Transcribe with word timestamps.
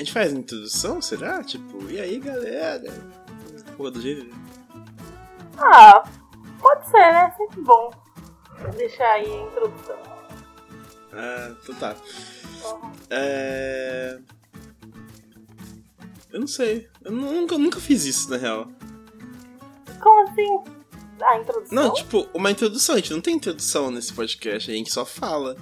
A 0.00 0.02
gente 0.02 0.12
faz 0.14 0.32
introdução, 0.32 1.02
será? 1.02 1.44
Tipo, 1.44 1.90
e 1.90 2.00
aí 2.00 2.18
galera? 2.18 2.90
Porra 3.76 3.90
do 3.90 4.00
jeito. 4.00 4.34
Ah, 5.58 6.02
pode 6.58 6.86
ser, 6.86 7.12
né? 7.12 7.34
Sempre 7.36 7.60
bom 7.60 7.90
deixar 8.78 9.10
aí 9.12 9.30
a 9.30 9.42
introdução. 9.42 9.96
Ah, 11.12 11.54
então 11.62 11.74
tá. 11.74 11.94
É. 13.10 14.18
Eu 16.32 16.40
não 16.40 16.46
sei. 16.46 16.88
Eu 17.04 17.12
nunca, 17.12 17.58
nunca 17.58 17.78
fiz 17.78 18.06
isso, 18.06 18.30
na 18.30 18.38
real. 18.38 18.68
Como 20.00 20.30
assim? 20.30 20.64
A 21.22 21.36
introdução? 21.40 21.74
Não, 21.76 21.92
tipo, 21.92 22.26
uma 22.32 22.50
introdução. 22.50 22.94
A 22.94 22.98
gente 22.98 23.12
não 23.12 23.20
tem 23.20 23.34
introdução 23.34 23.90
nesse 23.90 24.14
podcast, 24.14 24.70
a 24.70 24.74
gente 24.74 24.90
só 24.90 25.04
fala. 25.04 25.56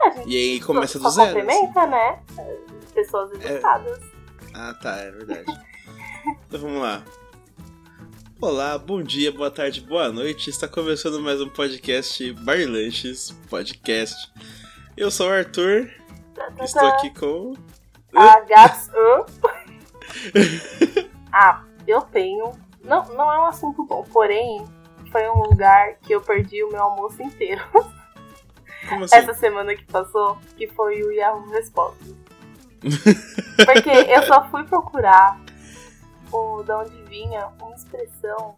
A 0.00 0.08
gente 0.12 0.30
E 0.30 0.34
aí 0.54 0.60
começa 0.62 0.98
só 0.98 1.04
do 1.08 1.10
zero. 1.14 1.38
assim. 1.38 1.46
complementa, 1.46 1.86
né? 1.86 2.22
Pessoas 2.94 3.32
educadas. 3.32 4.00
Ah, 4.54 4.74
tá, 4.74 4.96
é 4.96 5.10
verdade. 5.10 5.44
então 6.46 6.60
vamos 6.60 6.82
lá. 6.82 7.02
Olá, 8.40 8.76
bom 8.76 9.02
dia, 9.02 9.32
boa 9.32 9.50
tarde, 9.50 9.80
boa 9.80 10.10
noite. 10.10 10.50
Está 10.50 10.66
começando 10.68 11.20
mais 11.20 11.40
um 11.40 11.48
podcast 11.48 12.32
Barlanches 12.32 13.30
Podcast. 13.48 14.32
Eu 14.96 15.10
sou 15.10 15.28
o 15.28 15.32
Arthur, 15.32 15.88
Tá, 16.34 16.50
tá, 16.50 16.64
estou 16.64 16.82
tá. 16.82 16.88
aqui 16.96 17.10
com. 17.10 17.54
A 18.14 18.40
Gats. 18.40 18.90
Hã? 18.94 19.26
ah, 21.32 21.64
eu 21.86 22.00
tenho. 22.02 22.52
Não, 22.82 23.04
não 23.14 23.32
é 23.32 23.38
um 23.38 23.46
assunto 23.46 23.84
bom, 23.84 24.02
porém, 24.12 24.64
foi 25.10 25.28
um 25.28 25.42
lugar 25.42 25.96
que 25.96 26.12
eu 26.12 26.20
perdi 26.20 26.64
o 26.64 26.70
meu 26.70 26.82
almoço 26.82 27.22
inteiro. 27.22 27.62
Como 28.88 29.04
assim? 29.04 29.16
Essa 29.16 29.34
semana 29.34 29.76
que 29.76 29.84
passou, 29.84 30.38
que 30.56 30.66
foi 30.66 31.02
o 31.02 31.12
Yahoo 31.12 31.48
Respostas. 31.50 32.21
Porque 33.64 33.90
eu 33.90 34.22
só 34.24 34.48
fui 34.50 34.64
procurar 34.64 35.40
o, 36.32 36.62
de 36.62 36.72
onde 36.72 37.02
vinha 37.04 37.46
uma 37.60 37.74
expressão. 37.74 38.56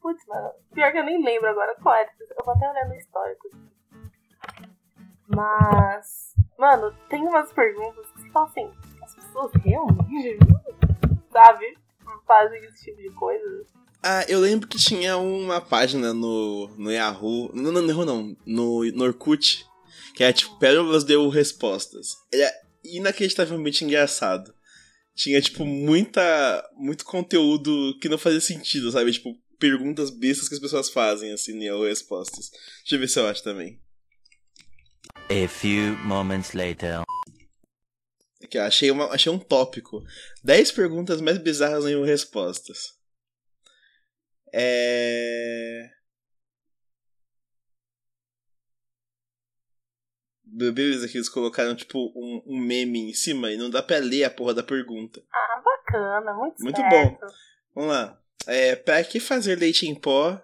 Putz, 0.00 0.24
mano, 0.26 0.50
pior 0.72 0.92
que 0.92 0.98
eu 0.98 1.04
nem 1.04 1.22
lembro 1.22 1.48
agora 1.48 1.76
qual 1.82 1.94
era. 1.94 2.10
Eu 2.20 2.44
vou 2.44 2.54
até 2.54 2.70
olhar 2.70 2.88
no 2.88 2.94
histórico. 2.94 3.48
Mas, 5.26 6.34
mano, 6.58 6.94
tem 7.08 7.22
umas 7.26 7.52
perguntas 7.52 8.06
que 8.12 8.22
você 8.22 8.30
fala 8.30 8.46
assim: 8.46 8.70
as 9.02 9.14
pessoas 9.14 9.52
realmente, 9.62 10.38
sabe, 11.32 11.78
fazem 12.26 12.64
esse 12.64 12.84
tipo 12.84 13.00
de 13.00 13.10
coisa? 13.10 13.66
Ah, 14.02 14.22
eu 14.28 14.38
lembro 14.38 14.68
que 14.68 14.76
tinha 14.76 15.16
uma 15.16 15.62
página 15.62 16.12
no, 16.12 16.68
no 16.76 16.92
Yahoo. 16.92 17.50
Não, 17.54 17.72
não, 17.72 17.86
Yahoo 17.86 18.04
não. 18.04 18.36
No, 18.46 18.84
no 18.92 19.04
Orkut. 19.04 19.66
Que 20.14 20.22
era 20.22 20.32
tipo 20.32 20.58
Pérolas 20.58 21.04
deu 21.04 21.28
respostas. 21.28 22.16
Era 22.32 22.52
inacreditavelmente 22.84 23.84
engraçado. 23.84 24.54
Tinha, 25.14 25.40
tipo, 25.40 25.64
muita. 25.64 26.68
muito 26.76 27.04
conteúdo 27.04 27.98
que 28.00 28.08
não 28.08 28.18
fazia 28.18 28.40
sentido, 28.40 28.90
sabe? 28.90 29.12
Tipo, 29.12 29.36
perguntas 29.58 30.10
bestas 30.10 30.48
que 30.48 30.54
as 30.54 30.60
pessoas 30.60 30.90
fazem, 30.90 31.32
assim, 31.32 31.54
no 31.54 31.62
Yahoo 31.62 31.84
Respostas. 31.84 32.50
Deixa 32.80 32.96
eu 32.96 32.98
ver 32.98 33.08
se 33.08 33.18
eu 33.18 33.26
acho 33.26 33.42
também. 33.42 33.80
A 35.30 35.48
few 35.48 35.96
moments 36.04 36.52
later. 36.52 37.02
Aqui, 38.42 38.58
ó, 38.58 38.64
achei, 38.64 38.90
uma, 38.90 39.06
achei 39.06 39.32
um 39.32 39.38
tópico. 39.38 40.02
10 40.42 40.72
perguntas 40.72 41.20
mais 41.20 41.38
bizarras 41.38 41.84
Yahoo 41.84 42.04
Respostas. 42.04 42.92
É. 44.52 45.90
Beleza, 50.56 51.08
que 51.08 51.16
eles 51.18 51.28
colocaram, 51.28 51.74
tipo, 51.74 52.12
um, 52.14 52.42
um 52.46 52.60
meme 52.60 53.10
em 53.10 53.12
cima 53.12 53.50
e 53.50 53.56
não 53.56 53.68
dá 53.68 53.82
pra 53.82 53.96
ler 53.98 54.22
a 54.24 54.30
porra 54.30 54.54
da 54.54 54.62
pergunta. 54.62 55.20
Ah, 55.32 55.60
bacana, 55.64 56.32
muito 56.34 56.62
Muito 56.62 56.76
certo. 56.80 57.26
Vamos 57.74 57.90
lá. 57.92 58.18
É, 58.46 58.76
pra 58.76 59.02
que 59.02 59.18
fazer 59.18 59.58
leite 59.58 59.86
em 59.88 59.94
pó? 59.94 60.40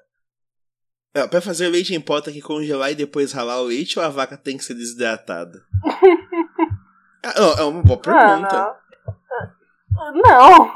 É, 1.15 1.27
pra 1.29 1.41
fazer 1.41 1.69
leite 1.69 1.95
em 1.95 2.01
pó 2.01 2.21
tem 2.21 2.35
que 2.35 2.41
congelar 2.41 2.91
e 2.91 2.95
depois 2.97 3.31
ralar 3.33 3.61
o 3.61 3.67
leite 3.67 3.99
ou 3.99 4.05
a 4.05 4.09
vaca 4.09 4.37
tem 4.37 4.57
que 4.57 4.65
ser 4.65 4.75
desidratada? 4.75 5.63
ah, 7.25 7.35
não, 7.41 7.53
é 7.59 7.63
uma 7.65 7.83
boa 7.83 7.99
Ah, 7.99 8.03
pergunta. 8.03 8.77
não. 9.93 10.13
Não. 10.23 10.73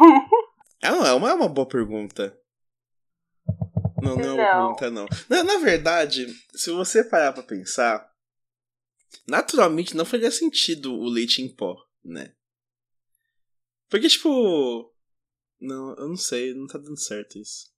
Ah, 0.82 0.90
não, 0.92 1.06
é 1.06 1.12
uma, 1.14 1.30
é 1.30 1.34
uma 1.34 1.48
boa 1.48 1.66
pergunta. 1.66 2.36
Não, 4.02 4.16
não 4.16 4.22
é 4.24 4.32
uma 4.32 4.36
Não. 4.36 4.74
pergunta, 4.76 4.90
não. 4.90 5.06
Na, 5.28 5.42
na 5.42 5.58
verdade, 5.58 6.26
se 6.54 6.70
você 6.70 7.02
parar 7.02 7.32
pra 7.32 7.42
pensar, 7.42 8.06
naturalmente 9.26 9.96
não 9.96 10.04
faria 10.04 10.30
sentido 10.30 10.92
o 10.94 11.08
leite 11.08 11.42
em 11.42 11.48
pó, 11.54 11.76
né? 12.04 12.34
Porque, 13.88 14.08
tipo. 14.08 14.92
Não, 15.60 15.94
eu 15.96 16.08
não 16.08 16.16
sei, 16.16 16.52
não 16.54 16.66
tá 16.66 16.78
dando 16.78 16.98
certo 16.98 17.38
isso. 17.38 17.72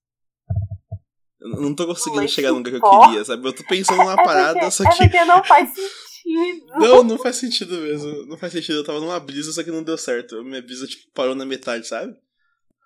Eu 1.39 1.49
não 1.61 1.75
tô 1.75 1.85
conseguindo 1.85 2.19
Leite 2.21 2.33
chegar 2.33 2.49
no 2.51 2.57
lugar 2.57 2.71
que 2.71 2.77
eu 2.85 2.99
queria, 3.01 3.23
sabe? 3.23 3.47
Eu 3.47 3.53
tô 3.53 3.63
pensando 3.65 3.97
numa 3.97 4.13
É 4.19 4.23
parada, 4.23 4.59
porque, 4.59 4.71
só 4.71 4.83
é 4.83 4.89
que. 4.89 4.97
porque 4.97 5.25
não 5.25 5.43
faz 5.43 5.69
sentido. 5.69 6.65
Não, 6.79 7.03
não 7.03 7.17
faz 7.19 7.35
sentido 7.35 7.77
mesmo. 7.79 8.25
Não 8.25 8.37
faz 8.37 8.51
sentido. 8.53 8.79
Eu 8.79 8.83
tava 8.83 8.99
numa 8.99 9.19
brisa, 9.19 9.51
só 9.53 9.63
que 9.63 9.69
não 9.71 9.83
deu 9.83 9.97
certo. 9.97 10.43
Minha 10.43 10.61
brisa, 10.61 10.87
tipo, 10.87 11.09
parou 11.13 11.35
na 11.35 11.45
metade, 11.45 11.87
sabe? 11.87 12.13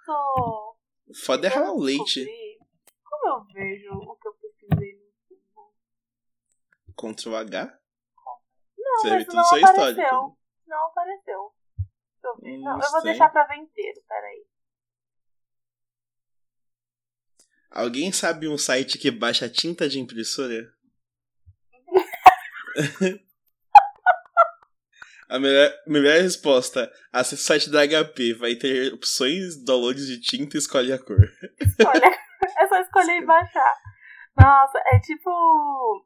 Tô- 0.05 0.75
Foda 1.25 1.47
é 1.47 1.49
eu 1.49 1.55
ralar 1.55 1.73
o 1.73 1.81
leite. 1.81 2.25
Como 3.03 3.33
eu 3.39 3.45
vejo 3.53 3.89
o 3.93 4.15
que 4.17 4.27
eu 4.27 4.33
pesquisei 4.33 4.93
no 4.95 5.37
Google? 6.95 7.13
Ctrl 7.15 7.35
H. 7.35 7.80
Não, 9.03 9.09
Você 9.09 9.09
mas 9.15 9.25
tudo 9.25 9.35
não 9.35 9.43
apareceu. 9.45 9.71
histórico. 9.73 10.37
Não 10.67 10.85
apareceu. 10.87 11.53
Deixa 11.77 12.27
eu 12.27 12.35
ver. 12.37 12.57
Hum, 12.57 12.63
não, 12.63 12.81
eu 12.81 12.91
vou 12.91 13.01
deixar 13.03 13.29
pra 13.29 13.45
ver 13.45 13.55
inteiro, 13.57 14.01
peraí. 14.07 14.45
Alguém 17.71 18.11
sabe 18.11 18.47
um 18.47 18.57
site 18.57 18.97
que 18.97 19.09
baixa 19.09 19.49
tinta 19.49 19.87
de 19.87 19.99
impressora? 19.99 20.73
A 25.29 25.39
melhor, 25.39 25.71
melhor 25.87 26.21
resposta: 26.21 26.91
acesse 27.11 27.41
o 27.41 27.45
site 27.45 27.69
da 27.69 27.87
HP, 27.87 28.33
vai 28.33 28.55
ter 28.55 28.93
opções, 28.93 29.55
downloads 29.63 30.05
de 30.05 30.19
tinta 30.19 30.57
e 30.57 30.59
escolhe 30.59 30.91
a 30.91 30.99
cor. 30.99 31.15
Olha, 31.87 32.05
é 32.59 32.67
só 32.67 32.81
escolher 32.81 33.21
e 33.21 33.25
baixar. 33.25 33.73
Nossa, 34.37 34.77
é 34.87 34.99
tipo 34.99 36.05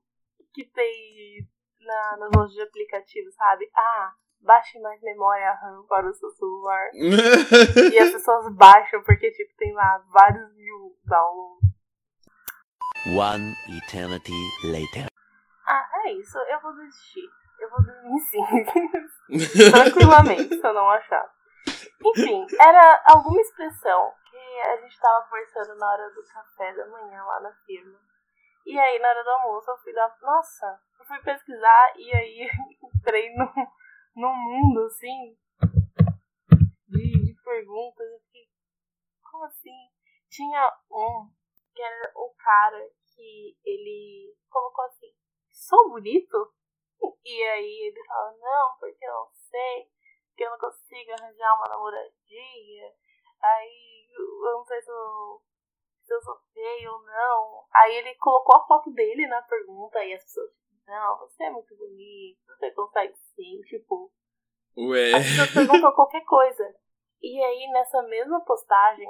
que 0.53 0.65
tem 0.65 1.47
na, 1.85 2.17
nas 2.17 2.31
lojas 2.35 2.53
de 2.53 2.61
aplicativos, 2.61 3.35
sabe? 3.35 3.69
Ah, 3.75 4.13
baixe 4.41 4.79
mais 4.79 5.01
memória 5.01 5.53
RAM 5.53 5.83
para 5.87 6.09
o 6.09 6.13
seu 6.13 6.29
celular. 6.31 6.89
E 7.93 7.99
as 7.99 8.11
pessoas 8.11 8.53
baixam 8.55 9.03
porque, 9.03 9.31
tipo, 9.31 9.53
tem 9.57 9.73
lá 9.73 10.03
vários 10.11 10.53
mil 10.55 10.95
downloads. 11.05 11.75
One 13.17 13.53
eternity 13.77 14.33
later. 14.63 15.07
Ah, 15.67 15.87
é 16.05 16.13
isso. 16.13 16.37
Eu 16.39 16.59
vou 16.59 16.73
desistir. 16.73 17.29
Eu 17.59 17.69
vou 17.69 17.83
dormir 17.83 18.19
sim. 18.19 18.41
Tranquilamente, 19.71 20.59
se 20.59 20.67
eu 20.67 20.73
não 20.73 20.89
achar. 20.89 21.29
Enfim, 22.03 22.45
era 22.59 23.03
alguma 23.05 23.39
expressão 23.41 24.11
que 24.29 24.61
a 24.67 24.77
gente 24.77 24.99
tava 24.99 25.25
conversando 25.27 25.75
na 25.77 25.91
hora 25.91 26.09
do 26.13 26.23
café 26.23 26.73
da 26.73 26.87
manhã 26.87 27.23
lá 27.23 27.39
na 27.41 27.51
firma. 27.65 27.97
E 28.65 28.79
aí, 28.79 28.99
na 28.99 29.09
hora 29.09 29.23
do 29.23 29.29
almoço, 29.29 29.69
eu 29.69 29.77
fui 29.77 29.93
dar. 29.93 30.15
Nossa, 30.21 30.81
eu 30.99 31.05
fui 31.05 31.21
pesquisar 31.21 31.93
e 31.97 32.11
aí 32.13 32.49
entrei 32.95 33.33
no, 33.35 33.45
no 34.15 34.33
mundo, 34.33 34.85
assim, 34.85 35.37
de, 36.87 37.25
de 37.25 37.41
perguntas. 37.43 38.07
Eu 38.11 38.19
fiquei, 38.21 38.49
como 39.23 39.43
assim? 39.45 39.91
Tinha 40.29 40.71
um 40.89 41.29
que 41.75 41.81
era 41.81 42.11
o 42.15 42.33
cara 42.37 42.89
que 43.13 43.57
ele 43.63 44.35
colocou 44.49 44.85
assim: 44.85 45.13
sou 45.51 45.89
bonito? 45.89 46.53
E 47.23 47.43
aí 47.43 47.87
ele 47.87 48.03
fala, 48.05 48.31
não, 48.37 48.77
porque 48.79 49.05
eu 49.05 49.11
não 49.11 49.27
sei, 49.31 49.89
que 50.35 50.43
eu 50.43 50.51
não 50.51 50.57
consigo 50.59 51.11
arranjar 51.11 51.55
uma 51.55 51.69
namoradinha. 51.69 52.93
Aí 53.41 54.07
eu 54.13 54.57
não 54.57 54.65
sei 54.65 54.81
se 54.81 54.89
eu, 54.89 55.41
se 56.05 56.13
eu 56.13 56.21
sou 56.21 56.37
feio 56.53 56.91
ou 56.91 57.01
não. 57.03 57.65
Aí 57.73 57.95
ele 57.95 58.15
colocou 58.15 58.55
a 58.55 58.65
foto 58.65 58.91
dele 58.91 59.27
na 59.27 59.41
pergunta 59.41 60.03
e 60.03 60.13
as 60.13 60.23
pessoas, 60.23 60.51
não, 60.87 61.19
você 61.19 61.45
é 61.45 61.49
muito 61.49 61.75
bonito, 61.75 62.39
você 62.47 62.71
consegue 62.71 63.13
sim, 63.35 63.61
tipo, 63.63 64.11
Ué. 64.77 65.13
as 65.13 65.25
pessoas 65.25 65.53
perguntam 65.53 65.91
qualquer 65.93 66.23
coisa. 66.25 66.75
E 67.21 67.43
aí, 67.43 67.71
nessa 67.71 68.03
mesma 68.03 68.43
postagem, 68.45 69.09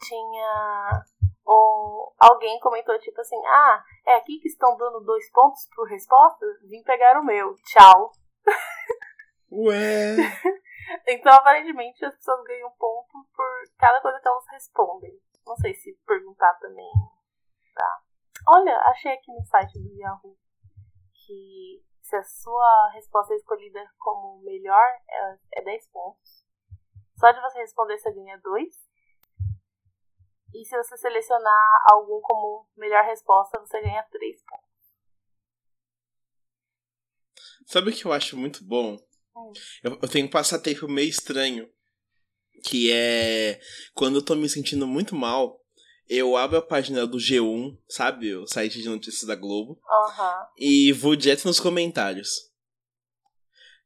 tinha 0.00 1.02
um, 1.46 2.12
alguém 2.18 2.60
comentou, 2.60 2.98
tipo 3.00 3.20
assim, 3.20 3.40
ah, 3.46 3.82
é 4.06 4.16
aqui 4.16 4.38
que 4.38 4.48
estão 4.48 4.76
dando 4.76 5.00
dois 5.00 5.30
pontos 5.32 5.66
por 5.74 5.88
resposta? 5.88 6.46
Vim 6.68 6.82
pegar 6.84 7.18
o 7.18 7.24
meu. 7.24 7.54
Tchau. 7.64 8.12
Ué. 9.50 10.16
Então, 11.06 11.32
aparentemente, 11.34 12.02
as 12.04 12.14
pessoas 12.14 12.42
ganham 12.44 12.70
ponto 12.78 13.12
por 13.34 13.46
cada 13.78 14.00
coisa 14.00 14.18
que 14.20 14.28
elas 14.28 14.44
respondem. 14.50 15.20
Não 15.48 15.56
sei 15.56 15.74
se 15.74 15.98
perguntar 16.06 16.52
também. 16.60 16.92
Tá. 17.74 18.02
Olha, 18.48 18.76
achei 18.90 19.12
aqui 19.12 19.32
no 19.32 19.42
site 19.46 19.78
do 19.78 19.94
Yahoo 19.94 20.36
que 21.26 21.82
se 22.02 22.16
a 22.16 22.22
sua 22.22 22.90
resposta 22.92 23.32
é 23.32 23.36
escolhida 23.36 23.82
como 23.98 24.42
melhor, 24.42 24.86
é, 25.08 25.60
é 25.60 25.64
10 25.64 25.88
pontos. 25.88 26.44
Só 27.18 27.32
de 27.32 27.40
você 27.40 27.58
responder 27.60 27.98
você 27.98 28.12
ganha 28.12 28.38
2. 28.38 28.74
E 30.54 30.64
se 30.64 30.76
você 30.76 30.96
selecionar 30.98 31.82
algum 31.90 32.20
como 32.20 32.68
melhor 32.76 33.04
resposta, 33.04 33.58
você 33.58 33.80
ganha 33.80 34.02
3 34.10 34.42
pontos. 34.44 34.68
Sabe 37.66 37.90
o 37.90 37.94
que 37.94 38.04
eu 38.04 38.12
acho 38.12 38.36
muito 38.36 38.64
bom? 38.64 38.96
Hum. 39.36 39.52
Eu, 39.82 39.98
eu 40.00 40.08
tenho 40.10 40.26
um 40.26 40.30
passatempo 40.30 40.86
meio 40.88 41.08
estranho. 41.08 41.70
Que 42.64 42.90
é 42.92 43.60
quando 43.94 44.16
eu 44.16 44.22
tô 44.22 44.34
me 44.34 44.48
sentindo 44.48 44.86
muito 44.86 45.14
mal, 45.14 45.60
eu 46.08 46.36
abro 46.36 46.58
a 46.58 46.62
página 46.62 47.06
do 47.06 47.18
G1, 47.18 47.76
sabe? 47.88 48.34
O 48.34 48.46
site 48.46 48.80
de 48.80 48.88
notícias 48.88 49.24
da 49.24 49.34
Globo. 49.34 49.78
Aham. 50.06 50.46
E 50.58 50.92
vou 50.92 51.14
direto 51.14 51.44
nos 51.44 51.60
comentários. 51.60 52.48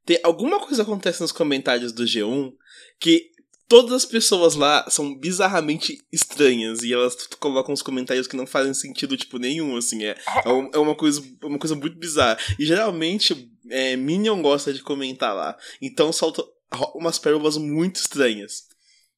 Tem 0.05 0.19
alguma 0.23 0.59
coisa 0.59 0.83
acontece 0.83 1.21
nos 1.21 1.31
comentários 1.31 1.91
do 1.91 2.03
G1 2.03 2.53
que 2.99 3.31
todas 3.67 3.93
as 3.93 4.05
pessoas 4.05 4.55
lá 4.55 4.89
são 4.89 5.17
bizarramente 5.17 5.97
estranhas 6.11 6.83
e 6.83 6.93
elas 6.93 7.15
colocam 7.39 7.73
uns 7.73 7.81
comentários 7.81 8.27
que 8.27 8.35
não 8.35 8.45
fazem 8.45 8.73
sentido 8.73 9.17
tipo 9.17 9.37
nenhum, 9.37 9.75
assim, 9.77 10.03
é, 10.03 10.11
é 10.11 10.49
é 10.73 10.77
uma 10.77 10.95
coisa 10.95 11.23
uma 11.43 11.57
coisa 11.57 11.75
muito 11.75 11.97
bizarra. 11.97 12.37
E 12.59 12.65
geralmente 12.65 13.49
é, 13.69 13.95
Minion 13.95 14.41
gosta 14.41 14.73
de 14.73 14.83
comentar 14.83 15.33
lá, 15.33 15.57
então 15.81 16.11
solta 16.13 16.43
umas 16.95 17.19
pérolas 17.19 17.57
muito 17.57 17.97
estranhas. 17.97 18.63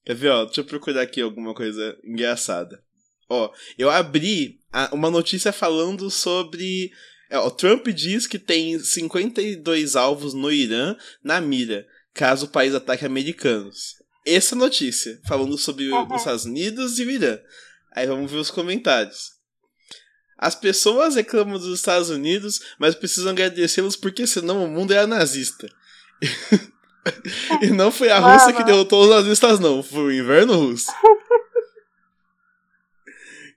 Quer 0.05 0.15
ver, 0.15 0.29
ó? 0.29 0.45
Deixa 0.45 0.61
eu 0.61 0.65
procurar 0.65 1.01
aqui 1.01 1.21
alguma 1.21 1.53
coisa 1.53 1.97
engraçada. 2.03 2.83
Ó, 3.29 3.51
eu 3.77 3.89
abri 3.89 4.59
a- 4.71 4.89
uma 4.93 5.09
notícia 5.09 5.51
falando 5.51 6.09
sobre 6.11 6.91
é, 7.29 7.39
o 7.39 7.49
Trump 7.49 7.87
diz 7.87 8.27
que 8.27 8.37
tem 8.37 8.77
52 8.77 9.95
alvos 9.95 10.33
no 10.35 10.51
Irã 10.51 10.95
na 11.23 11.41
mira, 11.41 11.87
caso 12.13 12.45
o 12.45 12.49
país 12.49 12.75
ataque 12.75 13.03
americanos. 13.03 13.95
Essa 14.23 14.55
notícia, 14.55 15.19
falando 15.27 15.57
sobre 15.57 15.89
Uhum. 15.91 16.07
os 16.13 16.21
Estados 16.21 16.45
Unidos 16.45 16.99
e 16.99 17.03
o 17.03 17.09
Irã. 17.11 17.39
Aí 17.93 18.05
vamos 18.05 18.31
ver 18.31 18.37
os 18.37 18.51
comentários. 18.51 19.31
As 20.37 20.53
pessoas 20.53 21.15
reclamam 21.15 21.57
dos 21.57 21.79
Estados 21.79 22.09
Unidos, 22.09 22.59
mas 22.77 22.93
precisam 22.93 23.31
agradecê-los 23.31 23.95
porque 23.95 24.27
senão 24.27 24.63
o 24.63 24.67
mundo 24.67 24.93
era 24.93 25.07
nazista. 25.07 25.67
e 27.61 27.67
não 27.71 27.91
foi 27.91 28.09
a 28.09 28.19
Rússia 28.19 28.53
que 28.53 28.63
derrotou 28.63 29.03
os 29.03 29.09
nazistas, 29.09 29.59
não. 29.59 29.81
Foi 29.83 30.03
o 30.03 30.11
inverno 30.11 30.53
russo. 30.55 30.91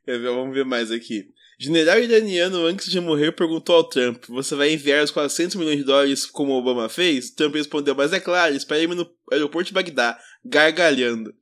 Ver? 0.07 0.23
Vamos 0.23 0.55
ver 0.55 0.65
mais 0.65 0.91
aqui. 0.91 1.29
General 1.61 1.99
iraniano, 1.99 2.65
antes 2.65 2.91
de 2.91 3.01
morrer, 3.01 3.33
perguntou 3.33 3.75
ao 3.75 3.85
Trump: 3.85 4.25
Você 4.29 4.55
vai 4.55 4.73
enviar 4.73 5.05
os 5.05 5.11
400 5.11 5.57
milhões 5.57 5.77
de 5.77 5.85
dólares 5.85 6.25
como 6.25 6.53
o 6.53 6.59
Obama 6.59 6.89
fez? 6.89 7.31
Trump 7.31 7.55
respondeu: 7.55 7.95
Mas 7.95 8.13
é 8.13 8.21
claro, 8.21 8.55
espere-me 8.55 8.95
no 8.95 9.11
aeroporto 9.31 9.69
de 9.69 9.75
Bagdá, 9.75 10.19
gargalhando. 10.45 11.35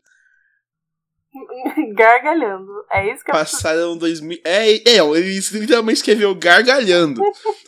Gargalhando. 1.95 2.73
É 2.91 3.13
isso 3.13 3.25
que 3.25 3.31
eu 3.31 3.35
Passaram 3.35 3.97
2000. 3.97 4.41
É, 4.45 4.73
é, 4.73 4.99
ele 4.99 5.41
literalmente 5.53 5.99
escreveu 5.99 6.35
gargalhando. 6.35 7.21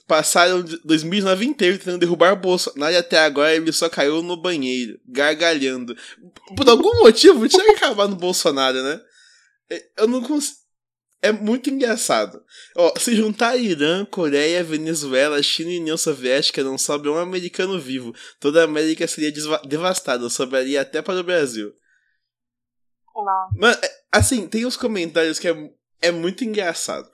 Passaram 0.06 0.62
de- 0.62 0.78
2009 0.84 1.44
inteiro 1.46 1.78
tentando 1.78 1.98
derrubar 1.98 2.34
Bolsonaro 2.36 2.92
e 2.92 2.96
até 2.96 3.18
agora 3.18 3.54
ele 3.54 3.72
só 3.72 3.88
caiu 3.88 4.22
no 4.22 4.36
banheiro, 4.36 4.98
gargalhando. 5.06 5.96
Por 6.56 6.68
algum 6.68 7.00
motivo, 7.00 7.48
tinha 7.48 7.64
que 7.64 7.70
acabar 7.72 8.08
no 8.08 8.16
Bolsonaro, 8.16 8.82
né? 8.82 9.00
É, 9.70 9.84
Eu 9.98 10.06
não 10.08 10.22
consigo. 10.22 10.58
É 11.20 11.32
muito 11.32 11.68
engraçado. 11.68 12.40
Ó, 12.76 12.92
se 12.96 13.16
juntar 13.16 13.56
Irã, 13.56 14.04
Coreia, 14.04 14.62
Venezuela, 14.62 15.42
China 15.42 15.72
e 15.72 15.80
União 15.80 15.96
Soviética, 15.96 16.62
não 16.62 16.78
sobra 16.78 17.10
um 17.10 17.18
americano 17.18 17.78
vivo. 17.78 18.14
Toda 18.38 18.60
a 18.60 18.64
América 18.64 19.04
seria 19.08 19.32
devastada, 19.66 20.30
sobraria 20.30 20.80
até 20.80 21.02
para 21.02 21.18
o 21.18 21.24
Brasil. 21.24 21.72
Mano, 23.56 23.78
é- 23.82 24.02
assim, 24.12 24.48
tem 24.48 24.64
uns 24.66 24.76
comentários 24.76 25.38
que 25.38 25.48
é, 25.48 25.72
é 26.02 26.10
muito 26.10 26.44
engraçado. 26.44 27.10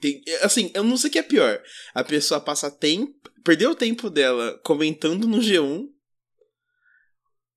Tem, 0.00 0.22
é, 0.26 0.44
assim, 0.44 0.70
eu 0.74 0.82
não 0.84 0.96
sei 0.96 1.08
o 1.08 1.12
que 1.12 1.18
é 1.18 1.22
pior. 1.22 1.62
A 1.94 2.04
pessoa 2.04 2.40
passa 2.40 2.70
tempo. 2.70 3.14
Perdeu 3.42 3.70
o 3.70 3.76
tempo 3.76 4.08
dela 4.10 4.58
comentando 4.64 5.26
no 5.26 5.38
G1. 5.38 5.88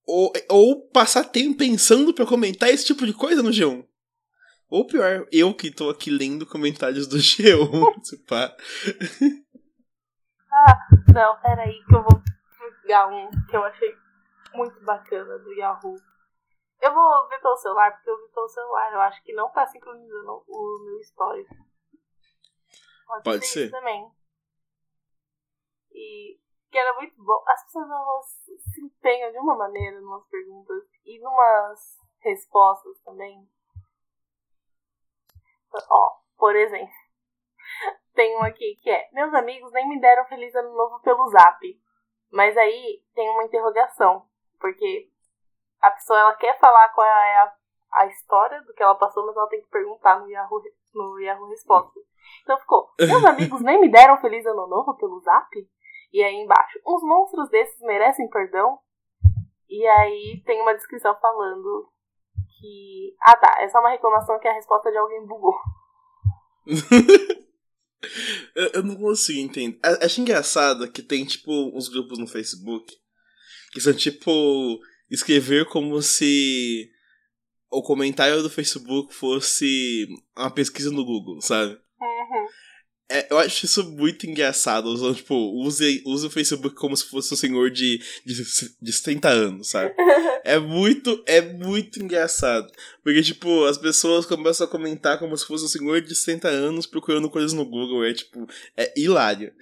Ou, 0.06 0.32
ou 0.50 0.88
passar 0.90 1.26
tempo 1.26 1.58
pensando 1.58 2.14
pra 2.14 2.26
comentar 2.26 2.70
esse 2.70 2.86
tipo 2.86 3.06
de 3.06 3.14
coisa 3.14 3.44
no 3.44 3.50
G1. 3.50 3.86
Ou 4.70 4.86
pior, 4.86 5.28
eu 5.32 5.54
que 5.54 5.72
tô 5.72 5.90
aqui 5.90 6.10
lendo 6.10 6.46
comentários 6.46 7.08
do 7.08 7.18
G1. 7.20 8.04
se 8.04 8.18
pá. 8.26 8.56
Não, 11.14 11.40
peraí, 11.42 11.84
que 11.86 11.96
eu 11.96 12.04
vou 12.04 12.22
pegar 12.82 13.08
um 13.08 13.30
que 13.50 13.56
eu 13.56 13.64
achei 13.64 13.94
muito 14.54 14.80
bacana 14.84 15.38
do 15.40 15.54
Yahoo. 15.54 15.96
Eu 16.82 16.94
vou 16.94 17.28
ver 17.28 17.42
pelo 17.42 17.58
celular, 17.58 17.92
porque 17.92 18.10
eu 18.10 18.18
vi 18.18 18.32
pelo 18.32 18.48
celular. 18.48 18.94
Eu 18.94 19.02
acho 19.02 19.24
que 19.24 19.34
não 19.34 19.50
tá 19.52 19.66
sincronizando 19.66 20.44
o 20.48 20.80
meu 20.84 21.00
histórico. 21.00 21.56
Pode, 23.08 23.24
Pode 23.24 23.48
ser, 23.48 23.66
ser. 23.66 23.72
também. 23.72 24.12
E 25.92 26.40
que 26.70 26.78
era 26.78 26.94
muito 26.96 27.16
bom. 27.24 27.44
As 27.48 27.64
pessoas 27.66 27.90
elas 27.90 28.26
se 28.74 28.82
empenham 28.82 29.32
de 29.32 29.38
uma 29.40 29.56
maneira 29.56 30.00
umas 30.00 30.28
perguntas 30.28 30.84
e 31.06 31.20
numas 31.20 31.98
respostas 32.20 33.00
também. 33.02 33.50
Ó, 35.90 36.20
por 36.38 36.56
exemplo, 36.56 36.94
tem 38.14 38.38
um 38.38 38.44
aqui 38.44 38.76
que 38.82 38.90
é: 38.90 39.10
Meus 39.14 39.34
amigos 39.34 39.72
nem 39.72 39.88
me 39.88 40.00
deram 40.00 40.26
feliz 40.26 40.54
ano 40.56 40.74
novo 40.74 41.00
pelo 41.02 41.30
zap. 41.30 41.60
Mas 42.30 42.58
aí 42.58 43.02
tem 43.16 43.30
uma 43.30 43.46
interrogação, 43.46 44.28
porque 44.60 45.10
a 45.82 45.92
pessoa 45.92 46.20
ela 46.20 46.36
quer 46.36 46.60
falar 46.60 46.90
qual 46.90 47.06
é 47.06 47.38
a, 47.38 47.54
a 47.94 48.08
história 48.08 48.62
do 48.64 48.74
que 48.74 48.84
ela 48.84 48.96
passou, 48.96 49.26
mas 49.26 49.36
ela 49.36 49.48
tem 49.48 49.62
que 49.62 49.70
perguntar 49.70 50.20
no 50.20 50.30
Yahoo, 50.30 50.62
no 50.94 51.20
Yahoo 51.20 51.50
Respostas. 51.50 52.04
Então 52.44 52.58
ficou: 52.60 52.90
Meus 53.00 53.24
amigos 53.26 53.62
nem 53.62 53.80
me 53.80 53.90
deram 53.90 54.20
feliz 54.20 54.46
ano 54.46 54.68
novo 54.68 54.96
pelo 54.98 55.20
zap? 55.22 55.50
E 56.12 56.24
aí 56.24 56.36
embaixo: 56.36 56.80
Uns 56.86 57.04
monstros 57.04 57.50
desses 57.50 57.80
merecem 57.82 58.30
perdão? 58.30 58.80
E 59.70 59.86
aí 59.86 60.42
tem 60.46 60.62
uma 60.62 60.74
descrição 60.74 61.16
falando 61.20 61.90
que. 62.60 63.16
Ah 63.22 63.38
tá, 63.38 63.62
é 63.62 63.68
só 63.70 63.80
uma 63.80 63.92
reclamação 63.92 64.40
que 64.40 64.48
a 64.48 64.54
resposta 64.54 64.92
de 64.92 64.98
alguém 64.98 65.26
bugou. 65.26 65.56
eu, 68.56 68.72
eu 68.76 68.84
não 68.84 68.96
consigo 68.96 69.40
entender. 69.40 69.80
Acho 70.02 70.22
engraçado 70.22 70.92
que 70.92 71.02
tem, 71.02 71.26
tipo, 71.26 71.52
uns 71.76 71.88
grupos 71.88 72.18
no 72.18 72.28
Facebook 72.28 72.94
que 73.72 73.82
são, 73.82 73.94
tipo, 73.94 74.32
escrever 75.10 75.66
como 75.66 76.02
se 76.02 76.90
o 77.72 77.82
comentário 77.82 78.42
do 78.42 78.50
Facebook 78.50 79.14
fosse 79.14 80.08
uma 80.38 80.52
pesquisa 80.52 80.92
no 80.92 81.06
Google, 81.06 81.42
sabe? 81.42 81.74
Uhum. 81.74 82.48
É, 83.10 83.32
eu 83.32 83.38
acho 83.38 83.66
isso 83.66 83.90
muito 83.92 84.28
engraçado. 84.28 84.88
Usando, 84.88 85.16
tipo, 85.16 85.34
use, 85.34 86.04
use 86.06 86.28
o 86.28 86.30
Facebook 86.30 86.76
como 86.76 86.96
se 86.96 87.10
fosse 87.10 87.34
um 87.34 87.38
senhor 87.38 87.70
de, 87.70 88.00
de, 88.26 88.44
de 88.82 88.94
70 88.94 89.30
anos, 89.30 89.70
sabe? 89.70 89.94
É 90.44 90.58
muito, 90.58 91.22
é 91.26 91.42
muito 91.42 92.02
engraçado. 92.02 92.72
Porque, 93.04 93.22
tipo, 93.22 93.66
as 93.66 93.78
pessoas 93.78 94.26
começam 94.26 94.66
a 94.66 94.70
comentar 94.70 95.20
como 95.20 95.36
se 95.36 95.46
fosse 95.46 95.66
um 95.66 95.68
senhor 95.68 96.00
de 96.00 96.16
60 96.16 96.48
anos 96.48 96.88
procurando 96.88 97.30
coisas 97.30 97.52
no 97.52 97.66
Google. 97.66 98.06
É, 98.06 98.14
tipo, 98.14 98.48
é 98.78 98.94
hilário. 98.96 99.54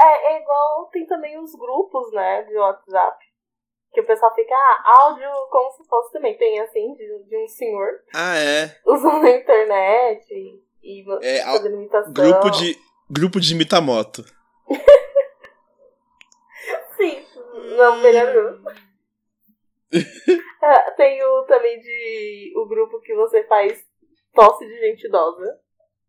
É, 0.00 0.32
é 0.32 0.42
igual 0.42 0.90
tem 0.92 1.06
também 1.06 1.38
os 1.38 1.52
grupos, 1.54 2.12
né, 2.12 2.42
de 2.42 2.56
WhatsApp. 2.56 3.31
Que 3.92 4.00
o 4.00 4.06
pessoal 4.06 4.34
fica, 4.34 4.54
ah, 4.54 4.82
áudio 5.02 5.28
como 5.50 5.70
se 5.72 5.84
fosse 5.86 6.12
também. 6.12 6.36
Tem 6.38 6.60
assim, 6.60 6.94
de, 6.94 7.24
de 7.24 7.36
um 7.36 7.46
senhor 7.48 8.02
Ah, 8.14 8.36
é. 8.38 8.74
usando 8.86 9.26
a 9.26 9.30
internet 9.30 10.32
e, 10.32 10.62
e 10.82 11.04
É, 11.22 11.42
fazendo 11.42 11.76
imitação. 11.76 12.12
Grupo 12.12 12.50
de, 12.50 12.78
grupo 13.10 13.40
de 13.40 13.52
imitamoto. 13.54 14.24
Sim, 16.96 17.24
não, 17.76 17.96
melhor 17.98 18.32
grupo. 18.32 18.70
Ah, 20.64 20.92
tem 20.92 21.20
o 21.24 21.42
também 21.42 21.80
de. 21.80 22.52
o 22.56 22.64
grupo 22.68 23.00
que 23.00 23.12
você 23.16 23.42
faz 23.44 23.84
tosse 24.32 24.64
de 24.64 24.78
gente 24.78 25.08
idosa. 25.08 25.58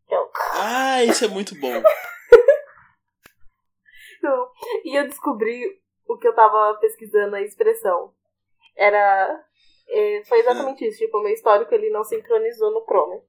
É 0.08 0.20
o. 0.20 0.30
Ah, 0.54 1.04
isso 1.04 1.26
é 1.26 1.28
muito 1.28 1.56
bom. 1.60 1.74
E 4.86 4.96
eu 4.98 5.08
descobri 5.08 5.82
o 6.14 6.18
que 6.18 6.28
eu 6.28 6.34
tava 6.36 6.78
pesquisando 6.80 7.36
a 7.36 7.42
expressão. 7.42 8.14
Era. 8.76 9.44
é, 9.90 10.24
foi 10.26 10.40
exatamente 10.40 10.86
isso. 10.88 10.98
Tipo, 11.00 11.18
o 11.20 11.24
meu 11.24 11.34
histórico 11.34 11.74
ele 11.74 11.90
não 11.90 12.04
sincronizou 12.04 12.72
no 12.72 12.84
Chrome. 12.86 13.22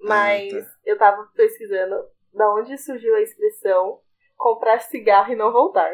Mas 0.00 0.52
Ah, 0.54 0.60
tá. 0.60 0.66
eu 0.86 0.98
tava 0.98 1.28
pesquisando 1.34 1.94
da 2.32 2.52
onde 2.54 2.76
surgiu 2.78 3.14
a 3.16 3.20
expressão 3.20 4.00
comprar 4.36 4.80
cigarro 4.80 5.32
e 5.32 5.36
não 5.36 5.52
voltar. 5.52 5.90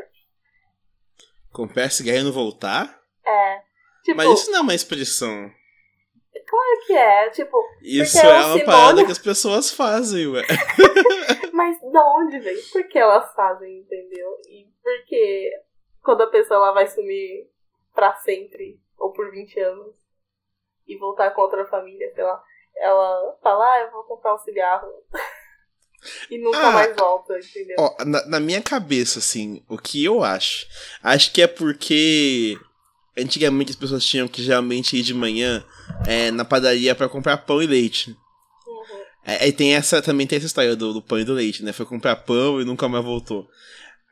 Com 1.53 1.67
PS 1.67 2.01
ganhando 2.03 2.33
voltar? 2.33 3.01
É. 3.27 3.63
Tipo, 4.05 4.19
Mas 4.19 4.41
isso 4.41 4.51
não 4.53 4.59
é 4.59 4.63
uma 4.63 4.75
expressão. 4.75 5.51
claro 6.47 6.87
que 6.87 6.93
é. 6.93 7.31
Tipo, 7.31 7.57
Isso 7.83 8.19
é 8.19 8.21
é 8.21 8.25
um 8.27 8.31
uma 8.31 8.43
sinônimo. 8.45 8.67
parada 8.67 9.05
que 9.05 9.11
as 9.13 9.19
pessoas 9.19 9.71
fazem, 9.73 10.29
ué. 10.29 10.43
mas 11.53 11.81
da 11.91 12.05
onde 12.19 12.39
vem? 12.39 12.57
Por 12.73 12.87
que 12.89 12.99
elas 12.99 13.33
fazem, 13.35 13.79
entendeu? 13.81 14.29
E 14.49 14.67
por 14.83 15.05
que 15.07 15.51
quando 16.07 16.23
a 16.23 16.29
pessoa 16.29 16.57
ela 16.59 16.73
vai 16.73 16.87
sumir 16.87 17.51
pra 17.95 18.15
sempre, 18.17 18.81
ou 18.97 19.13
por 19.13 19.31
20 19.31 19.59
anos, 19.61 19.95
e 20.87 20.97
voltar 20.97 21.33
contra 21.33 21.63
a 21.63 21.67
família, 21.69 22.11
sei 22.15 22.23
lá. 22.25 22.43
Ela 22.77 23.37
fala, 23.43 23.65
ah, 23.75 23.81
eu 23.81 23.91
vou 23.91 24.05
comprar 24.05 24.35
um 24.35 24.39
cigarro. 24.39 24.89
e 26.31 26.39
nunca 26.39 26.69
Ah. 26.69 26.71
mais 26.73 26.95
volta, 26.97 27.39
entendeu? 27.39 27.77
Ó, 27.79 28.05
na, 28.05 28.25
na 28.27 28.41
minha 28.41 28.63
cabeça, 28.63 29.19
assim, 29.19 29.65
o 29.69 29.77
que 29.77 30.05
eu 30.05 30.23
acho? 30.23 30.67
Acho 31.03 31.33
que 31.33 31.43
é 31.43 31.47
porque 31.47 32.57
antigamente 33.19 33.71
as 33.71 33.77
pessoas 33.77 34.05
tinham 34.05 34.29
que 34.29 34.43
geralmente 34.43 34.97
ir 34.97 35.03
de 35.03 35.15
manhã 35.15 35.65
é, 36.07 36.31
na 36.31 36.45
padaria 36.45 36.95
pra 36.95 37.09
comprar 37.09 37.39
pão 37.39 37.61
e 37.63 37.67
leite. 37.67 38.11
Uhum. 38.67 39.03
É, 39.25 39.45
Aí 39.45 39.53
tem 39.53 39.75
essa, 39.75 40.01
também 40.03 40.27
tem 40.27 40.37
essa 40.37 40.47
história 40.47 40.77
do, 40.77 40.93
do 40.93 41.03
pão 41.03 41.19
e 41.19 41.25
do 41.25 41.33
leite, 41.33 41.65
né? 41.65 41.73
Foi 41.73 41.87
comprar 41.87 42.15
pão 42.17 42.61
e 42.61 42.65
nunca 42.65 42.87
mais 42.89 43.03
voltou. 43.05 43.49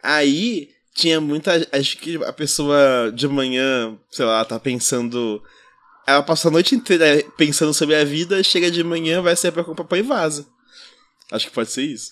Aí 0.02 0.70
tinha 0.94 1.20
muita. 1.20 1.50
Acho 1.72 1.98
que 1.98 2.22
a 2.24 2.32
pessoa 2.32 3.10
de 3.12 3.26
manhã, 3.26 3.98
sei 4.10 4.24
lá, 4.24 4.44
tá 4.44 4.58
pensando. 4.58 5.42
Ela 6.06 6.22
passou 6.22 6.48
a 6.50 6.52
noite 6.52 6.74
inteira 6.74 7.04
pensando 7.36 7.74
sobre 7.74 7.96
a 7.96 8.04
vida, 8.04 8.42
chega 8.42 8.70
de 8.70 8.84
manhã, 8.84 9.20
vai 9.20 9.34
sair 9.34 9.52
pra 9.52 9.64
comprar 9.64 9.84
pão 9.84 9.98
e 9.98 10.02
vaza. 10.02 10.46
Acho 11.32 11.48
que 11.48 11.54
pode 11.54 11.70
ser 11.70 11.82
isso. 11.82 12.10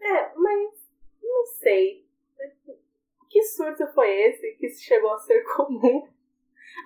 É, 0.00 0.32
mas 0.36 0.70
não 1.22 1.46
sei. 1.60 2.02
Que 3.28 3.42
surto 3.42 3.86
foi 3.94 4.08
esse 4.08 4.52
que 4.52 4.68
chegou 4.70 5.12
a 5.12 5.18
ser 5.18 5.42
comum 5.56 6.08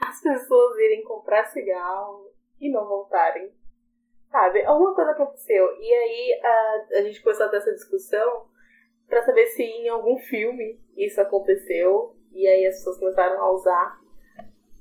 as 0.09 0.21
pessoas 0.21 0.79
irem 0.79 1.05
comprar 1.05 1.47
cigarro 1.47 2.33
e 2.61 2.71
não 2.71 2.87
voltarem? 2.87 3.53
Sabe? 4.31 4.65
Alguma 4.65 4.95
coisa 4.95 5.13
aconteceu. 5.13 5.77
E 5.79 5.93
aí 5.95 6.41
a, 6.43 6.99
a 6.99 7.03
gente 7.03 7.23
começou 7.23 7.47
a 7.47 7.49
ter 7.49 7.59
essa 7.59 7.73
discussão 7.73 8.49
pra 9.09 9.25
saber 9.25 9.47
se 9.49 9.63
em 9.63 9.89
algum 9.89 10.17
filme 10.19 10.79
isso 10.97 11.21
aconteceu. 11.21 12.15
E 12.33 12.47
aí 12.47 12.67
as 12.67 12.77
pessoas 12.77 12.99
começaram 12.99 13.41
a 13.41 13.53
usar. 13.53 13.99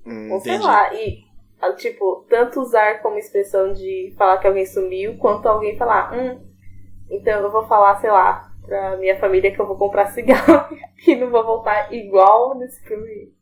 Hum, 0.06 0.32
Ou 0.34 0.40
sei 0.40 0.54
entendi. 0.54 0.68
lá. 0.68 0.94
E, 0.94 1.24
ah, 1.62 1.74
tipo, 1.74 2.26
tanto 2.30 2.60
usar 2.60 3.02
como 3.02 3.18
expressão 3.18 3.74
de 3.74 4.14
falar 4.18 4.38
que 4.40 4.48
alguém 4.48 4.66
sumiu, 4.66 5.18
quanto 5.18 5.48
alguém 5.48 5.78
falar, 5.78 6.14
hum, 6.14 6.46
então 7.10 7.42
eu 7.42 7.52
vou 7.52 7.66
falar, 7.66 8.00
sei 8.02 8.12
lá, 8.12 8.52
pra 8.66 8.98
minha 8.98 9.18
família 9.20 9.54
que 9.54 9.60
eu 9.60 9.66
vou 9.66 9.78
comprar 9.78 10.08
cigarro 10.14 10.76
e 11.08 11.16
não 11.16 11.30
vou 11.30 11.44
voltar 11.46 11.94
igual 11.94 12.58
nesse 12.58 12.84
filme. 12.84 13.34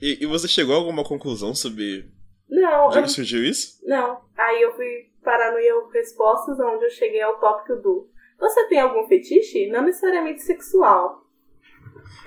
E, 0.00 0.22
e 0.22 0.26
você 0.26 0.48
chegou 0.48 0.74
a 0.74 0.78
alguma 0.78 1.04
conclusão 1.04 1.54
sobre 1.54 2.10
Não, 2.48 2.88
de 2.88 2.96
eu, 2.96 3.02
onde 3.02 3.12
surgiu 3.12 3.44
isso? 3.44 3.78
não. 3.84 4.20
Aí 4.36 4.62
eu 4.62 4.72
fui 4.74 5.10
parar 5.22 5.52
no 5.52 5.58
Yahoo 5.58 5.88
Respostas, 5.90 6.58
onde 6.58 6.84
eu 6.84 6.90
cheguei 6.90 7.20
ao 7.20 7.38
tópico 7.38 7.76
do 7.76 8.08
Você 8.42 8.66
tem 8.66 8.80
algum 8.80 9.06
fetiche? 9.06 9.68
Não 9.68 9.84
necessariamente 9.84 10.42
sexual. 10.42 11.24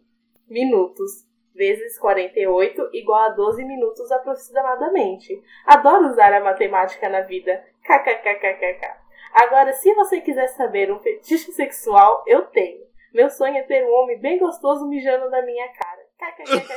minutos 0.48 1.26
vezes 1.54 1.98
48 1.98 2.90
igual 2.92 3.20
a 3.20 3.30
12 3.30 3.64
minutos 3.64 4.12
aproximadamente. 4.12 5.42
Adoro 5.66 6.08
usar 6.08 6.30
a 6.32 6.40
matemática 6.40 7.08
na 7.08 7.22
vida. 7.22 7.64
KKKKKK. 7.82 9.08
Agora, 9.32 9.72
se 9.72 9.92
você 9.94 10.20
quiser 10.20 10.48
saber 10.48 10.92
um 10.92 10.98
fetiche 10.98 11.50
sexual, 11.52 12.22
eu 12.26 12.42
tenho. 12.46 12.86
Meu 13.12 13.30
sonho 13.30 13.56
é 13.56 13.62
ter 13.62 13.84
um 13.84 13.94
homem 13.94 14.20
bem 14.20 14.38
gostoso 14.38 14.86
mijando 14.86 15.30
na 15.30 15.40
minha 15.42 15.68
cara. 15.68 16.06
KKKKK. 16.18 16.76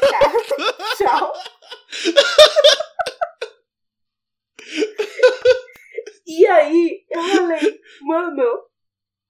Tchau. 0.97 1.33
E 6.25 6.47
aí, 6.47 7.05
eu 7.09 7.21
falei, 7.21 7.81
mano, 8.01 8.65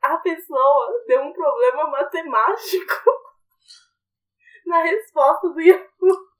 a 0.01 0.17
pessoa 0.17 1.03
deu 1.07 1.21
um 1.21 1.33
problema 1.33 1.88
matemático 1.89 2.93
na 4.65 4.81
resposta 4.83 5.50
do 5.50 5.59
Yahoo. 5.61 6.31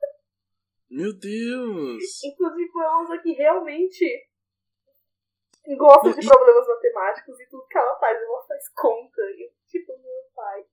Meu 0.90 1.18
Deus! 1.18 2.24
Inclusive, 2.24 2.72
foi 2.72 2.82
uma 2.84 3.00
moça 3.00 3.18
que 3.20 3.32
realmente 3.34 4.30
gosta 5.78 6.12
de 6.14 6.20
E- 6.26 6.28
problemas 6.30 6.68
matemáticos 6.68 7.40
e 7.40 7.48
tudo 7.48 7.68
que 7.68 7.78
ela 7.78 7.98
faz, 7.98 8.22
ela 8.22 8.44
faz 8.46 8.70
conta. 8.74 9.22
E, 9.32 9.52
tipo, 9.68 9.92
meu 9.98 10.24
pai. 10.36 10.66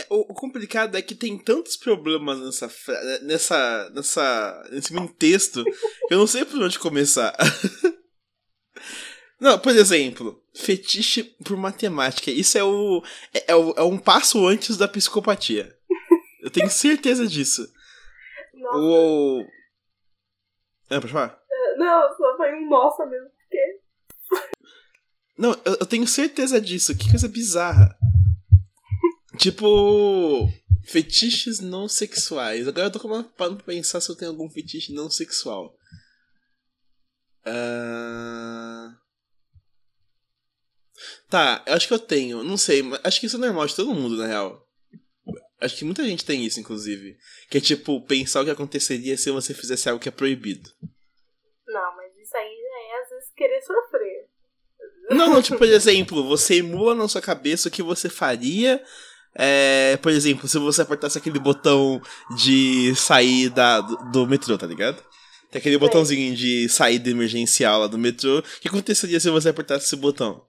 É, 0.00 0.06
o, 0.10 0.32
complicado 0.34 0.96
é 0.96 1.02
que 1.02 1.14
tem 1.14 1.36
tantos 1.38 1.76
problemas 1.76 2.38
nessa, 2.40 2.68
fra- 2.68 3.18
nessa, 3.22 3.90
nessa, 3.90 4.68
nesse 4.70 4.92
mini 4.92 5.08
texto 5.08 5.64
que 5.64 6.14
eu 6.14 6.18
não 6.18 6.26
sei 6.26 6.44
por 6.44 6.62
onde 6.62 6.78
começar. 6.78 7.34
Não, 9.40 9.56
por 9.58 9.70
exemplo, 9.70 10.42
fetiche 10.52 11.22
por 11.22 11.56
matemática. 11.56 12.28
Isso 12.30 12.58
é 12.58 12.64
o, 12.64 13.02
é, 13.32 13.52
é 13.52 13.54
o- 13.54 13.74
é 13.76 13.82
um 13.82 13.96
passo 13.98 14.44
antes 14.46 14.76
da 14.76 14.88
psicopatia. 14.88 15.76
Eu 16.42 16.50
tenho 16.50 16.68
certeza 16.70 17.26
disso. 17.26 17.72
Nossa, 18.54 18.76
O. 18.78 19.44
Ah, 20.90 21.00
pode 21.00 21.12
falar? 21.12 21.38
não, 21.76 22.16
só 22.16 22.36
foi 22.36 22.52
um 22.54 22.68
nossa 22.68 23.06
mesmo. 23.06 23.28
Porque 23.38 23.80
Não, 25.36 25.50
eu, 25.64 25.76
eu 25.80 25.86
tenho 25.86 26.06
certeza 26.06 26.60
disso. 26.60 26.96
Que 26.96 27.08
coisa 27.10 27.28
bizarra. 27.28 27.96
Tipo. 29.38 30.48
Fetiches 30.86 31.60
não 31.60 31.86
sexuais. 31.86 32.66
Agora 32.66 32.86
eu 32.86 32.90
tô 32.90 32.98
com- 32.98 33.22
parando 33.22 33.56
pra 33.58 33.66
pensar 33.66 34.00
se 34.00 34.10
eu 34.10 34.16
tenho 34.16 34.30
algum 34.30 34.48
fetiche 34.48 34.92
não 34.94 35.10
sexual. 35.10 35.74
Ah, 37.44 38.94
Tá, 41.30 41.62
eu 41.66 41.74
acho 41.74 41.86
que 41.86 41.94
eu 41.94 41.98
tenho. 41.98 42.42
Não 42.42 42.56
sei, 42.56 42.82
mas 42.82 43.00
acho 43.04 43.20
que 43.20 43.26
isso 43.26 43.36
é 43.36 43.40
normal 43.40 43.66
de 43.66 43.76
todo 43.76 43.94
mundo, 43.94 44.16
na 44.16 44.26
real. 44.26 44.66
Acho 45.60 45.76
que 45.76 45.84
muita 45.84 46.02
gente 46.04 46.24
tem 46.24 46.44
isso, 46.44 46.58
inclusive. 46.58 47.16
Que 47.50 47.58
é 47.58 47.60
tipo, 47.60 48.00
pensar 48.06 48.40
o 48.40 48.44
que 48.44 48.50
aconteceria 48.50 49.16
se 49.16 49.30
você 49.30 49.52
fizesse 49.54 49.88
algo 49.88 50.00
que 50.02 50.08
é 50.08 50.12
proibido. 50.12 50.68
Não, 51.66 51.96
mas 51.96 52.16
isso 52.16 52.36
aí 52.36 52.48
já 52.48 52.96
é 52.96 53.02
às 53.02 53.10
vezes 53.10 53.30
querer 53.36 53.60
sofrer. 53.62 54.28
Não, 55.10 55.34
não, 55.34 55.42
tipo, 55.42 55.58
por 55.58 55.66
exemplo, 55.68 56.26
você 56.26 56.56
emula 56.56 56.94
na 56.94 57.06
sua 57.08 57.20
cabeça 57.20 57.68
o 57.68 57.72
que 57.72 57.82
você 57.82 58.08
faria. 58.08 58.82
É, 59.34 59.96
por 60.02 60.10
exemplo, 60.10 60.48
se 60.48 60.58
você 60.58 60.82
apertasse 60.82 61.18
aquele 61.18 61.38
botão 61.38 62.00
de 62.36 62.94
sair 62.96 63.48
da, 63.50 63.80
do, 63.80 63.96
do 64.10 64.26
metrô, 64.26 64.58
tá 64.58 64.66
ligado? 64.66 65.02
Tem 65.50 65.60
aquele 65.60 65.78
botãozinho 65.78 66.34
de 66.36 66.68
saída 66.68 67.08
emergencial 67.08 67.80
lá 67.80 67.86
do 67.86 67.96
metrô. 67.98 68.38
O 68.38 68.42
que 68.60 68.68
aconteceria 68.68 69.18
se 69.18 69.30
você 69.30 69.48
apertasse 69.48 69.86
esse 69.86 69.96
botão? 69.96 70.42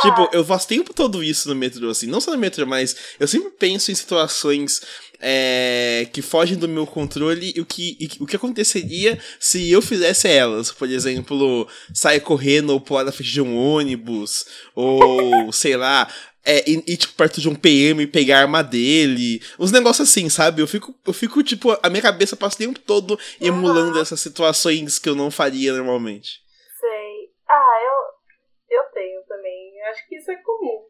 Tipo, 0.00 0.22
Ah. 0.22 0.30
eu 0.32 0.44
faço 0.44 0.66
tempo 0.68 0.92
todo 0.92 1.22
isso 1.22 1.48
no 1.48 1.54
metrô, 1.54 1.88
assim. 1.88 2.06
Não 2.06 2.20
só 2.20 2.32
no 2.32 2.38
metrô, 2.38 2.66
mas 2.66 2.96
eu 3.20 3.28
sempre 3.28 3.50
penso 3.50 3.92
em 3.92 3.94
situações 3.94 4.82
é, 5.20 6.08
que 6.12 6.20
fogem 6.20 6.56
do 6.58 6.68
meu 6.68 6.86
controle 6.86 7.52
e 7.54 7.60
o 7.60 7.64
que, 7.64 7.96
e 8.00 8.08
o 8.20 8.26
que 8.26 8.34
aconteceria 8.36 9.18
se 9.38 9.70
eu 9.70 9.80
fizesse 9.80 10.26
elas. 10.28 10.72
Por 10.72 10.88
exemplo, 10.90 11.68
sair 11.94 12.20
correndo 12.20 12.70
ou 12.70 12.80
pular 12.80 13.04
na 13.04 13.12
frente 13.12 13.30
de 13.30 13.40
um 13.40 13.56
ônibus, 13.56 14.44
ou 14.74 15.52
sei 15.52 15.76
lá. 15.76 16.12
É, 16.44 16.68
ir, 16.68 16.96
tipo, 16.96 17.14
perto 17.14 17.40
de 17.40 17.48
um 17.48 17.54
PM 17.54 18.02
e 18.02 18.06
pegar 18.06 18.38
a 18.38 18.42
arma 18.42 18.62
dele. 18.64 19.40
Uns 19.58 19.70
negócios 19.70 20.08
assim, 20.08 20.28
sabe? 20.28 20.60
Eu 20.60 20.66
fico, 20.66 20.94
eu 21.06 21.12
fico, 21.12 21.42
tipo, 21.42 21.78
a 21.82 21.88
minha 21.88 22.02
cabeça 22.02 22.36
passa 22.36 22.56
o 22.56 22.58
tempo 22.58 22.80
todo 22.80 23.18
emulando 23.40 24.00
essas 24.00 24.20
situações 24.20 24.98
que 24.98 25.08
eu 25.08 25.14
não 25.14 25.30
faria 25.30 25.72
normalmente. 25.72 26.40
Sei. 26.80 27.32
Ah, 27.48 27.78
eu, 27.84 28.78
eu 28.78 28.84
tenho 28.92 29.22
também. 29.24 29.78
Eu 29.78 29.86
acho 29.86 30.08
que 30.08 30.16
isso 30.16 30.30
é 30.30 30.36
comum. 30.36 30.86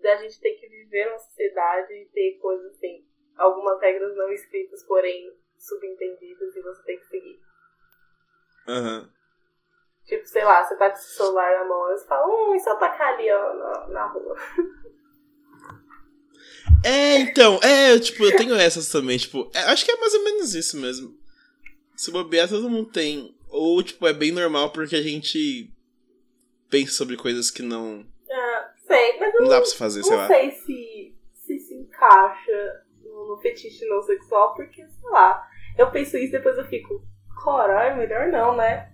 Da 0.00 0.16
gente 0.16 0.38
ter 0.38 0.52
que 0.52 0.68
viver 0.68 1.06
numa 1.06 1.18
sociedade 1.18 1.92
e 1.92 2.08
ter 2.12 2.38
coisas 2.40 2.76
assim. 2.76 3.04
Algumas 3.36 3.80
regras 3.80 4.16
não 4.16 4.30
escritas, 4.32 4.84
porém 4.84 5.32
subentendidas 5.58 6.54
e 6.54 6.60
você 6.60 6.82
tem 6.84 6.98
que 6.98 7.06
seguir. 7.06 7.40
Aham. 8.68 9.13
Tipo, 10.06 10.26
sei 10.28 10.44
lá, 10.44 10.62
você 10.64 10.76
tá 10.76 10.90
com 10.90 10.96
o 10.96 11.00
celular 11.00 11.60
na 11.60 11.64
mão 11.66 11.90
e 11.92 11.98
você 11.98 12.06
fala, 12.06 12.26
hum, 12.26 12.54
e 12.54 12.58
se 12.60 12.68
eu 12.68 12.76
tacar 12.76 13.14
ali, 13.14 13.30
ó, 13.30 13.54
na, 13.54 13.88
na 13.88 14.06
rua? 14.06 14.36
É, 16.84 17.16
então, 17.18 17.58
é, 17.62 17.98
tipo, 17.98 18.22
eu 18.24 18.36
tenho 18.36 18.54
essas 18.54 18.88
também, 18.90 19.16
tipo, 19.16 19.50
é, 19.54 19.60
acho 19.60 19.84
que 19.86 19.90
é 19.90 19.96
mais 19.96 20.12
ou 20.12 20.22
menos 20.24 20.54
isso 20.54 20.76
mesmo. 20.78 21.16
Se 21.96 22.10
bobear, 22.10 22.46
todo 22.48 22.68
mundo 22.68 22.90
tem. 22.90 23.34
Ou, 23.48 23.82
tipo, 23.82 24.06
é 24.06 24.12
bem 24.12 24.30
normal 24.32 24.70
porque 24.70 24.94
a 24.96 25.02
gente 25.02 25.70
pensa 26.68 26.92
sobre 26.92 27.16
coisas 27.16 27.50
que 27.50 27.62
não, 27.62 28.04
Ah, 28.30 28.70
sei, 28.86 29.18
mas 29.18 29.32
não 29.32 29.42
não, 29.42 29.48
dá 29.48 29.56
pra 29.56 29.64
se 29.64 29.76
fazer, 29.76 30.02
sei 30.02 30.10
não 30.12 30.18
lá. 30.18 30.26
sei 30.26 30.50
se, 30.50 31.16
se 31.34 31.58
se 31.58 31.74
encaixa 31.74 32.82
no, 33.02 33.38
fetiche 33.40 33.86
não 33.86 34.02
sexual, 34.02 34.54
porque, 34.54 34.84
sei 34.86 35.10
lá, 35.10 35.42
eu 35.78 35.90
penso 35.90 36.16
isso 36.18 36.26
e 36.26 36.32
depois 36.32 36.58
eu 36.58 36.64
fico, 36.66 37.02
caralho, 37.44 37.96
melhor 37.96 38.28
não, 38.28 38.56
né? 38.56 38.90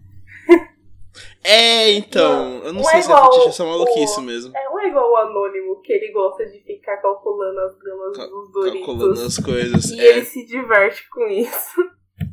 É, 1.43 1.93
então, 1.93 2.59
eu 2.65 2.73
não 2.73 2.83
Não 2.83 2.85
sei 2.85 2.99
é 2.99 3.03
se 3.03 3.11
é 3.13 3.17
fetiche, 3.17 3.63
é 3.63 3.65
maluquice 3.65 4.19
o- 4.19 4.23
mesmo. 4.23 4.57
É, 4.57 4.65
não 4.67 4.79
é 4.79 4.89
igual 4.89 5.11
o 5.11 5.17
anônimo, 5.17 5.81
que 5.83 5.93
ele 5.93 6.13
gosta 6.13 6.45
de 6.47 6.61
ficar 6.63 6.99
calculando 6.99 7.59
as 7.61 7.79
gramas 7.79 8.17
Cal- 8.17 8.29
dos 8.29 8.53
Doritos. 8.53 8.87
Calculando 8.87 9.23
as 9.23 9.39
coisas. 9.39 9.91
E 9.91 10.01
É, 10.01 10.07
ele 10.11 10.25
se 10.27 10.45
diverte 10.45 11.09
com 11.09 11.27
isso. 11.29 11.91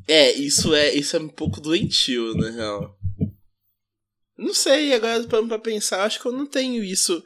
é, 0.08 0.32
isso 0.34 0.76
é, 0.76 0.94
isso 0.94 1.16
é 1.16 1.20
um 1.20 1.30
pouco 1.30 1.62
doentio, 1.62 2.36
na 2.36 2.50
real. 2.52 2.96
Não 4.38 4.54
sei, 4.54 4.94
agora 4.94 5.24
parando 5.24 5.48
pra 5.48 5.58
pensar, 5.60 6.04
acho 6.04 6.22
que 6.22 6.28
eu 6.28 6.32
não 6.34 6.46
tenho 6.46 6.84
isso. 6.84 7.24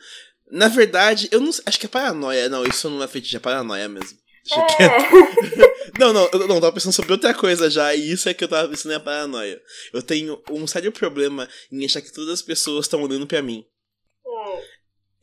Na 0.52 0.68
verdade, 0.68 1.28
eu 1.32 1.40
não 1.42 1.52
sei, 1.52 1.64
acho 1.68 1.80
que 1.80 1.86
é 1.88 1.90
paranoia. 1.90 2.48
Não, 2.48 2.64
isso 2.64 2.90
não 2.90 3.02
é 3.04 3.08
fetiche, 3.08 3.38
é 3.38 3.40
paranoia 3.40 3.90
mesmo. 3.90 4.18
Deixa 4.46 4.66
quieto. 4.78 5.04
É. 5.94 6.00
Não, 6.00 6.14
não, 6.14 6.30
eu 6.32 6.48
não, 6.48 6.60
tava 6.60 6.74
pensando 6.74 6.94
sobre 6.94 7.12
outra 7.12 7.34
coisa 7.34 7.70
já, 7.70 7.94
e 7.94 8.12
isso 8.12 8.30
é 8.30 8.34
que 8.34 8.44
eu 8.44 8.48
tava 8.48 8.68
pensando 8.68 8.94
em 8.94 9.00
paranoia. 9.00 9.62
Eu 9.94 10.02
tenho 10.02 10.42
um 10.50 10.66
sério 10.68 10.92
problema 10.92 11.48
em 11.72 11.86
achar 11.86 12.02
que 12.02 12.12
todas 12.12 12.34
as 12.34 12.42
pessoas 12.42 12.86
estão 12.86 13.02
olhando 13.02 13.28
pra 13.28 13.42
mim. 13.42 13.66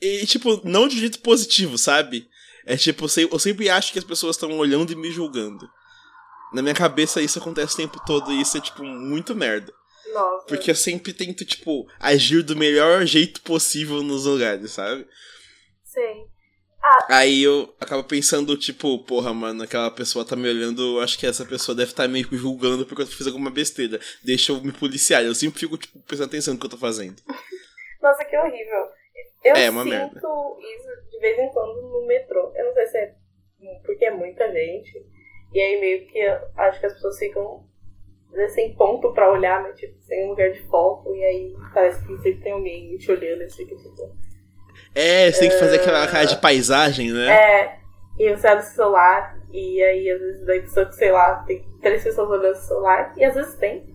E, 0.01 0.25
tipo, 0.27 0.61
não 0.69 0.87
de 0.87 0.99
jeito 0.99 1.19
positivo, 1.21 1.77
sabe? 1.77 2.29
É 2.64 2.77
tipo, 2.77 3.07
eu, 3.19 3.38
sempre 3.38 3.69
acho 3.69 3.93
que 3.93 3.99
as 3.99 4.05
pessoas 4.05 4.37
estão 4.37 4.57
olhando 4.59 4.93
e 4.93 4.97
me 4.97 5.11
julgando. 5.11 5.69
Na 6.53 6.62
minha 6.62 6.75
cabeça 6.75 7.21
isso 7.21 7.38
acontece 7.38 7.75
o 7.75 7.77
tempo 7.77 8.01
todo 8.07 8.33
e 8.33 8.40
isso 8.40 8.57
é, 8.57 8.61
tipo, 8.61 8.85
muito 8.85 9.35
merda. 9.35 9.73
nossa. 10.12 10.47
Porque 10.47 10.71
eu 10.71 10.75
sempre 10.75 11.12
tento, 11.12 11.45
tipo, 11.45 11.87
agir 11.99 12.43
do 12.43 12.57
melhor 12.57 13.05
jeito 13.05 13.40
possível 13.40 14.03
nos 14.03 14.25
lugares, 14.25 14.73
sabe? 14.73 15.07
Sei. 17.07 17.16
Aí 17.16 17.42
eu 17.42 17.74
acabo 17.81 18.05
pensando, 18.05 18.57
tipo, 18.57 18.98
porra, 19.05 19.33
mano, 19.35 19.62
aquela 19.62 19.90
pessoa 19.90 20.24
tá 20.24 20.35
me 20.37 20.48
olhando, 20.48 21.01
acho 21.01 21.18
que 21.18 21.27
essa 21.27 21.44
pessoa 21.44 21.74
deve 21.77 21.90
estar 21.90 22.09
meio 22.09 22.29
que 22.29 22.37
julgando 22.37 22.87
porque 22.87 23.03
eu 23.03 23.07
fiz 23.07 23.27
alguma 23.27 23.51
besteira. 23.51 23.98
Deixa 24.24 24.53
eu 24.53 24.61
me 24.62 24.72
policiar. 24.72 25.22
Eu 25.24 25.35
sempre 25.35 25.61
fico, 25.61 25.77
tipo, 25.77 25.98
prestando 26.01 26.29
atenção 26.31 26.55
no 26.55 26.61
que 26.61 26.66
eu 26.66 26.70
tô 26.70 26.77
fazendo. 26.79 27.16
Nossa, 28.03 28.24
que 28.24 28.37
horrível. 28.37 28.87
Eu 29.44 29.57
É, 29.57 29.70
uma 29.70 29.83
sinto 29.83 29.90
merda. 29.90 30.16
isso 30.16 31.11
de 31.11 31.18
vez 31.20 31.38
em 31.38 31.48
quando 31.53 31.83
no 31.83 32.07
metrô. 32.07 32.53
Eu 32.55 32.66
não 32.66 32.74
sei 32.74 32.87
se 32.87 32.98
é 32.98 33.14
porque 33.85 34.05
é 34.05 34.11
muita 34.11 34.51
gente. 34.53 35.05
E 35.53 35.61
aí 35.61 35.81
meio 35.81 36.07
que 36.07 36.20
acho 36.57 36.81
que 36.81 36.87
as 36.87 36.92
pessoas 36.94 37.18
ficam 37.18 37.66
sem 38.55 38.74
ponto 38.77 39.12
pra 39.12 39.33
olhar, 39.33 39.62
né? 39.62 39.72
Tipo, 39.72 39.98
sem 40.03 40.27
um 40.27 40.31
lugar 40.31 40.51
de 40.53 40.62
foco. 40.68 41.14
E 41.14 41.24
aí 41.24 41.55
parece 41.72 42.07
que 42.07 42.16
sempre 42.18 42.42
tem 42.42 42.53
alguém 42.53 42.96
te 42.98 43.11
olhando 43.11 43.42
e 43.42 43.51
fica 43.53 43.74
tipo. 43.77 44.16
É, 45.01 45.31
você 45.31 45.39
tem 45.39 45.51
que 45.51 45.61
fazer 45.61 45.77
aquela 45.77 46.09
cara 46.09 46.25
de 46.25 46.37
paisagem, 46.39 47.13
né? 47.13 47.29
É. 47.29 47.79
E 48.19 48.35
você 48.35 48.49
abre 48.49 48.65
o 48.65 48.69
celular. 48.69 49.39
E 49.53 49.81
aí 49.81 50.11
às 50.11 50.21
vezes 50.21 50.45
daí 50.45 50.61
pessoa 50.61 50.87
que, 50.87 50.97
sei 50.97 51.13
lá, 51.13 51.37
tem 51.47 51.65
três 51.81 52.03
pessoas 52.03 52.29
olhando 52.29 52.57
o 52.57 52.61
celular. 52.61 53.13
E 53.17 53.25
às 53.25 53.33
vezes 53.33 53.55
tem. 53.55 53.87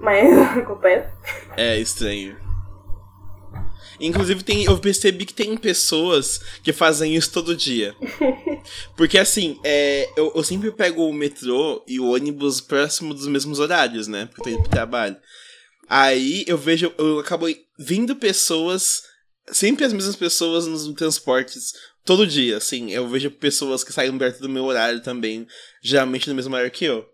Mas 0.00 0.36
acontece. 0.58 1.10
É 1.56 1.78
estranho. 1.78 2.36
Inclusive, 3.98 4.42
tem, 4.42 4.64
eu 4.64 4.76
percebi 4.78 5.24
que 5.24 5.32
tem 5.32 5.56
pessoas 5.56 6.40
que 6.62 6.74
fazem 6.74 7.14
isso 7.14 7.32
todo 7.32 7.56
dia. 7.56 7.94
Porque, 8.96 9.16
assim, 9.16 9.58
é, 9.64 10.10
eu, 10.14 10.32
eu 10.34 10.42
sempre 10.42 10.70
pego 10.72 11.08
o 11.08 11.12
metrô 11.12 11.82
e 11.86 11.98
o 11.98 12.10
ônibus 12.12 12.60
próximo 12.60 13.14
dos 13.14 13.28
mesmos 13.28 13.60
horários, 13.60 14.08
né? 14.08 14.26
Porque 14.26 14.40
eu 14.40 14.44
tô 14.44 14.50
indo 14.50 14.62
pro 14.62 14.70
trabalho. 14.70 15.16
Aí 15.88 16.44
eu 16.46 16.58
vejo, 16.58 16.92
eu 16.98 17.20
acabo 17.20 17.46
vindo 17.78 18.16
pessoas, 18.16 19.04
sempre 19.50 19.84
as 19.84 19.92
mesmas 19.92 20.16
pessoas 20.16 20.66
nos 20.66 20.86
transportes, 20.94 21.72
todo 22.04 22.26
dia, 22.26 22.56
assim. 22.56 22.90
Eu 22.92 23.08
vejo 23.08 23.30
pessoas 23.30 23.82
que 23.82 23.92
saem 23.92 24.16
perto 24.16 24.40
do 24.40 24.48
meu 24.48 24.64
horário 24.64 25.02
também, 25.02 25.46
geralmente 25.82 26.28
no 26.28 26.34
mesmo 26.34 26.54
horário 26.54 26.70
que 26.70 26.84
eu. 26.84 27.06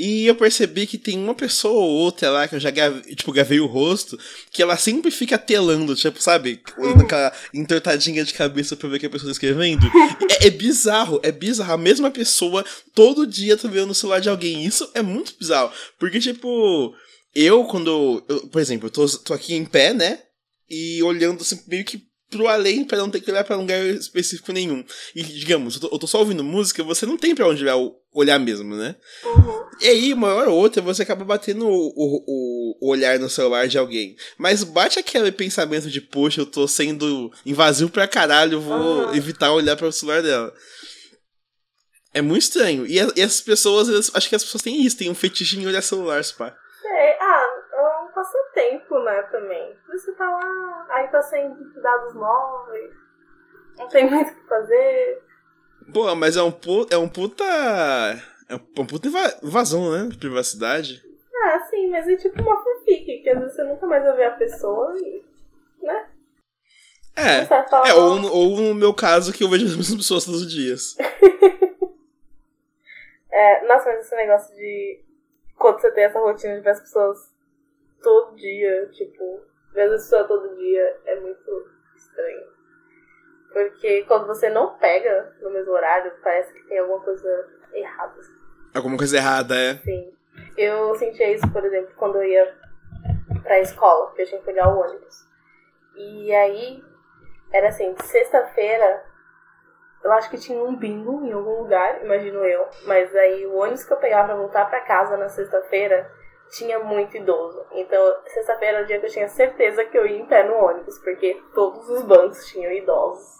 E 0.00 0.26
eu 0.26 0.36
percebi 0.36 0.86
que 0.86 0.96
tem 0.96 1.18
uma 1.18 1.34
pessoa 1.34 1.74
ou 1.74 1.90
outra 1.90 2.30
lá 2.30 2.46
que 2.46 2.54
eu 2.54 2.60
já 2.60 2.70
gravei, 2.70 3.16
tipo, 3.16 3.32
gravei 3.32 3.58
o 3.58 3.66
rosto, 3.66 4.16
que 4.52 4.62
ela 4.62 4.76
sempre 4.76 5.10
fica 5.10 5.36
telando, 5.36 5.96
tipo, 5.96 6.22
sabe? 6.22 6.62
Olhando 6.78 7.02
aquela 7.02 7.32
entortadinha 7.52 8.24
de 8.24 8.32
cabeça 8.32 8.76
pra 8.76 8.88
ver 8.88 8.96
o 8.96 9.00
que 9.00 9.06
a 9.06 9.10
pessoa 9.10 9.28
tá 9.28 9.32
escrevendo. 9.32 9.84
é, 10.40 10.46
é 10.46 10.50
bizarro, 10.50 11.18
é 11.24 11.32
bizarro. 11.32 11.72
A 11.72 11.76
mesma 11.78 12.12
pessoa 12.12 12.64
todo 12.94 13.26
dia 13.26 13.56
tá 13.56 13.66
vendo 13.66 13.88
no 13.88 13.94
celular 13.94 14.20
de 14.20 14.28
alguém. 14.28 14.64
Isso 14.64 14.88
é 14.94 15.02
muito 15.02 15.34
bizarro. 15.36 15.72
Porque, 15.98 16.20
tipo, 16.20 16.94
eu, 17.34 17.64
quando. 17.64 18.22
eu- 18.28 18.46
por 18.46 18.60
exemplo, 18.60 18.86
eu 18.86 18.90
tô, 18.92 19.08
tô 19.18 19.34
aqui 19.34 19.54
em 19.54 19.64
pé, 19.64 19.92
né? 19.92 20.20
E 20.70 21.02
olhando 21.02 21.40
assim, 21.42 21.60
meio 21.66 21.84
que 21.84 22.06
pro 22.30 22.46
além 22.46 22.84
pra 22.84 22.98
não 22.98 23.08
ter 23.08 23.20
que 23.22 23.30
olhar 23.30 23.42
pra 23.42 23.56
lugar 23.56 23.82
específico 23.86 24.52
nenhum. 24.52 24.84
E, 25.14 25.22
digamos, 25.22 25.76
eu 25.76 25.80
tô, 25.80 25.88
eu 25.94 25.98
tô 25.98 26.06
só 26.06 26.18
ouvindo 26.18 26.44
música, 26.44 26.82
você 26.84 27.06
não 27.06 27.16
tem 27.16 27.34
pra 27.34 27.48
onde 27.48 27.62
olhar, 27.62 27.76
olhar 28.12 28.38
mesmo, 28.38 28.76
né? 28.76 28.94
Uhum. 29.24 29.58
E 29.80 29.86
aí, 29.86 30.12
uma 30.12 30.34
hora 30.34 30.50
ou 30.50 30.58
outra, 30.58 30.82
você 30.82 31.02
acaba 31.02 31.24
batendo 31.24 31.66
o, 31.66 31.92
o, 31.96 32.76
o 32.82 32.90
olhar 32.90 33.18
no 33.18 33.30
celular 33.30 33.66
de 33.66 33.78
alguém. 33.78 34.14
Mas 34.36 34.62
bate 34.62 34.98
aquele 34.98 35.32
pensamento 35.32 35.88
de, 35.90 36.02
poxa, 36.02 36.42
eu 36.42 36.46
tô 36.46 36.68
sendo 36.68 37.32
invasivo 37.46 37.88
pra 37.90 38.06
caralho, 38.06 38.54
eu 38.54 38.60
vou 38.60 38.74
Aham. 39.04 39.16
evitar 39.16 39.50
olhar 39.52 39.76
para 39.76 39.86
o 39.88 39.92
celular 39.92 40.22
dela. 40.22 40.52
É 42.12 42.20
muito 42.20 42.42
estranho. 42.42 42.86
E, 42.86 42.98
a- 43.00 43.12
e 43.16 43.22
as 43.22 43.40
pessoas, 43.40 43.88
elas- 43.88 44.10
acho 44.12 44.28
que 44.28 44.34
as 44.34 44.44
pessoas 44.44 44.62
têm 44.62 44.82
isso, 44.84 44.96
tem 44.96 45.10
um 45.10 45.14
fetiche 45.14 45.58
em 45.58 45.66
olhar 45.66 45.82
celular, 45.82 46.22
pá. 46.36 46.54
É, 48.58 48.74
é 48.74 48.78
passatempo, 48.78 48.98
né, 49.04 49.22
também. 49.24 49.76
Você 49.88 50.12
tá 50.12 50.28
lá, 50.30 50.86
aí 50.90 51.08
tá 51.08 51.22
sem 51.22 51.48
dados 51.82 52.14
móveis, 52.14 52.94
não 53.76 53.88
tem 53.88 54.08
muito 54.10 54.30
o 54.30 54.34
que 54.34 54.48
fazer. 54.48 55.22
Pô, 55.92 56.14
mas 56.14 56.36
é 56.36 56.42
um, 56.42 56.52
pu- 56.52 56.86
é 56.90 56.96
um 56.98 57.08
puta. 57.08 57.44
É 58.48 58.54
um 58.54 58.86
puta 58.86 59.08
inva- 59.08 59.38
invasão, 59.42 59.90
né? 59.92 60.08
De 60.08 60.16
privacidade. 60.18 61.02
Ah, 61.44 61.60
sim, 61.70 61.88
mas 61.90 62.08
é 62.08 62.16
tipo 62.16 62.40
uma 62.42 62.62
fanfic, 62.62 63.22
que 63.22 63.30
às 63.30 63.38
vezes 63.38 63.54
você 63.56 63.62
nunca 63.64 63.86
mais 63.86 64.02
vai 64.02 64.16
ver 64.16 64.24
a 64.24 64.30
pessoa 64.32 64.94
e, 64.98 65.22
né? 65.82 66.08
É. 67.16 67.40
É, 67.88 67.94
ou, 67.94 68.16
"Nossa, 68.16 68.22
no- 68.22 68.32
ou 68.32 68.56
no 68.60 68.74
meu 68.74 68.92
caso, 68.94 69.32
que 69.32 69.42
eu 69.44 69.48
vejo 69.48 69.66
as 69.66 69.76
mesmas 69.76 69.96
pessoas 69.96 70.24
todos 70.24 70.42
os 70.42 70.52
dias. 70.52 70.96
É, 73.30 73.66
nossa, 73.66 73.84
mas 73.90 74.00
esse 74.06 74.16
negócio 74.16 74.54
de 74.56 75.04
quando 75.56 75.80
você 75.80 75.90
tem 75.92 76.04
essa 76.04 76.18
rotina 76.18 76.54
de 76.56 76.60
ver 76.62 76.70
as 76.70 76.80
pessoas 76.80 77.18
todo 78.02 78.36
dia, 78.36 78.86
tipo, 78.92 79.40
ver 79.72 79.82
as 79.82 80.02
pessoas 80.02 80.26
todo 80.26 80.56
dia 80.56 80.96
é 81.04 81.20
muito 81.20 81.70
estranho. 81.96 82.46
Porque 83.52 84.04
quando 84.04 84.26
você 84.26 84.48
não 84.48 84.76
pega 84.78 85.34
no 85.40 85.50
mesmo 85.50 85.72
horário, 85.72 86.12
parece 86.22 86.52
que 86.52 86.62
tem 86.64 86.78
alguma 86.78 87.00
coisa 87.00 87.48
errada. 87.72 88.20
Alguma 88.74 88.96
coisa 88.96 89.16
errada, 89.16 89.54
é. 89.54 89.76
Sim. 89.78 90.12
Eu 90.56 90.94
sentia 90.96 91.32
isso, 91.32 91.50
por 91.52 91.64
exemplo, 91.64 91.92
quando 91.96 92.16
eu 92.16 92.24
ia 92.24 92.54
pra 93.42 93.60
escola, 93.60 94.06
porque 94.06 94.22
eu 94.22 94.26
tinha 94.26 94.40
que 94.40 94.46
pegar 94.46 94.68
o 94.68 94.80
ônibus. 94.80 95.26
E 95.96 96.32
aí, 96.32 96.84
era 97.52 97.68
assim, 97.68 97.94
sexta-feira, 98.04 99.04
eu 100.04 100.12
acho 100.12 100.30
que 100.30 100.38
tinha 100.38 100.62
um 100.62 100.76
bingo 100.76 101.24
em 101.24 101.32
algum 101.32 101.62
lugar, 101.62 102.04
imagino 102.04 102.44
eu. 102.44 102.68
Mas 102.86 103.14
aí 103.16 103.46
o 103.46 103.56
ônibus 103.56 103.84
que 103.84 103.92
eu 103.92 103.96
pegava 103.96 104.28
pra 104.28 104.36
voltar 104.36 104.66
pra 104.66 104.80
casa 104.82 105.16
na 105.16 105.28
sexta-feira 105.28 106.10
tinha 106.50 106.78
muito 106.78 107.16
idoso. 107.16 107.64
Então, 107.72 108.16
sexta-feira 108.26 108.78
era 108.78 108.84
o 108.84 108.86
dia 108.86 108.98
que 108.98 109.06
eu 109.06 109.10
tinha 109.10 109.28
certeza 109.28 109.84
que 109.84 109.96
eu 109.96 110.06
ia 110.06 110.18
em 110.18 110.26
pé 110.26 110.44
no 110.44 110.54
ônibus, 110.54 110.98
porque 110.98 111.40
todos 111.54 111.88
os 111.88 112.02
bancos 112.02 112.46
tinham 112.46 112.72
idosos 112.72 113.38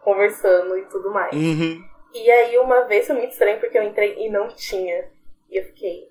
conversando 0.00 0.76
e 0.78 0.84
tudo 0.86 1.10
mais. 1.10 1.34
Uhum. 1.34 1.82
E 2.12 2.30
aí, 2.30 2.58
uma 2.58 2.82
vez 2.82 3.06
foi 3.06 3.16
muito 3.16 3.32
estranho 3.32 3.60
porque 3.60 3.78
eu 3.78 3.82
entrei 3.82 4.16
e 4.18 4.30
não 4.30 4.48
tinha. 4.48 5.10
E 5.50 5.58
eu 5.58 5.64
fiquei, 5.64 6.08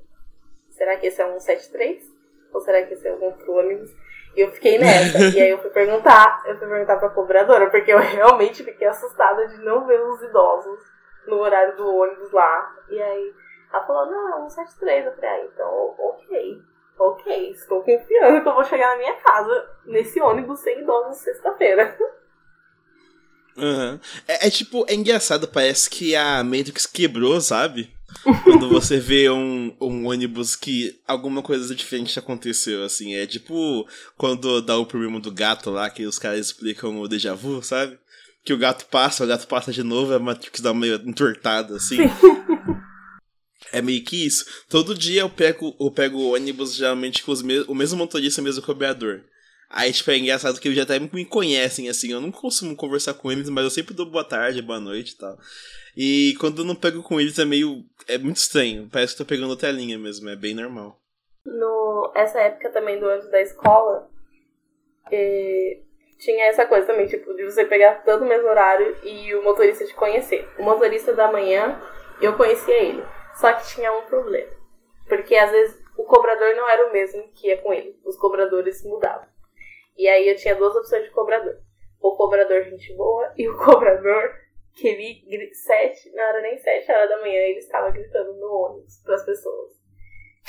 será 0.70 0.98
que 0.98 1.08
esse 1.08 1.22
é 1.22 1.26
um 1.26 1.40
73? 1.40 2.04
Ou 2.54 2.62
será 2.62 2.84
que 2.84 2.94
esse 2.94 3.08
é 3.08 3.12
algum 3.12 3.26
outro 3.26 3.54
ônibus? 3.54 3.92
E 4.36 4.42
eu 4.42 4.52
fiquei 4.52 4.78
nessa. 4.78 5.20
e 5.36 5.42
aí 5.42 5.50
eu 5.50 5.60
fui 5.60 5.70
perguntar, 5.70 6.44
eu 6.46 6.58
fui 6.58 6.68
perguntar 6.68 6.98
pra 6.98 7.10
cobradora, 7.10 7.70
porque 7.70 7.92
eu 7.92 8.00
realmente 8.00 8.64
fiquei 8.64 8.88
assustada 8.88 9.48
de 9.48 9.58
não 9.58 9.86
ver 9.86 10.00
os 10.02 10.22
idosos 10.24 10.80
no 11.28 11.38
horário 11.38 11.76
do 11.76 11.88
ônibus 11.96 12.32
lá. 12.32 12.76
E 12.90 13.02
aí 13.02 13.34
ela 13.71 13.86
falou, 13.86 14.05
não, 14.08 14.29
é 14.29 14.43
um 14.43 14.49
73. 14.49 15.05
Eu 15.05 15.15
falei, 15.15 15.29
ah, 15.29 15.45
então 15.45 15.95
ok. 15.99 16.62
Ok, 16.97 17.51
estou 17.51 17.82
confiando 17.82 18.41
que 18.41 18.49
eu 18.49 18.53
vou 18.53 18.63
chegar 18.65 18.89
na 18.91 18.97
minha 18.97 19.15
casa 19.15 19.69
nesse 19.86 20.19
ônibus 20.19 20.60
sem 20.60 20.82
idosos 20.82 21.17
sexta-feira. 21.17 21.97
Uhum. 23.55 23.99
É, 24.27 24.47
é, 24.47 24.49
tipo, 24.49 24.86
é 24.88 24.95
engraçado, 24.95 25.47
parece 25.47 25.89
que 25.89 26.15
a 26.15 26.43
Matrix 26.43 26.86
quebrou, 26.86 27.39
sabe? 27.39 27.93
Quando 28.43 28.69
você 28.69 28.97
vê 28.97 29.29
um, 29.29 29.75
um 29.79 30.08
ônibus 30.08 30.55
que 30.55 30.99
alguma 31.08 31.41
coisa 31.41 31.75
diferente 31.75 32.17
aconteceu, 32.17 32.84
assim. 32.84 33.15
É 33.15 33.27
tipo 33.27 33.88
quando 34.17 34.62
dá 34.62 34.77
o 34.77 34.86
problema 34.86 35.19
do 35.19 35.32
gato 35.32 35.69
lá, 35.69 35.89
que 35.89 36.05
os 36.05 36.17
caras 36.17 36.39
explicam 36.39 36.99
o 36.99 37.08
déjà 37.08 37.36
vu, 37.36 37.62
sabe? 37.62 37.99
Que 38.43 38.51
o 38.51 38.58
gato 38.58 38.88
passa, 38.88 39.23
o 39.23 39.27
gato 39.27 39.47
passa 39.47 39.71
de 39.71 39.84
novo, 39.84 40.13
a 40.13 40.19
Matrix 40.19 40.60
dá 40.60 40.71
uma 40.71 40.82
meio 40.82 40.95
entortada, 40.95 41.75
assim. 41.75 41.97
É 43.71 43.82
meio 43.82 44.03
que 44.03 44.25
isso. 44.25 44.45
Todo 44.69 44.95
dia 44.95 45.21
eu 45.21 45.29
pego, 45.29 45.75
eu 45.79 45.91
pego 45.91 46.17
o 46.17 46.34
ônibus 46.34 46.75
geralmente 46.75 47.23
com 47.23 47.32
os 47.32 47.41
me 47.41 47.62
o 47.62 47.75
mesmo 47.75 47.97
motorista 47.97 48.39
e 48.39 48.43
o 48.43 48.45
mesmo 48.45 48.63
cobrador. 48.63 49.23
Aí, 49.69 49.93
tipo, 49.93 50.10
é 50.10 50.17
engraçado 50.17 50.60
que 50.60 50.67
eles 50.67 50.77
já 50.77 50.84
até 50.84 50.99
me 50.99 51.25
conhecem, 51.25 51.89
assim. 51.89 52.12
Eu 52.12 52.19
não 52.19 52.32
costumo 52.32 52.75
conversar 52.75 53.13
com 53.13 53.32
eles, 53.32 53.49
mas 53.49 53.63
eu 53.63 53.69
sempre 53.69 53.93
dou 53.93 54.08
boa 54.08 54.23
tarde, 54.23 54.63
boa 54.63 54.79
noite 54.79 55.12
e 55.12 55.17
tal. 55.17 55.38
E 55.95 56.34
quando 56.39 56.60
eu 56.60 56.65
não 56.65 56.73
pego 56.75 57.03
com 57.03 57.21
eles 57.21 57.38
é 57.38 57.45
meio. 57.45 57.84
É 58.08 58.17
muito 58.17 58.38
estranho. 58.38 58.89
Parece 58.91 59.13
que 59.13 59.19
tô 59.19 59.25
pegando 59.25 59.51
outra 59.51 59.71
linha 59.71 59.97
mesmo, 59.97 60.27
é 60.27 60.36
bem 60.36 60.55
normal. 60.55 60.99
No, 61.45 62.12
essa 62.15 62.39
época 62.39 62.71
também 62.71 62.99
do 62.99 63.08
antes 63.08 63.29
da 63.29 63.41
escola, 63.41 64.10
e, 65.12 65.82
tinha 66.19 66.45
essa 66.47 66.65
coisa 66.65 66.86
também, 66.86 67.08
tipo, 67.08 67.34
de 67.34 67.43
você 67.45 67.65
pegar 67.65 68.03
todo 68.03 68.23
o 68.23 68.27
mesmo 68.27 68.47
horário 68.47 68.95
e 69.03 69.34
o 69.36 69.43
motorista 69.43 69.86
te 69.86 69.93
conhecer. 69.93 70.47
O 70.58 70.63
motorista 70.63 71.13
da 71.13 71.32
manhã, 71.32 71.79
eu 72.21 72.36
conhecia 72.36 72.77
ele. 72.84 73.03
Só 73.39 73.54
que 73.54 73.67
tinha 73.67 73.91
um 73.93 74.06
problema. 74.06 74.52
Porque 75.08 75.36
às 75.36 75.49
vezes 75.49 75.82
o 75.97 76.04
cobrador 76.04 76.56
não 76.56 76.69
era 76.69 76.88
o 76.88 76.91
mesmo 76.91 77.32
que 77.34 77.47
ia 77.47 77.58
com 77.62 77.73
ele. 77.73 77.99
Os 78.06 78.17
cobradores 78.17 78.84
mudavam. 78.84 79.28
E 79.97 80.08
aí 80.08 80.28
eu 80.28 80.36
tinha 80.36 80.56
duas 80.56 80.75
opções 80.75 81.04
de 81.04 81.12
cobrador. 81.12 81.58
O 82.02 82.15
cobrador 82.15 82.63
gente 82.63 82.95
boa 82.95 83.34
e 83.38 83.47
o 83.49 83.58
cobrador 83.58 84.34
que 84.75 84.88
ele, 84.88 85.54
sete, 85.54 86.12
não 86.12 86.23
era 86.23 86.41
nem 86.41 86.58
sete 86.58 86.91
horas 86.91 87.10
da 87.10 87.19
manhã, 87.19 87.39
ele 87.39 87.60
estava 87.60 87.91
gritando 87.91 88.34
no 88.36 88.47
ônibus 88.47 89.02
para 89.04 89.15
as 89.15 89.25
pessoas. 89.25 89.71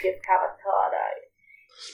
E 0.02 0.06
eu 0.06 0.14
ficava, 0.14 0.48
caralho. 0.62 1.30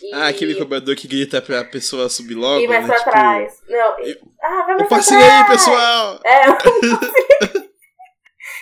E... 0.02 0.14
Ah, 0.14 0.28
aquele 0.28 0.54
cobrador 0.54 0.96
que 0.96 1.06
grita 1.06 1.40
pra 1.40 1.64
pessoa 1.64 2.08
subir 2.08 2.34
logo. 2.34 2.60
E 2.60 2.68
mais 2.68 2.82
né? 2.82 2.88
pra 2.88 2.98
tipo... 2.98 3.10
trás. 3.10 3.62
Não, 3.68 3.98
eu... 4.00 4.16
ah, 4.42 4.62
vai 4.66 4.66
mais 4.66 4.82
eu 4.82 4.88
passei 4.88 5.16
aí, 5.16 5.46
pessoal! 5.46 6.20
É, 6.24 6.48
eu 6.48 7.25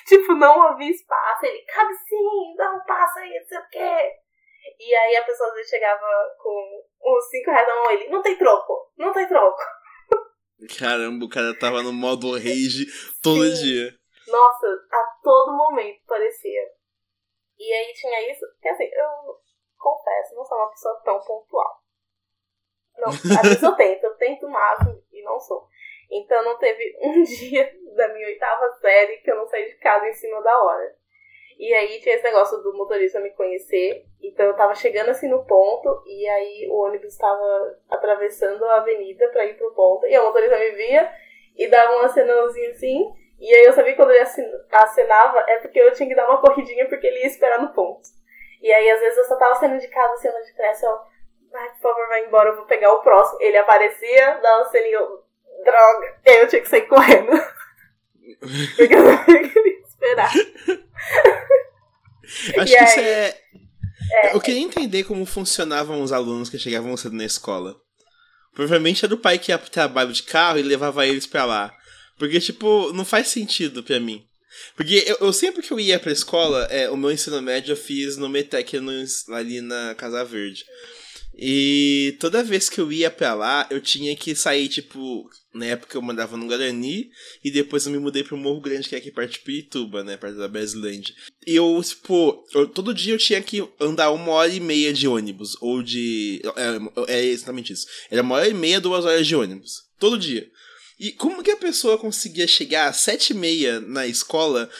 tipo, 0.06 0.34
não 0.34 0.62
havia 0.62 0.90
espaço. 0.90 1.46
Ele, 1.46 1.62
cabe 1.66 1.94
sim, 1.94 2.54
dá 2.56 2.72
um 2.72 2.84
passo 2.84 3.18
aí, 3.18 3.38
não 3.38 3.46
sei 3.46 3.58
o 3.58 3.68
quê. 3.70 4.12
E 4.78 4.94
aí 4.94 5.16
a 5.16 5.24
pessoa 5.24 5.48
às 5.48 5.54
vezes 5.54 5.70
chegava 5.70 6.06
com 6.38 6.82
uns 7.04 7.28
5 7.28 7.50
reais 7.50 7.68
na 7.68 7.74
mão 7.74 7.90
ele, 7.90 8.08
não 8.08 8.22
tem 8.22 8.36
troco, 8.36 8.90
não 8.96 9.12
tem 9.12 9.28
troco. 9.28 9.62
Caramba, 10.78 11.24
o 11.24 11.28
cara 11.28 11.58
tava 11.58 11.82
no 11.82 11.92
modo 11.92 12.32
rage 12.38 12.86
todo 13.22 13.44
Sim. 13.44 13.62
dia. 13.62 13.90
Nossa, 14.26 14.66
a 14.90 15.20
todo 15.22 15.56
momento 15.56 16.00
parecia. 16.06 16.62
E 17.58 17.72
aí 17.72 17.92
tinha 17.92 18.32
isso, 18.32 18.44
que 18.60 18.68
assim, 18.68 18.84
eu 18.84 19.38
confesso, 19.76 20.34
não 20.34 20.44
sou 20.44 20.56
uma 20.56 20.70
pessoa 20.70 21.00
tão 21.04 21.20
pontual. 21.20 21.84
Não, 22.96 23.08
às 23.08 23.42
vezes 23.42 23.62
eu 23.62 23.74
tento, 23.76 24.04
eu 24.04 24.16
tento 24.16 24.46
o 24.46 24.50
máximo 24.50 25.02
e 25.12 25.22
não 25.22 25.38
sou. 25.38 25.68
Então 26.10 26.44
não 26.44 26.58
teve 26.58 26.96
um 27.02 27.22
dia 27.22 27.70
da 27.96 28.08
minha 28.08 28.26
oitava 28.26 28.72
série 28.80 29.18
que 29.18 29.30
eu 29.30 29.36
não 29.36 29.46
saí 29.46 29.66
de 29.66 29.76
casa 29.76 30.06
em 30.08 30.12
cima 30.12 30.42
da 30.42 30.62
hora. 30.62 30.94
E 31.58 31.72
aí 31.72 32.00
tinha 32.00 32.16
esse 32.16 32.24
negócio 32.24 32.58
do 32.62 32.76
motorista 32.76 33.20
me 33.20 33.30
conhecer. 33.30 34.04
Então 34.22 34.46
eu 34.46 34.56
tava 34.56 34.74
chegando 34.74 35.10
assim 35.10 35.28
no 35.28 35.44
ponto 35.44 36.02
e 36.06 36.28
aí 36.28 36.68
o 36.70 36.74
ônibus 36.74 37.12
estava 37.12 37.78
atravessando 37.88 38.64
a 38.64 38.76
avenida 38.78 39.28
para 39.28 39.44
ir 39.44 39.56
pro 39.56 39.74
ponto. 39.74 40.06
E 40.06 40.14
a 40.14 40.22
motorista 40.22 40.58
me 40.58 40.70
via 40.72 41.10
e 41.56 41.68
dava 41.68 41.96
um 41.96 42.00
acenãozinho 42.00 42.70
assim. 42.70 43.12
E 43.38 43.54
aí 43.54 43.64
eu 43.64 43.72
sabia 43.72 43.92
que 43.92 43.96
quando 43.96 44.10
ele 44.10 44.24
acenava 44.72 45.44
é 45.48 45.58
porque 45.58 45.80
eu 45.80 45.92
tinha 45.92 46.08
que 46.08 46.14
dar 46.14 46.28
uma 46.28 46.40
corridinha 46.40 46.88
porque 46.88 47.06
ele 47.06 47.20
ia 47.20 47.26
esperar 47.26 47.60
no 47.60 47.72
ponto. 47.72 48.02
E 48.60 48.72
aí 48.72 48.90
às 48.90 49.00
vezes 49.00 49.18
eu 49.18 49.24
só 49.24 49.36
tava 49.36 49.54
saindo 49.56 49.78
de 49.78 49.88
casa 49.88 50.14
assim, 50.14 50.28
de 50.28 50.56
trás, 50.56 50.82
eu, 50.82 50.98
ai, 51.52 51.68
por 51.72 51.80
favor, 51.80 52.08
vai 52.08 52.24
embora, 52.24 52.48
eu 52.48 52.56
vou 52.56 52.64
pegar 52.64 52.92
o 52.94 53.02
próximo. 53.02 53.40
Ele 53.42 53.58
aparecia, 53.58 54.38
dava 54.40 54.62
uma 54.62 54.70
ceninha, 54.70 55.00
droga. 55.64 56.14
Eu 56.24 56.48
tinha 56.48 56.62
que 56.62 56.68
sair 56.68 56.86
correndo. 56.86 57.30
porque 58.76 58.94
eu 58.94 59.02
não 59.02 59.24
queria 59.24 59.80
esperar. 59.80 60.32
Acho 62.24 62.50
e 62.50 62.64
que 62.66 62.76
aí, 62.76 62.84
isso 62.84 63.00
é... 63.00 63.36
é... 64.12 64.34
Eu 64.34 64.40
queria 64.40 64.62
entender 64.62 65.04
como 65.04 65.26
funcionavam 65.26 66.02
os 66.02 66.12
alunos 66.12 66.48
que 66.48 66.58
chegavam 66.58 66.96
cedo 66.96 67.16
na 67.16 67.24
escola. 67.24 67.76
Provavelmente 68.54 69.04
era 69.04 69.14
o 69.14 69.18
pai 69.18 69.38
que 69.38 69.50
ia 69.50 69.58
pro 69.58 69.70
trabalho 69.70 70.12
de 70.12 70.22
carro 70.22 70.58
e 70.58 70.62
levava 70.62 71.06
eles 71.06 71.26
pra 71.26 71.44
lá. 71.44 71.74
Porque, 72.16 72.40
tipo, 72.40 72.92
não 72.92 73.04
faz 73.04 73.28
sentido 73.28 73.82
pra 73.82 73.98
mim. 73.98 74.24
Porque 74.76 75.04
eu, 75.06 75.16
eu 75.20 75.32
sempre 75.32 75.62
que 75.62 75.72
eu 75.72 75.80
ia 75.80 75.98
pra 75.98 76.12
escola, 76.12 76.64
é, 76.70 76.88
o 76.88 76.96
meu 76.96 77.10
ensino 77.10 77.42
médio 77.42 77.72
eu 77.72 77.76
fiz 77.76 78.16
no 78.16 78.28
Metec 78.28 78.76
ali 79.32 79.60
na 79.60 79.94
Casa 79.96 80.24
Verde. 80.24 80.64
E 81.36 82.16
toda 82.20 82.44
vez 82.44 82.68
que 82.68 82.80
eu 82.80 82.92
ia 82.92 83.10
pra 83.10 83.34
lá, 83.34 83.66
eu 83.70 83.80
tinha 83.80 84.14
que 84.14 84.34
sair, 84.36 84.68
tipo, 84.68 85.28
na 85.52 85.66
época 85.66 85.96
eu 85.96 86.02
mandava 86.02 86.36
no 86.36 86.46
Guarani 86.46 87.10
e 87.42 87.50
depois 87.50 87.84
eu 87.84 87.92
me 87.92 87.98
mudei 87.98 88.22
pro 88.22 88.36
Morro 88.36 88.60
Grande, 88.60 88.88
que 88.88 88.94
é 88.94 88.98
aqui 88.98 89.10
perto 89.10 89.32
de 89.32 89.40
Pirituba, 89.40 90.04
né, 90.04 90.16
perto 90.16 90.38
da 90.38 90.46
Brasilândia. 90.46 91.14
E 91.44 91.56
eu, 91.56 91.80
tipo, 91.82 92.44
eu, 92.54 92.68
todo 92.68 92.94
dia 92.94 93.14
eu 93.14 93.18
tinha 93.18 93.42
que 93.42 93.66
andar 93.80 94.12
uma 94.12 94.30
hora 94.30 94.52
e 94.52 94.60
meia 94.60 94.92
de 94.92 95.08
ônibus, 95.08 95.56
ou 95.60 95.82
de... 95.82 96.40
É, 97.06 97.14
é 97.16 97.24
exatamente 97.24 97.72
isso. 97.72 97.86
Era 98.10 98.22
uma 98.22 98.36
hora 98.36 98.48
e 98.48 98.54
meia, 98.54 98.80
duas 98.80 99.04
horas 99.04 99.26
de 99.26 99.34
ônibus. 99.34 99.82
Todo 99.98 100.18
dia. 100.18 100.48
E 101.00 101.10
como 101.10 101.42
que 101.42 101.50
a 101.50 101.56
pessoa 101.56 101.98
conseguia 101.98 102.46
chegar 102.46 102.88
às 102.88 102.98
sete 102.98 103.30
e 103.30 103.36
meia 103.36 103.80
na 103.80 104.06
escola, 104.06 104.70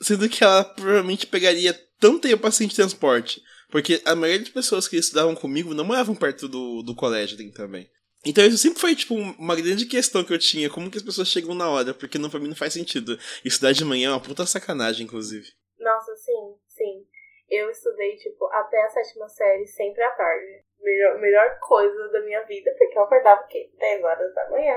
sendo 0.00 0.28
que 0.28 0.44
ela 0.44 0.62
provavelmente 0.62 1.26
pegaria 1.26 1.78
tanto 1.98 2.20
tempo 2.20 2.46
assim 2.46 2.68
de 2.68 2.76
transporte? 2.76 3.42
Porque 3.72 4.02
a 4.04 4.14
maioria 4.14 4.40
das 4.40 4.50
pessoas 4.50 4.86
que 4.86 4.98
estudavam 4.98 5.34
comigo 5.34 5.72
não 5.72 5.82
moravam 5.82 6.14
perto 6.14 6.46
do, 6.46 6.82
do 6.82 6.94
colégio 6.94 7.38
também. 7.52 7.90
Então 8.24 8.44
isso 8.44 8.58
sempre 8.58 8.78
foi, 8.78 8.94
tipo, 8.94 9.14
uma 9.14 9.56
grande 9.56 9.86
questão 9.86 10.22
que 10.22 10.32
eu 10.32 10.38
tinha. 10.38 10.68
Como 10.68 10.90
que 10.90 10.98
as 10.98 11.02
pessoas 11.02 11.28
chegam 11.28 11.54
na 11.54 11.70
hora? 11.70 11.94
Porque 11.94 12.18
não, 12.18 12.28
pra 12.28 12.38
mim 12.38 12.48
não 12.48 12.54
faz 12.54 12.74
sentido. 12.74 13.18
Estudar 13.42 13.72
de 13.72 13.82
manhã 13.82 14.10
é 14.10 14.12
uma 14.12 14.22
puta 14.22 14.44
sacanagem, 14.44 15.06
inclusive. 15.06 15.46
Nossa, 15.78 16.14
sim, 16.16 16.54
sim. 16.68 17.06
Eu 17.48 17.70
estudei, 17.70 18.14
tipo, 18.16 18.44
até 18.52 18.84
a 18.84 18.90
sétima 18.90 19.28
série, 19.30 19.66
sempre 19.66 20.02
à 20.02 20.10
tarde. 20.10 20.64
Melhor, 20.78 21.18
melhor 21.18 21.58
coisa 21.60 22.08
da 22.08 22.20
minha 22.20 22.42
vida, 22.44 22.70
porque 22.78 22.98
eu 22.98 23.02
acordava, 23.02 23.40
o 23.40 23.46
quê? 23.46 23.70
10 23.78 24.04
horas 24.04 24.34
da 24.34 24.50
manhã, 24.50 24.76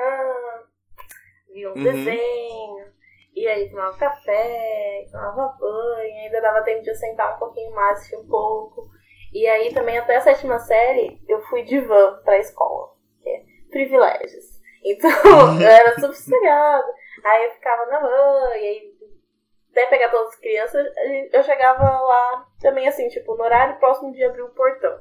via 1.51 1.69
um 1.69 1.75
uhum. 1.75 1.83
desenho, 1.83 2.93
e 3.35 3.47
aí 3.47 3.69
tomava 3.69 3.97
café, 3.97 5.05
tomava 5.11 5.57
banho, 5.59 6.15
ainda 6.23 6.41
dava 6.41 6.63
tempo 6.63 6.81
de 6.81 6.89
eu 6.89 6.95
sentar 6.95 7.35
um 7.35 7.39
pouquinho 7.39 7.73
mais, 7.75 7.97
assistir 7.97 8.15
um 8.15 8.27
pouco. 8.27 8.87
E 9.33 9.45
aí 9.47 9.73
também 9.73 9.97
até 9.97 10.15
a 10.15 10.21
sétima 10.21 10.57
série 10.59 11.21
eu 11.27 11.41
fui 11.47 11.63
de 11.63 11.79
van 11.81 12.21
pra 12.23 12.39
escola. 12.39 12.93
É 13.25 13.43
privilégios. 13.69 14.55
Então 14.87 15.09
eu 15.59 15.67
era 15.67 15.99
sossegada. 15.99 16.93
Aí 17.23 17.45
eu 17.45 17.51
ficava 17.53 17.87
na 17.87 17.99
van, 17.99 18.55
e 18.55 18.67
aí 18.67 18.95
até 19.71 19.87
pegar 19.87 20.09
todas 20.09 20.29
as 20.29 20.39
crianças, 20.39 20.87
eu 21.33 21.43
chegava 21.43 21.83
lá 21.83 22.45
também 22.61 22.87
assim, 22.87 23.09
tipo, 23.09 23.35
no 23.35 23.43
horário 23.43 23.77
próximo 23.77 24.13
de 24.13 24.23
abrir 24.23 24.43
o 24.43 24.53
portão. 24.53 24.95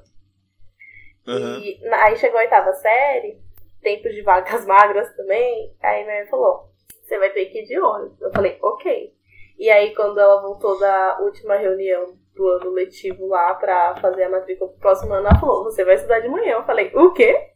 Uhum. 1.29 1.61
E 1.61 1.87
aí 1.93 2.17
chegou 2.17 2.39
a 2.39 2.43
oitava 2.43 2.73
série, 2.73 3.41
tempos 3.83 4.13
de 4.15 4.23
vacas 4.23 4.65
magras 4.67 5.15
também, 5.15 5.77
aí 5.81 6.05
minha 6.05 6.21
mãe 6.21 6.27
falou, 6.27 6.71
você 7.05 7.19
vai 7.19 7.31
ter 7.31 7.47
que 7.47 7.61
ir 7.61 7.67
de 7.67 7.79
ônibus. 7.79 8.21
Eu 8.21 8.33
falei, 8.33 8.59
ok. 8.63 9.13
E 9.59 9.71
aí, 9.71 9.95
quando 9.95 10.19
ela 10.19 10.41
voltou 10.41 10.79
da 10.79 11.19
última 11.21 11.57
reunião 11.57 12.19
do 12.35 12.49
ano 12.49 12.71
letivo 12.71 13.29
lá 13.29 13.55
pra 13.55 13.95
fazer 13.97 14.25
a 14.25 14.31
matrícula 14.31 14.71
pro 14.71 14.81
próximo 14.81 15.13
ano, 15.13 15.29
ela 15.29 15.39
falou, 15.39 15.65
você 15.65 15.85
vai 15.85 15.95
estudar 15.95 16.21
de 16.21 16.29
manhã. 16.29 16.55
Eu 16.55 16.65
falei, 16.65 16.91
o 16.95 17.13
quê? 17.13 17.51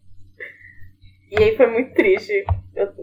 E 1.31 1.43
aí 1.43 1.57
foi 1.57 1.67
muito 1.67 1.95
triste. 1.95 2.45
Eu, 2.75 2.95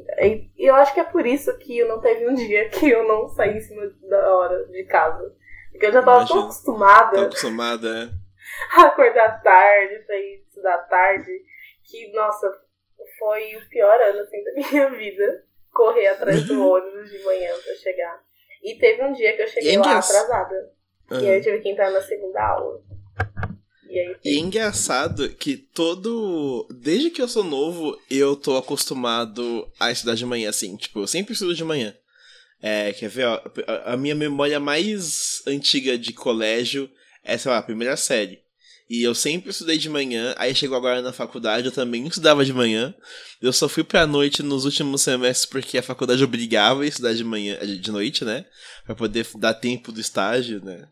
eu 0.57 0.75
acho 0.75 0.93
que 0.93 0.99
é 0.99 1.03
por 1.03 1.25
isso 1.25 1.55
que 1.57 1.77
eu 1.77 1.87
não 1.87 1.99
teve 1.99 2.27
um 2.27 2.33
dia 2.33 2.69
que 2.69 2.89
eu 2.89 3.07
não 3.07 3.27
saí 3.27 3.57
em 3.57 3.61
cima 3.61 3.91
da 4.09 4.35
hora 4.35 4.65
de 4.67 4.83
casa. 4.85 5.35
Porque 5.71 5.87
eu 5.87 5.91
já 5.91 6.01
tava 6.01 6.25
tão 6.25 6.43
acostumada. 6.43 7.11
Tão 7.11 7.25
acostumada, 7.25 7.87
é. 7.89 8.25
acordar 8.81 9.41
tarde, 9.41 9.99
pra 10.05 10.15
ir 10.15 10.43
estudar 10.47 10.77
tarde. 10.87 11.31
Que, 11.83 12.11
nossa, 12.13 12.49
foi 13.19 13.55
o 13.57 13.69
pior 13.69 13.99
ano 13.99 14.19
assim, 14.21 14.43
da 14.43 14.53
minha 14.71 14.89
vida. 14.91 15.43
Correr 15.75 16.07
atrás 16.07 16.43
do 16.45 16.65
ônibus 16.67 17.11
de 17.11 17.19
manhã 17.23 17.51
pra 17.63 17.75
chegar. 17.75 18.19
E 18.63 18.75
teve 18.79 19.03
um 19.03 19.11
dia 19.13 19.35
que 19.35 19.41
eu 19.43 19.47
cheguei 19.47 19.75
é 19.75 19.79
lá 19.79 19.97
atrasada. 19.99 20.71
Ah. 21.11 21.21
E 21.21 21.29
aí 21.29 21.37
eu 21.37 21.41
tive 21.43 21.59
que 21.59 21.69
entrar 21.69 21.91
na 21.91 22.01
segunda 22.01 22.41
aula. 22.41 22.81
E 23.89 23.99
aí 23.99 24.15
E 24.23 24.37
é 24.37 24.39
engraçado 24.39 25.29
que 25.29 25.55
todo. 25.57 26.67
Desde 26.71 27.09
que 27.11 27.21
eu 27.21 27.27
sou 27.27 27.43
novo, 27.43 27.99
eu 28.09 28.35
tô 28.35 28.57
acostumado 28.57 29.69
a 29.79 29.91
estudar 29.91 30.15
de 30.15 30.25
manhã, 30.25 30.49
assim. 30.49 30.75
Tipo, 30.77 30.99
eu 31.01 31.07
sempre 31.07 31.33
estudo 31.33 31.53
de 31.53 31.63
manhã. 31.63 31.93
É, 32.61 32.93
quer 32.93 33.09
ver, 33.09 33.25
ó, 33.27 33.41
a- 33.67 33.93
a 33.93 33.97
minha 33.97 34.15
memória 34.15 34.59
mais 34.59 35.43
antiga 35.45 35.97
de 35.97 36.13
colégio 36.13 36.89
é, 37.23 37.37
sei 37.37 37.51
lá, 37.51 37.57
a 37.57 37.63
primeira 37.63 37.97
série. 37.97 38.44
E 38.87 39.01
eu 39.01 39.15
sempre 39.15 39.49
estudei 39.49 39.79
de 39.79 39.89
manhã, 39.89 40.35
aí 40.37 40.53
chegou 40.53 40.77
agora 40.77 41.01
na 41.01 41.11
faculdade, 41.11 41.65
eu 41.65 41.71
também 41.71 42.05
estudava 42.05 42.45
de 42.45 42.53
manhã. 42.53 42.93
Eu 43.41 43.51
só 43.51 43.67
fui 43.67 43.83
pra 43.83 44.05
noite 44.05 44.43
nos 44.43 44.63
últimos 44.63 45.01
semestres 45.01 45.49
porque 45.49 45.77
a 45.77 45.83
faculdade 45.83 46.23
obrigava 46.23 46.83
a 46.83 46.85
estudar 46.87 47.13
de 47.13 47.23
manhã, 47.23 47.57
de 47.65 47.91
noite, 47.91 48.23
né? 48.23 48.45
Pra 48.85 48.93
poder 48.93 49.25
dar 49.39 49.55
tempo 49.55 49.91
do 49.91 49.99
estágio, 49.99 50.63
né? 50.63 50.87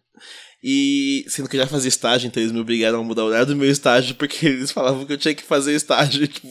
E 0.64 1.24
sendo 1.28 1.48
que 1.48 1.56
eu 1.56 1.62
já 1.62 1.68
fazia 1.68 1.90
estágio, 1.90 2.28
então 2.28 2.42
eles 2.42 2.52
me 2.52 2.60
obrigaram 2.60 3.00
a 3.00 3.04
mudar 3.04 3.24
o 3.26 3.28
horário 3.28 3.48
do 3.48 3.56
meu 3.56 3.70
estágio 3.70 4.16
porque 4.16 4.44
eles 4.48 4.72
falavam 4.72 5.06
que 5.06 5.14
eu 5.14 5.18
tinha 5.18 5.36
que 5.36 5.44
fazer 5.44 5.76
estágio. 5.76 6.28
Tipo, 6.28 6.48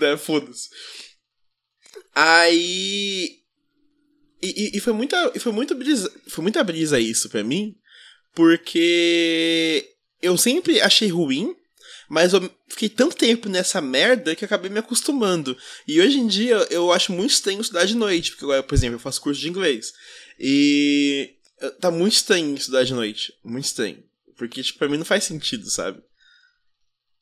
né? 0.00 0.16
Foda-se. 0.16 0.68
Aí. 2.14 3.28
E, 4.42 4.46
e- 4.46 4.76
e 4.76 4.80
foi 4.80 4.92
muita, 4.92 5.32
foi 5.38 5.52
muita 5.52 5.74
brisa, 5.74 6.10
foi 6.28 6.42
muita 6.42 6.64
brisa 6.64 6.98
isso 6.98 7.28
pra 7.28 7.44
mim, 7.44 7.74
porque 8.34 9.88
eu 10.22 10.38
sempre 10.38 10.80
achei 10.80 11.08
ruim, 11.08 11.54
mas 12.08 12.32
eu 12.32 12.50
fiquei 12.68 12.88
tanto 12.88 13.16
tempo 13.16 13.48
nessa 13.48 13.80
merda 13.80 14.34
que 14.36 14.44
acabei 14.44 14.70
me 14.70 14.78
acostumando. 14.78 15.56
E 15.86 16.00
hoje 16.00 16.18
em 16.18 16.26
dia 16.26 16.56
eu 16.70 16.92
acho 16.92 17.12
muito 17.12 17.30
estranho 17.30 17.60
estudar 17.60 17.84
de 17.84 17.94
noite, 17.96 18.30
porque 18.30 18.44
agora, 18.44 18.62
por 18.62 18.74
exemplo, 18.74 18.96
eu 18.96 19.00
faço 19.00 19.20
curso 19.20 19.40
de 19.40 19.48
inglês. 19.48 19.92
E 20.38 21.34
eh, 21.60 21.70
tá 21.80 21.90
muito 21.90 22.12
estranho 22.14 22.54
estudar 22.54 22.84
de 22.84 22.94
noite, 22.94 23.32
muito 23.44 23.64
estranho. 23.64 24.02
Porque, 24.36 24.62
tipo, 24.62 24.78
pra 24.78 24.88
mim 24.88 24.96
não 24.98 25.04
faz 25.04 25.24
sentido, 25.24 25.68
sabe? 25.70 26.02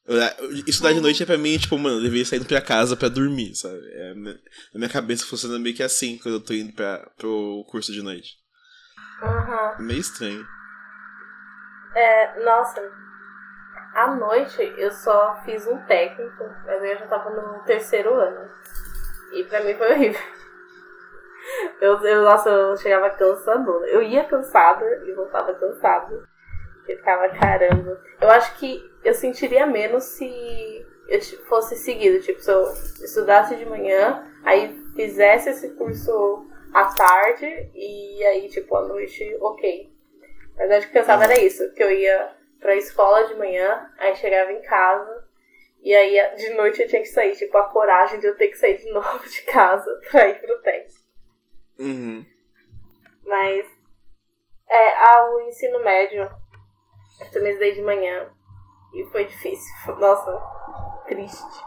Eu- 0.06 0.52
Estudar 0.66 0.92
de 0.92 1.00
noite 1.00 1.22
é 1.22 1.26
pra 1.26 1.38
mim, 1.38 1.56
tipo, 1.58 1.78
mano, 1.78 1.98
eu 1.98 2.02
deveria 2.02 2.24
sair 2.24 2.44
pra 2.44 2.60
casa 2.60 2.96
pra 2.96 3.08
dormir, 3.08 3.54
sabe? 3.54 3.78
É, 3.92 4.14
na 4.14 4.34
minha 4.74 4.88
cabeça 4.88 5.24
funciona 5.26 5.58
meio 5.58 5.74
que 5.76 5.82
assim 5.82 6.18
quando 6.18 6.34
eu 6.36 6.40
tô 6.40 6.52
indo 6.52 6.72
pra, 6.72 6.98
pro 7.16 7.64
curso 7.68 7.92
de 7.92 8.02
noite. 8.02 8.36
É 9.78 9.82
meio 9.82 10.00
estranho. 10.00 10.44
É, 11.94 12.40
nossa, 12.40 12.81
à 13.94 14.14
noite 14.14 14.62
eu 14.76 14.90
só 14.90 15.40
fiz 15.44 15.66
um 15.66 15.79
técnico, 15.85 16.44
mas 16.64 16.83
eu 16.83 16.98
já 16.98 17.07
tava 17.07 17.31
no 17.31 17.62
terceiro 17.64 18.14
ano. 18.14 18.48
E 19.33 19.44
pra 19.44 19.62
mim 19.62 19.74
foi 19.74 19.92
horrível. 19.92 20.20
Eu, 21.81 21.98
eu, 22.05 22.22
nossa, 22.22 22.48
eu 22.50 22.76
chegava 22.76 23.11
cansadora. 23.11 23.87
Eu 23.88 24.03
ia 24.03 24.24
cansada 24.24 24.85
e 25.05 25.12
voltava 25.12 25.55
cansada. 25.55 26.22
Eu 26.87 26.96
ficava, 26.96 27.29
caramba. 27.31 28.00
Eu 28.20 28.31
acho 28.31 28.57
que 28.59 28.88
eu 29.03 29.14
sentiria 29.14 29.66
menos 29.66 30.05
se 30.05 30.87
eu 31.09 31.20
fosse 31.48 31.76
seguido. 31.76 32.20
Tipo, 32.20 32.40
se 32.40 32.53
eu 32.53 32.62
estudasse 33.03 33.57
de 33.57 33.64
manhã, 33.64 34.22
aí 34.44 34.79
fizesse 34.94 35.50
esse 35.50 35.70
curso 35.70 36.46
à 36.72 36.85
tarde 36.94 37.70
e 37.74 38.22
aí, 38.24 38.48
tipo, 38.48 38.76
à 38.76 38.87
noite, 38.87 39.37
ok. 39.40 39.89
Mas 40.61 40.70
acho 40.73 40.90
que 40.90 40.99
eu 40.99 41.01
pensava 41.01 41.25
era 41.25 41.40
isso, 41.40 41.73
que 41.73 41.83
eu 41.83 41.90
ia 41.90 42.37
pra 42.61 42.77
escola 42.77 43.27
de 43.27 43.35
manhã, 43.35 43.90
aí 43.99 44.14
chegava 44.14 44.53
em 44.53 44.61
casa, 44.61 45.27
e 45.83 45.94
aí 45.94 46.37
de 46.37 46.51
noite 46.51 46.83
eu 46.83 46.87
tinha 46.87 47.01
que 47.01 47.09
sair, 47.09 47.35
tipo, 47.35 47.57
a 47.57 47.68
coragem 47.68 48.20
de 48.20 48.27
eu 48.27 48.37
ter 48.37 48.49
que 48.49 48.59
sair 48.59 48.77
de 48.77 48.85
novo 48.92 49.27
de 49.27 49.40
casa 49.44 49.90
pra 50.11 50.29
ir 50.29 50.38
pro 50.38 50.61
técnico. 50.61 51.01
Uhum. 51.79 52.27
Mas 53.25 53.66
é, 54.68 54.94
ah, 54.96 55.31
o 55.33 55.40
ensino 55.49 55.83
médio 55.83 56.31
eu 57.20 57.31
também 57.31 57.53
estudei 57.53 57.73
de 57.73 57.81
manhã 57.81 58.29
e 58.92 59.05
foi 59.07 59.25
difícil. 59.25 59.96
Nossa, 59.99 60.31
triste. 61.09 61.64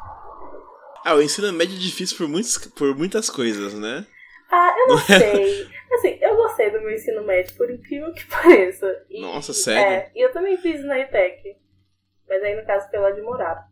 Ah, 1.03 1.15
o 1.15 1.21
ensino 1.21 1.51
médio 1.51 1.75
é 1.75 1.79
difícil 1.79 2.15
por, 2.15 2.27
muitos, 2.27 2.59
por 2.59 2.95
muitas 2.95 3.27
coisas, 3.27 3.73
né? 3.73 4.05
Ah, 4.51 4.75
eu 4.77 4.87
não 4.87 4.97
sei. 5.01 5.67
Assim, 5.91 6.19
meu 6.83 6.93
ensino 6.93 7.23
médio, 7.23 7.55
por 7.55 7.69
incrível 7.69 8.13
que 8.13 8.25
pareça. 8.29 9.05
E, 9.09 9.21
Nossa, 9.21 9.53
sério? 9.53 9.81
É, 9.81 10.11
e 10.15 10.21
eu 10.21 10.31
também 10.31 10.57
fiz 10.57 10.83
na 10.83 10.99
ETEC. 10.99 11.57
Mas 12.27 12.43
aí, 12.43 12.55
no 12.55 12.65
caso, 12.65 12.89
pela 12.89 13.11
de 13.11 13.21
morar. 13.21 13.67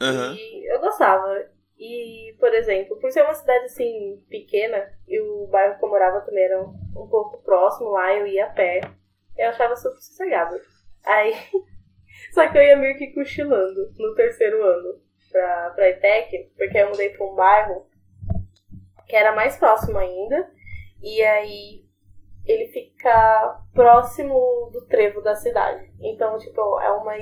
Aham. 0.00 0.34
E 0.36 0.72
eu 0.72 0.80
gostava. 0.80 1.46
E, 1.78 2.36
por 2.38 2.52
exemplo, 2.54 2.98
por 3.00 3.10
ser 3.10 3.22
uma 3.22 3.34
cidade 3.34 3.64
assim 3.64 4.24
pequena, 4.28 4.88
e 5.08 5.20
o 5.20 5.46
bairro 5.48 5.78
que 5.78 5.84
eu 5.84 5.88
morava 5.88 6.20
também 6.20 6.44
era 6.44 6.62
um, 6.62 6.72
um 6.96 7.08
pouco 7.08 7.42
próximo 7.42 7.90
lá, 7.90 8.14
eu 8.14 8.26
ia 8.26 8.46
a 8.46 8.50
pé. 8.50 8.80
Eu 9.36 9.48
achava 9.48 9.76
super 9.76 9.98
sossegado. 9.98 10.56
Aí. 11.04 11.34
Só 12.32 12.48
que 12.48 12.56
eu 12.56 12.62
ia 12.62 12.76
meio 12.76 12.96
que 12.96 13.12
cochilando 13.12 13.92
no 13.98 14.14
terceiro 14.14 14.62
ano 14.62 15.00
pra, 15.30 15.70
pra 15.70 15.88
ETEC, 15.90 16.52
porque 16.56 16.78
eu 16.78 16.88
mudei 16.88 17.10
pra 17.10 17.26
um 17.26 17.34
bairro 17.34 17.86
que 19.08 19.16
era 19.16 19.34
mais 19.34 19.56
próximo 19.56 19.98
ainda. 19.98 20.48
E 21.02 21.22
aí 21.22 21.83
ele 22.46 22.68
fica 22.68 23.60
próximo 23.72 24.70
do 24.72 24.86
trevo 24.86 25.20
da 25.20 25.34
cidade. 25.34 25.90
Então, 26.00 26.38
tipo, 26.38 26.60
é 26.80 26.90
uma 26.90 27.14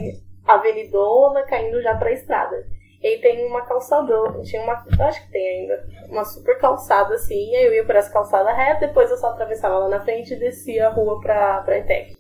avenidona 0.47 1.43
caindo 1.45 1.81
já 1.83 1.97
pra 1.97 2.13
estrada. 2.13 2.67
E 3.03 3.07
aí 3.07 3.19
tem 3.21 3.45
uma 3.47 3.63
calçadão, 3.63 4.41
tinha 4.43 4.63
uma, 4.63 4.85
eu 4.97 5.05
acho 5.05 5.25
que 5.27 5.33
tem 5.33 5.63
ainda, 5.63 5.89
uma 6.09 6.25
super 6.25 6.57
calçada 6.59 7.15
assim, 7.15 7.51
e 7.51 7.57
aí 7.57 7.67
eu 7.67 7.75
ia 7.75 7.85
por 7.85 7.97
essa 7.97 8.13
calçada 8.13 8.53
reta, 8.53 8.87
depois 8.87 9.11
eu 9.11 9.17
só 9.17 9.29
atravessava 9.29 9.77
lá 9.77 9.89
na 9.89 10.05
frente 10.05 10.33
e 10.33 10.39
descia 10.39 10.87
a 10.87 10.91
rua 10.91 11.21
pra, 11.21 11.63
pra 11.63 11.79
ETEC. 11.79 12.17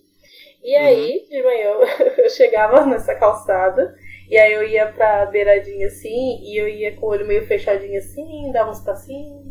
E 0.61 0.75
aí, 0.75 1.27
de 1.31 1.41
manhã, 1.41 1.71
eu, 1.71 1.83
eu 2.25 2.31
chegava 2.31 2.85
nessa 2.85 3.15
calçada, 3.15 3.95
e 4.29 4.37
aí 4.37 4.53
eu 4.53 4.65
ia 4.65 4.91
pra 4.91 5.27
beiradinha 5.27 5.87
assim, 5.87 6.41
e 6.43 6.61
eu 6.61 6.67
ia 6.67 6.97
com 6.97 7.07
o 7.07 7.11
olho 7.11 7.27
meio 7.29 7.47
fechadinho 7.47 7.99
assim, 7.99 8.51
dava 8.51 8.71
uns 8.71 8.81
passinhos. 8.81 9.42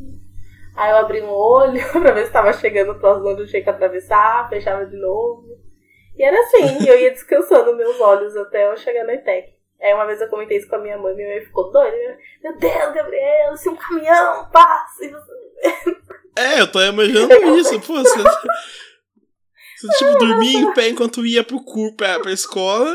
Aí 0.75 0.91
eu 0.91 0.97
abria 0.97 1.23
um 1.23 1.29
olho 1.29 1.81
pra 1.91 2.11
ver 2.11 2.25
se 2.25 2.31
tava 2.31 2.53
chegando 2.53 2.99
próximo 2.99 3.29
onde 3.29 3.41
eu 3.41 3.47
tinha 3.47 3.63
que 3.63 3.69
atravessar, 3.69 4.49
fechava 4.49 4.85
de 4.85 4.97
novo. 4.97 5.45
E 6.15 6.23
era 6.23 6.37
assim, 6.39 6.87
eu 6.87 6.99
ia 6.99 7.11
descansando 7.11 7.75
meus 7.75 7.99
olhos 7.99 8.35
até 8.37 8.67
eu 8.67 8.77
chegar 8.77 9.03
na 9.05 9.13
ETEC. 9.13 9.53
Aí 9.81 9.93
uma 9.93 10.05
vez 10.05 10.21
eu 10.21 10.29
comentei 10.29 10.57
isso 10.57 10.69
com 10.69 10.75
a 10.75 10.79
minha 10.79 10.97
mãe, 10.97 11.15
minha 11.15 11.27
mãe 11.27 11.41
ficou 11.41 11.71
doida. 11.71 11.95
né? 11.95 12.17
Meu 12.43 12.57
Deus, 12.57 12.93
Gabriel, 12.93 13.57
se 13.57 13.69
um 13.69 13.75
caminhão 13.75 14.49
passa 14.51 15.05
e 15.05 15.09
você... 15.09 15.31
É, 16.37 16.61
eu 16.61 16.71
tô 16.71 16.81
imaginando 16.81 17.57
isso, 17.57 17.79
pô. 17.81 17.95
Você, 17.95 18.23
você 19.81 19.97
tipo, 19.97 20.17
dormia 20.17 20.59
em 20.59 20.73
pé 20.73 20.89
enquanto 20.89 21.25
ia 21.25 21.43
pro 21.43 21.63
curso, 21.63 21.95
pra, 21.95 22.19
pra 22.19 22.31
escola, 22.31 22.87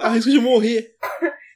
a 0.00 0.10
risco 0.10 0.30
de 0.30 0.40
morrer. 0.40 0.94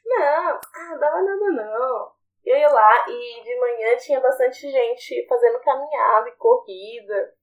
Não, 0.05 0.25
ah, 0.25 0.97
dava 0.99 1.23
nada 1.23 1.51
não. 1.53 2.12
Eu 2.45 2.57
ia 2.57 2.69
lá 2.69 3.07
e 3.09 3.43
de 3.43 3.57
manhã 3.57 3.97
tinha 3.97 4.21
bastante 4.21 4.69
gente 4.71 5.27
fazendo 5.29 5.61
caminhada 5.61 6.29
e 6.29 6.37
corrida. 6.37 7.35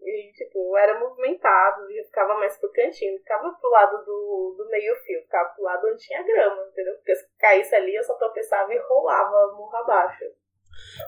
E, 0.00 0.32
tipo, 0.32 0.76
era 0.76 1.00
movimentado 1.00 1.90
e 1.90 1.98
eu 1.98 2.04
ficava 2.04 2.34
mais 2.34 2.58
pro 2.58 2.72
cantinho. 2.72 3.18
Ficava 3.18 3.50
pro 3.52 3.70
lado 3.70 4.04
do, 4.04 4.54
do 4.58 4.68
meio-fio, 4.68 5.22
ficava 5.22 5.48
pro 5.50 5.64
lado 5.64 5.86
onde 5.86 6.02
tinha 6.02 6.22
grama, 6.22 6.66
entendeu? 6.70 6.94
Porque 6.96 7.14
se 7.14 7.26
caísse 7.38 7.74
ali, 7.74 7.94
eu 7.94 8.04
só 8.04 8.14
tropeçava 8.14 8.74
e 8.74 8.78
rolava 8.78 9.54
morro 9.56 9.76
abaixo. 9.76 10.24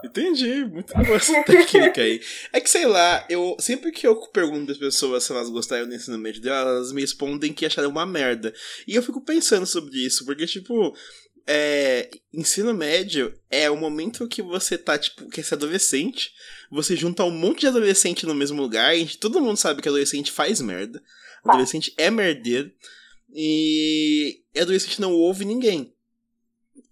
Entendi, 0.05 0.65
muito 0.65 0.95
boa 0.95 1.17
essa 1.17 1.43
técnica 1.45 2.01
aí. 2.01 2.21
É 2.53 2.61
que, 2.61 2.71
sei 2.71 2.87
lá, 2.87 3.25
eu 3.29 3.57
sempre 3.59 3.91
que 3.91 4.07
eu 4.07 4.17
pergunto 4.29 4.73
as 4.73 4.79
pessoas 4.79 5.25
se 5.25 5.33
elas 5.33 5.51
gostaram 5.51 5.89
do 5.89 5.95
ensino 5.95 6.19
médio 6.19 6.49
elas 6.49 6.93
me 6.93 7.01
respondem 7.01 7.53
que 7.53 7.67
acharam 7.67 7.89
uma 7.89 8.07
merda. 8.07 8.53
E 8.87 8.95
eu 8.95 9.03
fico 9.03 9.21
pensando 9.21 9.67
sobre 9.67 9.97
isso, 10.05 10.25
porque, 10.25 10.47
tipo, 10.47 10.95
é, 11.47 12.11
ensino 12.33 12.75
médio 12.75 13.33
é 13.51 13.71
o 13.71 13.77
momento 13.77 14.29
que 14.29 14.43
você 14.43 14.77
tá, 14.77 14.99
tipo, 14.99 15.29
que 15.29 15.41
é 15.41 15.45
adolescente, 15.53 16.33
você 16.71 16.97
junta 16.97 17.25
um 17.25 17.31
monte 17.31 17.61
de 17.61 17.67
adolescente 17.69 18.27
no 18.27 18.35
mesmo 18.35 18.61
lugar, 18.61 18.97
e 18.97 19.07
todo 19.17 19.41
mundo 19.41 19.57
sabe 19.57 19.81
que 19.81 19.89
adolescente 19.89 20.33
faz 20.33 20.61
merda, 20.61 21.03
adolescente 21.45 21.95
é 21.97 22.11
merdeiro, 22.11 22.73
e 23.33 24.43
adolescente 24.57 25.01
não 25.01 25.13
ouve 25.13 25.45
ninguém. 25.45 25.93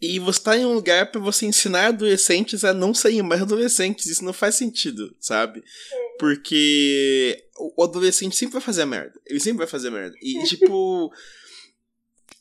E 0.01 0.19
você 0.19 0.41
tá 0.41 0.57
em 0.57 0.67
um 0.67 0.75
lugar 0.75 1.11
pra 1.11 1.21
você 1.21 1.47
ensinar 1.47 1.87
adolescentes 1.87 2.63
a 2.65 2.75
não 2.75 2.93
serem 2.93 3.23
mais 3.23 3.41
adolescentes. 3.41 4.05
Isso 4.07 4.25
não 4.25 4.35
faz 4.35 4.55
sentido, 4.55 5.17
sabe? 5.19 5.65
Porque 6.19 7.43
o 7.57 7.83
adolescente 7.83 8.37
sempre 8.37 8.55
vai 8.55 8.63
fazer 8.63 8.85
merda. 8.85 9.19
Ele 9.25 9.41
sempre 9.41 9.59
vai 9.59 9.67
fazer 9.67 9.91
merda. 9.91 10.15
E, 10.21 10.45
tipo. 10.45 11.11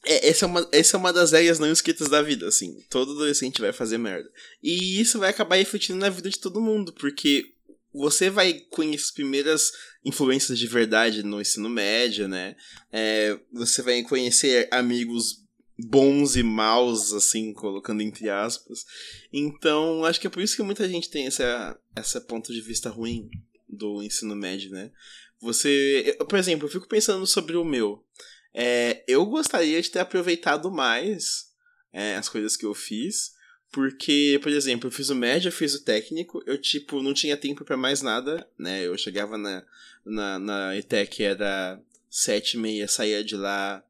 É- 0.06 0.30
essa, 0.30 0.46
é 0.46 0.48
uma, 0.48 0.68
essa 0.72 0.98
é 0.98 1.00
uma 1.00 1.14
das 1.14 1.32
regras 1.32 1.60
não 1.60 1.72
escritas 1.72 2.10
da 2.10 2.22
vida, 2.22 2.48
assim. 2.48 2.84
Todo 2.90 3.12
adolescente 3.14 3.62
vai 3.62 3.72
fazer 3.72 3.98
merda. 3.98 4.30
E 4.62 5.00
isso 5.00 5.20
vai 5.20 5.30
acabar 5.30 5.56
refletindo 5.56 6.00
na 6.00 6.10
vida 6.10 6.30
de 6.30 6.40
todo 6.40 6.62
mundo, 6.62 6.94
porque 6.94 7.54
você 7.94 8.30
vai 8.30 8.54
conhecer 8.72 9.06
as 9.06 9.12
primeiras 9.12 9.72
influências 10.04 10.58
de 10.58 10.68
verdade 10.68 11.24
no 11.24 11.40
ensino 11.40 11.70
médio, 11.70 12.28
né? 12.28 12.56
É, 12.92 13.40
você 13.52 13.82
vai 13.82 14.02
conhecer 14.04 14.68
amigos 14.72 15.44
bons 15.78 16.36
e 16.36 16.44
maus, 16.44 17.14
assim, 17.14 17.54
colocando 17.54 18.02
entre 18.02 18.30
aspas. 18.30 18.86
Então, 19.32 20.04
acho 20.06 20.20
que 20.20 20.28
é 20.28 20.30
por 20.30 20.42
isso 20.42 20.56
que 20.56 20.64
muita 20.64 20.88
gente 20.88 21.10
tem 21.10 21.28
essa, 21.28 21.80
essa 21.96 22.20
ponto 22.20 22.52
de 22.52 22.62
vista 22.62 22.90
ruim 22.90 23.30
do 23.70 24.02
ensino 24.04 24.36
médio, 24.36 24.72
né? 24.72 24.92
Você. 25.42 26.16
Eu, 26.20 26.26
por 26.26 26.40
exemplo, 26.40 26.68
eu 26.68 26.72
fico 26.72 26.88
pensando 26.88 27.26
sobre 27.28 27.56
o 27.56 27.66
meu. 27.66 28.03
É, 28.54 29.04
eu 29.08 29.26
gostaria 29.26 29.82
de 29.82 29.90
ter 29.90 30.00
aproveitado 30.00 30.72
mais 30.72 31.52
é, 31.92 32.16
as 32.16 32.30
coisas 32.30 32.56
que 32.56 32.66
eu 32.66 32.74
fiz. 32.74 33.34
Porque, 33.72 34.40
por 34.44 34.52
exemplo, 34.52 34.88
eu 34.88 34.92
fiz 34.92 35.10
o 35.10 35.16
médio, 35.16 35.48
eu 35.48 35.52
fiz 35.52 35.74
o 35.74 35.84
técnico, 35.84 36.44
eu, 36.46 36.60
tipo, 36.60 37.02
não 37.02 37.12
tinha 37.12 37.36
tempo 37.36 37.66
para 37.66 37.76
mais 37.76 38.04
nada, 38.04 38.48
né? 38.56 38.86
Eu 38.86 38.96
chegava 38.96 39.36
na, 39.36 39.64
na, 40.06 40.38
na 40.38 40.78
ETEC, 40.78 41.24
era 41.24 41.82
sete 42.08 42.54
e 42.54 42.60
meia, 42.60 42.88
saía 42.88 43.24
de 43.24 43.36
lá 43.36 43.84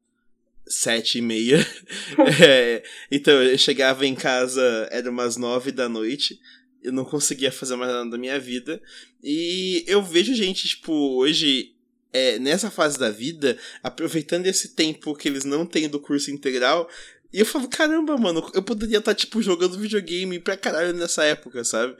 sete 0.66 1.18
e 1.18 1.20
meia. 1.20 1.58
é, 2.42 2.82
então, 3.10 3.34
eu 3.42 3.58
chegava 3.58 4.06
em 4.06 4.14
casa, 4.14 4.88
era 4.90 5.10
umas 5.10 5.36
nove 5.36 5.70
da 5.70 5.86
noite, 5.86 6.40
eu 6.82 6.90
não 6.90 7.04
conseguia 7.04 7.52
fazer 7.52 7.76
mais 7.76 7.92
nada 7.92 8.08
da 8.08 8.16
minha 8.16 8.40
vida. 8.40 8.80
E 9.22 9.84
eu 9.86 10.02
vejo 10.02 10.34
gente, 10.34 10.66
tipo, 10.66 10.92
hoje, 10.92 11.73
é, 12.14 12.38
nessa 12.38 12.70
fase 12.70 12.96
da 12.96 13.10
vida, 13.10 13.58
aproveitando 13.82 14.46
esse 14.46 14.68
tempo 14.68 15.16
que 15.16 15.28
eles 15.28 15.44
não 15.44 15.66
têm 15.66 15.88
do 15.88 15.98
curso 15.98 16.30
integral. 16.30 16.88
E 17.32 17.40
eu 17.40 17.44
falo, 17.44 17.68
caramba, 17.68 18.16
mano, 18.16 18.48
eu 18.54 18.62
poderia 18.62 18.98
estar, 18.98 19.10
tá, 19.12 19.14
tipo, 19.14 19.42
jogando 19.42 19.76
videogame 19.76 20.38
pra 20.38 20.56
caralho 20.56 20.94
nessa 20.94 21.24
época, 21.24 21.64
sabe? 21.64 21.96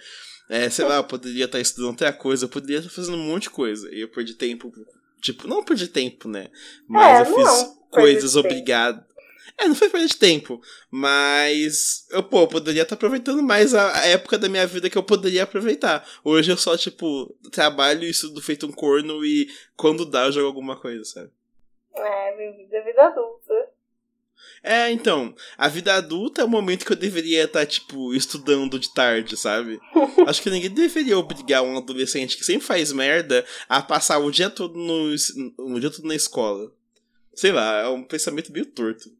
É, 0.48 0.70
sei 0.70 0.85
lá, 0.85 0.96
eu 0.96 1.05
poderia 1.05 1.46
estar 1.46 1.59
tá 1.59 1.62
estudando 1.62 1.90
outra 1.90 2.12
coisa, 2.12 2.44
eu 2.44 2.48
poderia 2.48 2.79
estar 2.79 2.90
tá 2.90 2.94
fazendo 2.94 3.16
um 3.16 3.27
monte 3.27 3.44
de 3.44 3.50
coisa. 3.50 3.92
E 3.92 4.03
eu 4.03 4.09
perdi 4.09 4.35
tempo. 4.35 4.72
Tipo, 5.20 5.48
não 5.48 5.64
perdi 5.64 5.88
tempo, 5.88 6.29
né? 6.29 6.48
Mas 6.87 7.18
é, 7.18 7.31
eu 7.33 7.35
fiz 7.35 7.74
coisas 7.90 8.37
obrigado. 8.37 9.05
É, 9.59 9.69
não 9.69 9.75
foi 9.75 9.88
perda 9.88 10.07
de 10.07 10.17
tempo. 10.17 10.61
Mas 10.90 12.07
eu, 12.11 12.23
pô, 12.23 12.43
eu 12.43 12.49
poderia 12.49 12.83
estar 12.83 12.95
aproveitando 12.95 13.43
mais 13.43 13.75
a, 13.75 14.01
a, 14.01 14.07
época 14.07 14.37
da 14.37 14.49
minha 14.49 14.67
vida 14.67 14.90
que 14.90 14.99
eu 14.99 15.03
poderia 15.03 15.45
aproveitar. 15.45 16.07
Hoje 16.25 16.51
eu 16.51 16.57
só, 16.57 16.77
tipo, 16.77 17.35
trabalho 17.53 18.05
isso 18.05 18.31
do 18.31 18.43
feito 18.43 18.67
um 18.67 18.73
corno 18.73 19.25
e 19.25 19.49
quando 19.77 20.05
dá 20.05 20.27
eu 20.27 20.33
jogo 20.33 20.47
alguma 20.47 20.81
coisa, 20.81 21.05
sabe? 21.05 21.31
É, 21.95 22.37
minha 22.37 22.53
vida 22.53 22.77
é 22.77 22.83
vida 22.83 23.07
adulta. 23.07 23.75
É, 24.62 24.90
então, 24.90 25.35
a 25.57 25.69
vida 25.69 25.95
adulta 25.95 26.40
é 26.40 26.45
o 26.45 26.49
momento 26.49 26.85
que 26.85 26.93
eu 26.93 26.97
deveria 26.97 27.45
estar, 27.45 27.64
tipo, 27.67 28.14
estudando 28.14 28.79
de 28.79 28.93
tarde, 28.93 29.37
sabe? 29.37 29.79
Acho 30.27 30.43
que 30.43 30.51
ninguém 30.51 30.71
deveria 30.71 31.19
obrigar 31.19 31.62
um 31.62 31.77
adolescente 31.77 32.37
que 32.37 32.45
sempre 32.45 32.67
faz 32.67 32.90
merda 32.93 33.45
a 33.69 33.81
passar 33.81 34.19
o 34.19 34.31
dia 34.31 34.51
todo 34.51 34.77
no, 34.77 35.14
o 35.59 35.79
dia 35.79 35.90
todo 35.90 36.09
na 36.09 36.14
escola. 36.14 36.73
Sei 37.35 37.53
lá, 37.53 37.81
é 37.81 37.88
um 37.88 38.03
pensamento 38.03 38.53
meio 38.53 38.67
torto. 38.67 39.11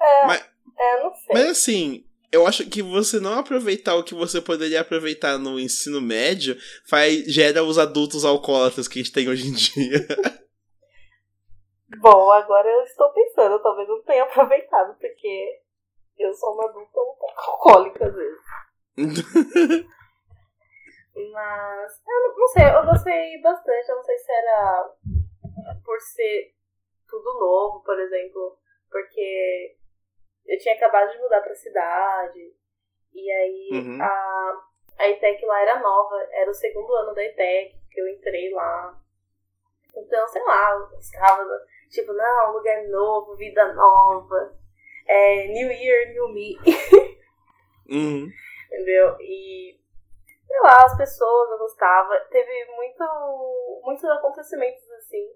É, 0.00 0.26
mas, 0.26 0.50
é, 0.78 1.02
não 1.02 1.14
sei. 1.14 1.34
Mas 1.34 1.48
assim, 1.50 2.04
eu 2.30 2.46
acho 2.46 2.68
que 2.68 2.82
você 2.82 3.18
não 3.18 3.38
aproveitar 3.38 3.94
o 3.94 4.04
que 4.04 4.14
você 4.14 4.40
poderia 4.40 4.80
aproveitar 4.80 5.38
no 5.38 5.58
ensino 5.58 6.00
médio 6.00 6.56
faz, 6.88 7.24
gera 7.24 7.62
os 7.64 7.78
adultos 7.78 8.24
alcoólatras 8.24 8.86
que 8.86 9.00
a 9.00 9.02
gente 9.02 9.12
tem 9.12 9.28
hoje 9.28 9.48
em 9.48 9.52
dia. 9.52 10.06
Bom, 12.00 12.30
agora 12.30 12.68
eu 12.68 12.82
estou 12.82 13.10
pensando, 13.12 13.62
talvez 13.62 13.88
eu 13.88 13.96
não 13.96 14.04
tenha 14.04 14.24
aproveitado, 14.28 14.94
porque 15.00 15.60
eu 16.18 16.32
sou 16.34 16.52
uma 16.54 16.68
adulta 16.68 17.00
um 17.00 17.14
pouco 17.16 17.40
alcoólica 17.50 18.06
às 18.06 18.14
vezes. 18.14 18.40
Mas, 21.32 22.00
eu 22.06 22.28
não, 22.28 22.36
não, 22.36 22.48
sei, 22.48 22.64
eu 22.64 22.84
gostei 22.84 23.40
bastante, 23.40 23.88
eu 23.88 23.96
não 23.96 24.04
sei 24.04 24.18
se 24.18 24.30
era 24.30 24.88
por 25.84 26.00
ser 26.00 26.54
tudo 27.08 27.40
novo, 27.40 27.82
por 27.82 27.98
exemplo, 27.98 28.56
porque 28.88 29.76
eu 30.48 30.58
tinha 30.58 30.74
acabado 30.74 31.12
de 31.12 31.18
mudar 31.18 31.40
pra 31.40 31.54
cidade, 31.54 32.52
e 33.14 33.30
aí 33.30 33.68
uhum. 33.72 34.02
a, 34.02 34.66
a 34.98 35.08
ITEC 35.08 35.44
lá 35.46 35.60
era 35.60 35.80
nova, 35.80 36.16
era 36.32 36.50
o 36.50 36.54
segundo 36.54 36.92
ano 36.94 37.14
da 37.14 37.24
ITEC 37.24 37.76
que 37.90 38.00
eu 38.00 38.08
entrei 38.08 38.50
lá. 38.52 38.98
Então, 39.96 40.28
sei 40.28 40.42
lá, 40.42 40.70
eu 40.72 41.00
ficava 41.00 41.44
tipo, 41.90 42.12
não, 42.12 42.52
lugar 42.52 42.82
novo, 42.88 43.36
vida 43.36 43.72
nova, 43.74 44.56
é, 45.06 45.48
New 45.48 45.70
Year, 45.70 46.12
New 46.12 46.28
Me. 46.28 46.56
uhum. 47.88 48.28
Entendeu? 48.66 49.16
E 49.20 49.78
sei 50.46 50.60
lá, 50.60 50.84
as 50.84 50.96
pessoas 50.96 51.50
eu 51.50 51.58
gostava. 51.58 52.18
Teve 52.30 52.64
muito, 52.74 53.80
muitos 53.84 54.04
acontecimentos 54.04 54.90
assim 54.92 55.34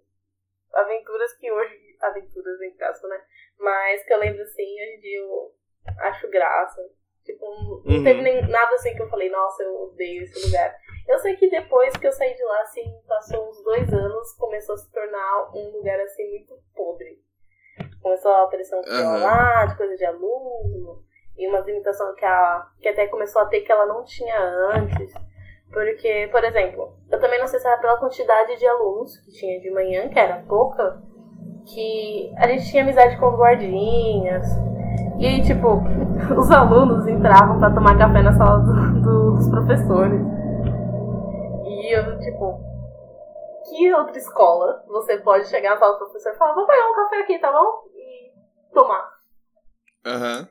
aventuras 0.72 1.32
que 1.34 1.50
hoje. 1.50 1.91
Aventuras 2.02 2.60
em 2.60 2.74
caso, 2.76 3.06
né? 3.08 3.20
Mas 3.58 4.04
que 4.04 4.12
eu 4.12 4.18
lembro 4.18 4.42
assim, 4.42 4.62
hoje 4.62 4.96
em 4.96 5.00
dia 5.00 5.18
eu 5.18 5.54
acho 6.00 6.28
graça. 6.28 6.82
Tipo, 7.24 7.46
não 7.46 7.96
uhum. 7.96 8.04
teve 8.04 8.20
nem 8.20 8.48
nada 8.48 8.74
assim 8.74 8.94
que 8.94 9.02
eu 9.02 9.08
falei, 9.08 9.30
nossa, 9.30 9.62
eu 9.62 9.82
odeio 9.82 10.24
esse 10.24 10.44
lugar. 10.44 10.76
Eu 11.08 11.18
sei 11.20 11.36
que 11.36 11.48
depois 11.48 11.96
que 11.96 12.06
eu 12.06 12.12
saí 12.12 12.34
de 12.34 12.42
lá, 12.42 12.60
assim, 12.62 12.84
passou 13.06 13.48
uns 13.48 13.62
dois 13.62 13.92
anos, 13.92 14.32
começou 14.36 14.74
a 14.74 14.78
se 14.78 14.90
tornar 14.90 15.50
um 15.54 15.70
lugar 15.76 16.00
assim 16.00 16.28
muito 16.30 16.58
podre. 16.74 17.22
Começou 18.02 18.32
a 18.32 18.42
aparecer 18.42 18.74
um 18.74 18.80
uhum. 18.80 19.22
lá, 19.22 19.66
de 19.66 19.76
coisa 19.76 19.96
de 19.96 20.04
aluno, 20.04 21.04
e 21.36 21.48
umas 21.48 21.66
imitações 21.66 22.14
que, 22.16 22.24
a, 22.24 22.66
que 22.80 22.88
até 22.88 23.06
começou 23.06 23.42
a 23.42 23.46
ter 23.46 23.60
que 23.60 23.70
ela 23.70 23.86
não 23.86 24.04
tinha 24.04 24.38
antes. 24.74 25.12
Porque, 25.72 26.28
por 26.30 26.44
exemplo, 26.44 26.96
eu 27.10 27.18
também 27.18 27.38
não 27.38 27.46
sei 27.46 27.58
se 27.58 27.66
era 27.66 27.78
pela 27.78 27.98
quantidade 27.98 28.56
de 28.56 28.66
alunos 28.66 29.16
que 29.18 29.32
tinha 29.32 29.60
de 29.60 29.70
manhã, 29.70 30.08
que 30.08 30.18
era 30.18 30.42
pouca, 30.42 31.00
que 31.66 32.32
a 32.36 32.48
gente 32.48 32.70
tinha 32.70 32.82
amizade 32.82 33.18
com 33.18 33.36
guardinhas. 33.36 34.46
E 35.18 35.26
aí, 35.26 35.42
tipo, 35.42 35.80
os 36.38 36.50
alunos 36.50 37.06
entravam 37.06 37.58
para 37.58 37.74
tomar 37.74 37.96
café 37.98 38.22
na 38.22 38.36
sala 38.36 38.58
do, 38.58 39.00
do, 39.00 39.30
dos 39.36 39.48
professores. 39.48 40.20
E 41.66 41.96
eu, 41.96 42.18
tipo, 42.18 42.60
que 43.68 43.94
outra 43.94 44.18
escola 44.18 44.84
você 44.86 45.18
pode 45.18 45.48
chegar 45.48 45.70
na 45.70 45.78
sala 45.78 45.92
do 45.92 45.98
professor 45.98 46.32
e 46.32 46.36
falar, 46.36 46.54
vou 46.54 46.66
pegar 46.66 46.90
um 46.90 46.94
café 46.94 47.16
aqui, 47.20 47.38
tá 47.38 47.52
bom? 47.52 47.84
E 47.94 48.32
tomar. 48.72 49.10
Uhum. 50.06 50.48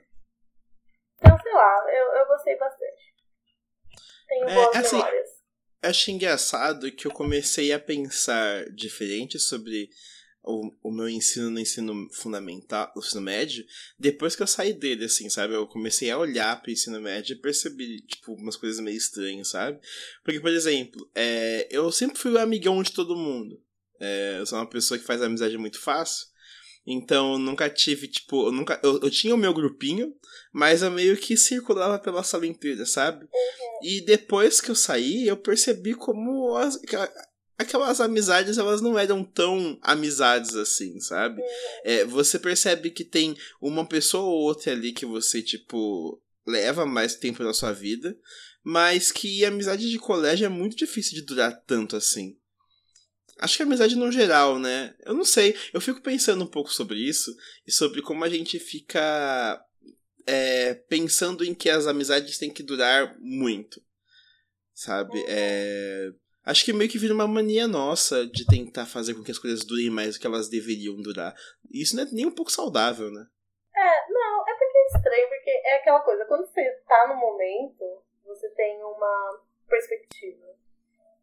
Então, 1.17 1.37
sei 1.39 1.53
lá, 1.53 1.85
eu, 1.89 2.21
eu 2.21 2.27
gostei 2.27 2.57
bastante. 2.57 3.11
Tenho 4.27 4.49
é, 4.49 4.55
boas 4.55 4.75
assim, 4.77 4.97
memórias. 4.97 5.29
Acho 5.83 6.11
engraçado 6.11 6.91
que 6.91 7.07
eu 7.07 7.11
comecei 7.11 7.73
a 7.73 7.79
pensar 7.79 8.65
diferente 8.73 9.39
sobre 9.39 9.89
o, 10.43 10.71
o 10.83 10.91
meu 10.91 11.07
ensino 11.07 11.49
no 11.49 11.59
ensino 11.59 12.07
fundamental, 12.11 12.91
no 12.95 13.01
ensino 13.01 13.21
médio, 13.21 13.65
depois 13.97 14.35
que 14.35 14.41
eu 14.41 14.47
saí 14.47 14.73
dele, 14.73 15.05
assim, 15.05 15.29
sabe? 15.29 15.53
Eu 15.53 15.67
comecei 15.67 16.09
a 16.09 16.17
olhar 16.17 16.61
pro 16.61 16.71
ensino 16.71 16.99
médio 16.99 17.33
e 17.33 17.39
percebi, 17.39 18.01
tipo, 18.01 18.33
umas 18.33 18.55
coisas 18.55 18.79
meio 18.79 18.97
estranhas, 18.97 19.49
sabe? 19.49 19.79
Porque, 20.23 20.39
por 20.39 20.51
exemplo, 20.51 21.09
é, 21.13 21.67
eu 21.69 21.91
sempre 21.91 22.17
fui 22.17 22.31
o 22.31 22.39
amigão 22.39 22.81
de 22.81 22.91
todo 22.91 23.15
mundo. 23.15 23.61
É, 23.99 24.37
eu 24.39 24.45
sou 24.45 24.57
uma 24.57 24.69
pessoa 24.69 24.97
que 24.97 25.05
faz 25.05 25.21
amizade 25.21 25.57
muito 25.57 25.79
fácil. 25.79 26.31
Então, 26.85 27.33
eu 27.33 27.39
nunca 27.39 27.69
tive, 27.69 28.07
tipo, 28.07 28.47
eu 28.47 28.51
nunca. 28.51 28.79
Eu, 28.81 28.99
eu 29.01 29.11
tinha 29.11 29.35
o 29.35 29.37
meu 29.37 29.53
grupinho, 29.53 30.15
mas 30.51 30.81
eu 30.81 30.89
meio 30.89 31.15
que 31.15 31.37
circulava 31.37 31.99
pela 31.99 32.23
sala 32.23 32.47
inteira, 32.47 32.85
sabe? 32.87 33.25
Uhum. 33.25 33.87
E 33.87 34.01
depois 34.01 34.59
que 34.59 34.71
eu 34.71 34.75
saí, 34.75 35.27
eu 35.27 35.37
percebi 35.37 35.93
como 35.93 36.57
as, 36.57 36.79
aquelas 37.61 38.01
amizades, 38.01 38.57
elas 38.57 38.81
não 38.81 38.97
eram 38.97 39.23
tão 39.23 39.77
amizades 39.81 40.55
assim, 40.55 40.99
sabe? 40.99 41.41
Uhum. 41.41 41.47
É, 41.83 42.05
você 42.05 42.37
percebe 42.37 42.91
que 42.91 43.03
tem 43.03 43.35
uma 43.61 43.85
pessoa 43.85 44.23
ou 44.23 44.41
outra 44.41 44.71
ali 44.71 44.91
que 44.91 45.05
você, 45.05 45.41
tipo, 45.41 46.21
leva 46.45 46.85
mais 46.85 47.15
tempo 47.15 47.43
na 47.43 47.53
sua 47.53 47.71
vida, 47.71 48.17
mas 48.63 49.11
que 49.11 49.45
amizade 49.45 49.89
de 49.89 49.97
colégio 49.97 50.45
é 50.45 50.49
muito 50.49 50.75
difícil 50.75 51.15
de 51.15 51.21
durar 51.21 51.63
tanto 51.65 51.95
assim. 51.95 52.37
Acho 53.39 53.57
que 53.57 53.63
a 53.63 53.65
amizade 53.65 53.95
no 53.95 54.11
geral, 54.11 54.59
né? 54.59 54.93
Eu 55.03 55.15
não 55.15 55.25
sei. 55.25 55.55
Eu 55.73 55.81
fico 55.81 56.01
pensando 56.01 56.43
um 56.43 56.47
pouco 56.47 56.71
sobre 56.71 56.99
isso 56.99 57.35
e 57.65 57.71
sobre 57.71 58.01
como 58.01 58.23
a 58.23 58.29
gente 58.29 58.59
fica 58.59 59.59
é, 60.27 60.75
pensando 60.75 61.43
em 61.43 61.53
que 61.53 61.69
as 61.69 61.87
amizades 61.87 62.37
têm 62.37 62.51
que 62.51 62.61
durar 62.61 63.17
muito. 63.19 63.81
Sabe? 64.75 65.23
É, 65.27 66.11
acho 66.45 66.65
que 66.65 66.73
meio 66.73 66.89
que 66.89 66.97
vira 66.97 67.13
uma 67.13 67.27
mania 67.27 67.67
nossa 67.67 68.25
de 68.25 68.45
tentar 68.45 68.85
fazer 68.85 69.13
com 69.13 69.23
que 69.23 69.31
as 69.31 69.39
coisas 69.39 69.65
durem 69.65 69.89
mais 69.89 70.15
do 70.15 70.21
que 70.21 70.27
elas 70.27 70.49
deveriam 70.49 71.01
durar. 71.01 71.33
E 71.69 71.81
isso 71.81 71.95
não 71.95 72.03
é 72.03 72.07
nem 72.11 72.25
um 72.25 72.35
pouco 72.35 72.51
saudável, 72.51 73.11
né? 73.11 73.25
É, 73.75 74.11
não, 74.11 74.41
é 74.47 74.53
porque 74.53 74.77
é 74.77 74.97
estranho, 74.97 75.29
porque 75.29 75.49
é 75.49 75.75
aquela 75.77 76.01
coisa, 76.01 76.25
quando 76.25 76.45
você 76.45 76.69
tá 76.87 77.07
no 77.07 77.15
momento, 77.15 78.03
você 78.25 78.49
tem 78.49 78.83
uma 78.83 79.41
perspectiva. 79.67 80.45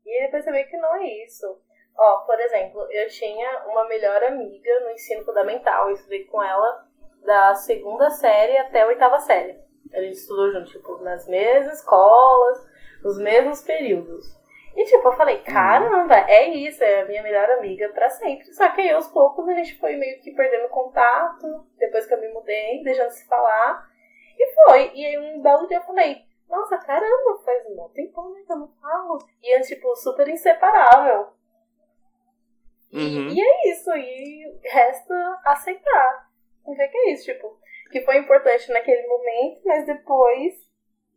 E 0.04 0.24
depois 0.24 0.44
você 0.44 0.50
vê 0.50 0.64
que 0.64 0.76
não 0.76 0.94
é 0.96 1.24
isso. 1.24 1.60
Ó, 1.96 2.20
por 2.20 2.38
exemplo, 2.40 2.86
eu 2.90 3.08
tinha 3.08 3.64
uma 3.66 3.86
melhor 3.88 4.22
amiga 4.22 4.80
no 4.80 4.90
ensino 4.90 5.24
fundamental, 5.24 5.88
eu 5.88 5.94
estudei 5.94 6.24
com 6.24 6.42
ela 6.42 6.86
da 7.24 7.54
segunda 7.54 8.08
série 8.10 8.56
até 8.56 8.82
a 8.82 8.86
oitava 8.86 9.18
série. 9.18 9.58
A 9.92 10.00
gente 10.00 10.14
estudou 10.16 10.52
junto, 10.52 10.70
tipo, 10.70 10.98
nas 10.98 11.26
mesmas 11.26 11.78
escolas, 11.78 12.66
os 13.04 13.18
mesmos 13.18 13.62
períodos. 13.62 14.37
E 14.76 14.84
tipo, 14.84 15.08
eu 15.08 15.12
falei, 15.12 15.38
caramba, 15.38 16.14
é 16.28 16.48
isso, 16.48 16.82
é 16.84 17.02
a 17.02 17.04
minha 17.06 17.22
melhor 17.22 17.50
amiga 17.50 17.88
pra 17.88 18.08
sempre. 18.10 18.52
Só 18.52 18.68
que 18.70 18.80
aí 18.80 18.90
aos 18.90 19.08
poucos 19.08 19.48
a 19.48 19.54
gente 19.54 19.78
foi 19.78 19.96
meio 19.96 20.20
que 20.20 20.30
perdendo 20.32 20.68
contato, 20.68 21.66
depois 21.76 22.06
que 22.06 22.14
eu 22.14 22.20
me 22.20 22.28
mudei, 22.28 22.82
deixando 22.84 23.10
se 23.10 23.26
falar. 23.26 23.88
E 24.38 24.54
foi. 24.54 24.92
E 24.94 25.04
aí 25.04 25.18
um 25.18 25.42
belo 25.42 25.66
dia 25.66 25.78
eu 25.78 25.82
falei, 25.82 26.24
nossa, 26.48 26.78
caramba, 26.78 27.38
faz 27.44 27.66
um 27.66 27.88
tempão 27.88 28.32
né, 28.32 28.42
que 28.46 28.52
eu 28.52 28.56
não 28.56 28.68
falo. 28.80 29.18
E 29.42 29.54
é 29.54 29.60
tipo 29.60 29.94
super 29.96 30.28
inseparável. 30.28 31.32
Uhum. 32.92 33.28
E 33.28 33.40
é 33.40 33.70
isso, 33.70 33.90
e 33.94 34.60
resta 34.64 35.40
aceitar. 35.44 36.30
E 36.66 36.74
ver 36.74 36.88
que 36.88 36.96
é 36.96 37.12
isso, 37.12 37.24
tipo, 37.24 37.58
que 37.90 38.00
foi 38.02 38.18
importante 38.18 38.70
naquele 38.72 39.06
momento, 39.06 39.60
mas 39.64 39.86
depois, 39.86 40.54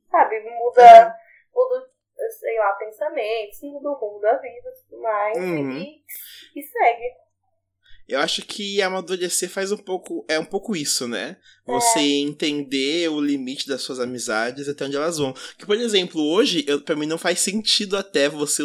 sabe, 0.09 0.39
muda, 0.41 1.15
muda 1.53 1.89
sei 2.39 2.57
lá, 2.57 2.71
pensamentos, 2.73 3.59
muda 3.63 3.89
o 3.89 3.93
rumo 3.95 4.19
da 4.21 4.33
vida 4.37 4.69
e 4.69 4.89
tudo 4.89 5.01
mais, 5.01 5.37
Uhum. 5.37 5.79
e, 5.79 6.03
e 6.59 6.63
segue. 6.63 7.21
Eu 8.07 8.19
acho 8.19 8.41
que 8.45 8.81
amadurecer 8.81 9.49
faz 9.49 9.71
um 9.71 9.77
pouco. 9.77 10.25
É 10.27 10.37
um 10.37 10.43
pouco 10.43 10.75
isso, 10.75 11.07
né? 11.07 11.37
Você 11.65 11.99
É. 11.99 12.19
entender 12.19 13.09
o 13.09 13.21
limite 13.21 13.67
das 13.69 13.83
suas 13.83 14.01
amizades 14.01 14.67
até 14.67 14.83
onde 14.85 14.97
elas 14.97 15.17
vão. 15.17 15.33
Que, 15.57 15.65
por 15.65 15.77
exemplo, 15.77 16.21
hoje, 16.21 16.65
eu, 16.67 16.81
pra 16.81 16.95
mim 16.95 17.05
não 17.05 17.17
faz 17.17 17.39
sentido 17.39 17.95
até 17.95 18.27
você 18.27 18.63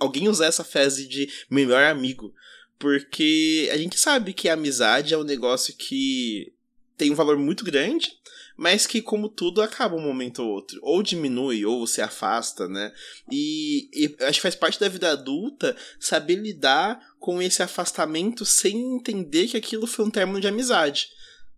alguém 0.00 0.28
usar 0.28 0.46
essa 0.46 0.64
frase 0.64 1.06
de 1.06 1.28
melhor 1.50 1.82
amigo. 1.82 2.32
Porque 2.78 3.68
a 3.72 3.76
gente 3.76 3.98
sabe 3.98 4.32
que 4.32 4.48
a 4.48 4.54
amizade 4.54 5.12
é 5.12 5.18
um 5.18 5.24
negócio 5.24 5.74
que 5.76 6.54
tem 6.96 7.10
um 7.10 7.14
valor 7.14 7.36
muito 7.36 7.64
grande, 7.64 8.12
mas 8.56 8.86
que, 8.86 9.02
como 9.02 9.28
tudo, 9.28 9.60
acaba 9.60 9.96
um 9.96 10.00
momento 10.00 10.42
ou 10.42 10.48
outro. 10.48 10.78
Ou 10.82 11.02
diminui, 11.02 11.64
ou 11.64 11.86
se 11.86 12.00
afasta, 12.00 12.66
né? 12.66 12.92
E, 13.30 13.90
e 13.92 14.16
acho 14.24 14.38
que 14.38 14.42
faz 14.42 14.54
parte 14.54 14.80
da 14.80 14.88
vida 14.88 15.10
adulta 15.10 15.76
saber 16.00 16.36
lidar 16.36 17.00
com 17.18 17.42
esse 17.42 17.62
afastamento 17.62 18.44
sem 18.44 18.96
entender 18.96 19.48
que 19.48 19.56
aquilo 19.56 19.86
foi 19.86 20.04
um 20.04 20.10
término 20.10 20.40
de 20.40 20.48
amizade. 20.48 21.08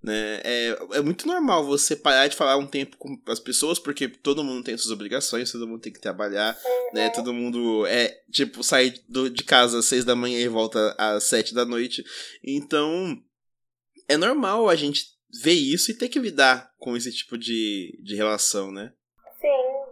Né? 0.02 0.40
É, 0.44 0.78
é 0.92 1.00
muito 1.00 1.26
normal 1.26 1.66
você 1.66 1.96
parar 1.96 2.28
de 2.28 2.36
falar 2.36 2.56
um 2.56 2.66
tempo 2.66 2.96
com 2.96 3.20
as 3.26 3.40
pessoas, 3.40 3.78
porque 3.78 4.08
todo 4.08 4.44
mundo 4.44 4.64
tem 4.64 4.76
suas 4.76 4.92
obrigações, 4.92 5.50
todo 5.50 5.66
mundo 5.66 5.80
tem 5.80 5.92
que 5.92 6.00
trabalhar, 6.00 6.56
né? 6.94 7.10
Todo 7.10 7.34
mundo 7.34 7.84
é, 7.86 8.16
tipo, 8.30 8.62
sai 8.62 8.94
do, 9.08 9.28
de 9.28 9.42
casa 9.42 9.80
às 9.80 9.86
seis 9.86 10.04
da 10.04 10.14
manhã 10.14 10.38
e 10.38 10.48
volta 10.48 10.94
às 10.96 11.24
sete 11.24 11.52
da 11.52 11.64
noite. 11.64 12.04
Então, 12.44 13.20
é 14.06 14.16
normal 14.16 14.68
a 14.68 14.76
gente 14.76 15.17
ver 15.42 15.52
isso 15.52 15.90
e 15.90 15.94
ter 15.94 16.08
que 16.08 16.18
lidar 16.18 16.72
com 16.78 16.96
esse 16.96 17.12
tipo 17.12 17.36
de, 17.36 17.98
de 18.02 18.14
relação, 18.14 18.70
né? 18.70 18.92
Sim. 19.40 19.84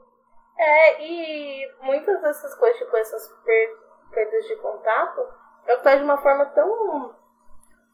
É, 0.58 1.04
e 1.06 1.72
muitas 1.82 2.20
dessas 2.22 2.54
coisas, 2.54 2.78
tipo, 2.78 2.96
essas 2.96 3.28
per- 3.44 3.76
perdas 4.10 4.46
de 4.46 4.56
contato, 4.56 5.20
eu 5.68 5.82
faz 5.82 5.98
de 5.98 6.04
uma 6.04 6.20
forma 6.22 6.46
tão 6.46 7.14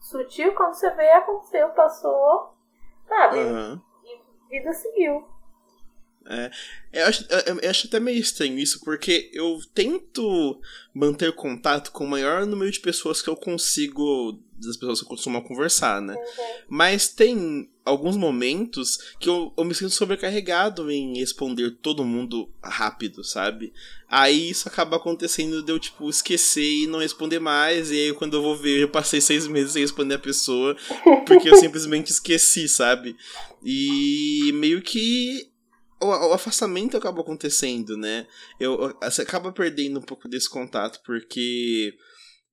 sutil 0.00 0.54
quando 0.54 0.74
você 0.74 0.90
vê, 0.94 1.10
aconteceu, 1.10 1.68
passou, 1.70 2.54
sabe? 3.08 3.38
Aham. 3.38 3.82
E 4.04 4.48
vida 4.58 4.72
seguiu. 4.72 5.28
Eu 6.92 7.06
acho, 7.06 7.26
eu, 7.46 7.58
eu 7.58 7.70
acho 7.70 7.88
até 7.88 7.98
meio 7.98 8.20
estranho 8.20 8.56
isso, 8.58 8.80
porque 8.84 9.28
eu 9.32 9.58
tento 9.74 10.60
manter 10.94 11.34
contato 11.34 11.90
com 11.90 12.04
o 12.04 12.08
maior 12.08 12.46
número 12.46 12.70
de 12.70 12.78
pessoas 12.78 13.20
que 13.20 13.28
eu 13.28 13.36
consigo, 13.36 14.38
das 14.66 14.76
pessoas 14.76 15.00
que 15.00 15.04
eu 15.04 15.08
costumo 15.10 15.42
conversar, 15.42 16.00
né? 16.00 16.16
Mas 16.68 17.08
tem 17.08 17.68
alguns 17.84 18.16
momentos 18.16 18.96
que 19.18 19.28
eu, 19.28 19.52
eu 19.56 19.64
me 19.64 19.74
sinto 19.74 19.90
sobrecarregado 19.90 20.90
em 20.90 21.18
responder 21.18 21.72
todo 21.82 22.04
mundo 22.04 22.48
rápido, 22.62 23.24
sabe? 23.24 23.72
Aí 24.08 24.50
isso 24.50 24.68
acaba 24.68 24.96
acontecendo 24.96 25.62
de 25.62 25.72
eu, 25.72 25.78
tipo, 25.78 26.08
esquecer 26.08 26.62
e 26.84 26.86
não 26.86 27.00
responder 27.00 27.38
mais, 27.40 27.90
e 27.90 27.94
aí 27.94 28.12
quando 28.14 28.36
eu 28.36 28.42
vou 28.42 28.56
ver, 28.56 28.80
eu 28.82 28.88
passei 28.88 29.20
seis 29.20 29.46
meses 29.48 29.72
sem 29.72 29.82
responder 29.82 30.14
a 30.14 30.18
pessoa, 30.18 30.76
porque 31.26 31.48
eu 31.48 31.56
simplesmente 31.56 32.10
esqueci, 32.12 32.68
sabe? 32.68 33.16
E 33.64 34.50
meio 34.54 34.80
que 34.82 35.48
o, 36.00 36.32
afastamento 36.32 36.96
acaba 36.96 37.20
acontecendo, 37.20 37.96
né? 37.96 38.26
Eu, 38.58 38.72
eu- 38.80 38.96
você 39.10 39.22
acaba 39.22 39.52
perdendo 39.52 39.98
um 39.98 40.02
pouco 40.02 40.28
desse 40.28 40.48
contato, 40.50 41.00
porque 41.04 41.94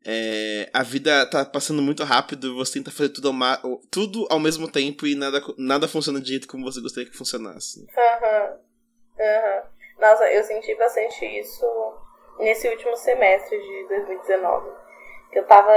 é, 0.05 0.69
a 0.73 0.81
vida 0.81 1.25
tá 1.25 1.43
passando 1.43 1.81
muito 1.81 2.03
rápido, 2.03 2.55
você 2.55 2.73
tenta 2.73 2.91
fazer 2.91 3.09
tudo 3.09 3.29
ao, 3.29 3.77
tudo 3.91 4.27
ao 4.29 4.39
mesmo 4.39 4.71
tempo 4.71 5.05
e 5.05 5.15
nada, 5.15 5.41
nada 5.57 5.87
funciona 5.87 6.19
do 6.19 6.25
jeito 6.27 6.47
como 6.47 6.63
você 6.63 6.81
gostaria 6.81 7.09
que 7.09 7.17
funcionasse. 7.17 7.85
Aham. 7.97 8.59
Aham. 9.19 9.63
Nossa, 9.99 10.31
eu 10.31 10.43
senti 10.45 10.73
bastante 10.75 11.25
isso 11.25 11.65
nesse 12.39 12.69
último 12.69 12.95
semestre 12.95 13.57
de 13.57 13.87
2019. 13.89 14.71
Que 15.31 15.39
eu 15.39 15.45
tava, 15.45 15.71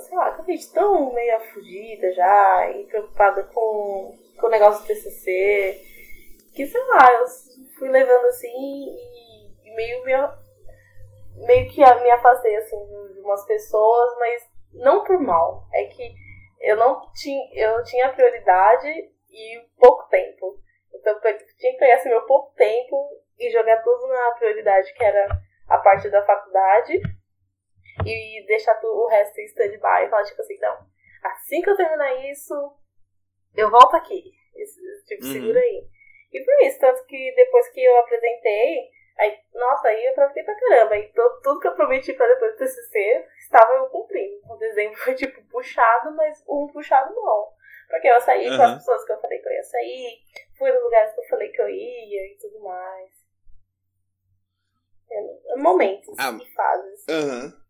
sei 0.00 0.18
lá, 0.18 0.32
com 0.32 0.42
a 0.42 0.44
gente 0.44 0.70
tão 0.72 1.14
meio 1.14 1.40
fugida 1.52 2.12
já 2.12 2.70
e 2.72 2.84
preocupada 2.84 3.44
com, 3.44 4.18
com 4.38 4.46
o 4.46 4.50
negócio 4.50 4.82
do 4.82 4.86
TCC. 4.88 5.80
Que, 6.54 6.66
sei 6.66 6.84
lá, 6.88 7.12
eu 7.12 7.24
fui 7.78 7.88
levando 7.88 8.26
assim 8.26 8.48
e, 8.48 9.74
meio, 9.76 10.04
meio 11.46 11.68
que 11.70 11.80
me 11.80 12.10
afastei 12.10 12.56
assim 12.56 12.76
de 12.86 13.20
umas 13.20 13.44
pessoas, 13.46 14.18
mas 14.18 14.42
não 14.74 15.04
por 15.04 15.18
mal. 15.20 15.66
É 15.72 15.84
que 15.86 16.14
eu 16.60 16.76
não 16.76 17.00
tinha, 17.12 17.54
eu 17.54 17.82
tinha 17.84 18.12
prioridade 18.12 18.88
e 19.30 19.60
pouco 19.78 20.08
tempo. 20.08 20.58
Então 20.94 21.14
eu 21.14 21.20
tinha 21.56 21.72
que 21.72 21.78
pegar 21.78 21.96
esse 21.96 22.08
meu 22.08 22.22
pouco 22.26 22.54
tempo 22.54 23.08
e 23.38 23.50
jogar 23.50 23.82
tudo 23.82 24.06
na 24.08 24.32
prioridade, 24.32 24.92
que 24.94 25.04
era 25.04 25.28
a 25.68 25.78
parte 25.78 26.08
da 26.10 26.24
faculdade, 26.24 27.00
e 28.04 28.46
deixar 28.46 28.74
tu- 28.76 28.86
o 28.86 29.06
resto 29.08 29.38
em 29.40 29.44
stand-by. 29.44 30.04
E 30.06 30.08
falar, 30.08 30.24
tipo 30.24 30.40
assim, 30.40 30.58
não, 30.60 30.78
assim 31.24 31.60
que 31.60 31.70
eu 31.70 31.76
terminar 31.76 32.14
isso, 32.30 32.54
eu 33.56 33.70
volto 33.70 33.94
aqui. 33.96 34.22
Tipo, 35.06 35.24
Uhum. 35.24 35.32
segura 35.32 35.60
aí. 35.60 35.86
E 36.32 36.44
por 36.44 36.66
isso, 36.66 36.78
tanto 36.80 37.04
que 37.06 37.32
depois 37.34 37.68
que 37.70 37.82
eu 37.82 37.96
apresentei, 37.98 38.90
aí, 39.18 39.38
nossa, 39.54 39.88
aí 39.88 40.04
eu 40.06 40.12
aproveitei 40.12 40.44
pra 40.44 40.54
caramba. 40.60 40.96
E 40.96 41.12
to- 41.12 41.40
tudo 41.42 41.60
que 41.60 41.68
eu 41.68 41.74
prometi 41.74 42.12
pra 42.12 42.26
depois 42.28 42.52
do 42.52 42.58
TCC, 42.58 43.26
estava 43.40 43.72
eu 43.74 43.86
cumprindo. 43.86 44.40
O 44.50 44.56
desenho 44.56 44.94
foi, 44.96 45.14
tipo, 45.14 45.42
puxado, 45.48 46.14
mas 46.16 46.42
um 46.48 46.68
puxado 46.72 47.14
não. 47.14 47.48
Porque 47.88 48.06
eu 48.08 48.20
saí 48.20 48.46
com 48.48 48.54
Aham. 48.54 48.72
as 48.74 48.78
pessoas 48.78 49.04
que 49.04 49.12
eu 49.12 49.20
falei 49.20 49.38
que 49.40 49.48
eu 49.48 49.52
ia 49.52 49.62
sair, 49.64 50.18
fui 50.58 50.70
nos 50.72 50.82
lugares 50.82 51.14
que 51.14 51.20
eu 51.20 51.24
falei 51.28 51.48
que 51.50 51.60
eu 51.62 51.68
ia 51.68 52.32
e 52.32 52.38
tudo 52.40 52.60
mais. 52.62 53.10
É, 55.10 55.56
momentos 55.56 56.14
Ah. 56.18 56.32
e 56.40 56.52
fases. 56.54 57.04
Aham. 57.08 57.62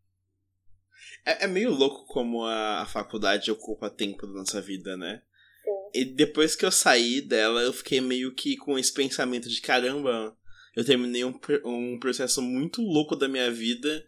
É, 1.25 1.45
é 1.45 1.47
meio 1.47 1.71
louco 1.71 2.05
como 2.07 2.45
a, 2.45 2.83
a 2.83 2.87
faculdade 2.87 3.51
ocupa 3.51 3.89
tempo 3.91 4.27
da 4.27 4.33
nossa 4.41 4.61
vida, 4.61 4.97
né? 4.97 5.23
Sim. 5.65 5.91
E 5.95 6.05
depois 6.05 6.57
que 6.57 6.65
eu 6.67 6.73
saí 6.73 7.21
dela, 7.21 7.61
eu 7.63 7.73
fiquei 7.73 8.01
meio 8.01 8.35
que 8.35 8.57
com 8.57 8.77
esse 8.79 8.93
pensamento 8.93 9.49
de 9.49 9.61
caramba, 9.61 10.37
eu 10.77 10.85
terminei 10.85 11.25
um, 11.25 11.39
um 11.65 11.99
processo 11.99 12.41
muito 12.43 12.81
louco 12.83 13.17
da 13.17 13.29
minha 13.29 13.51
vida. 13.51 14.05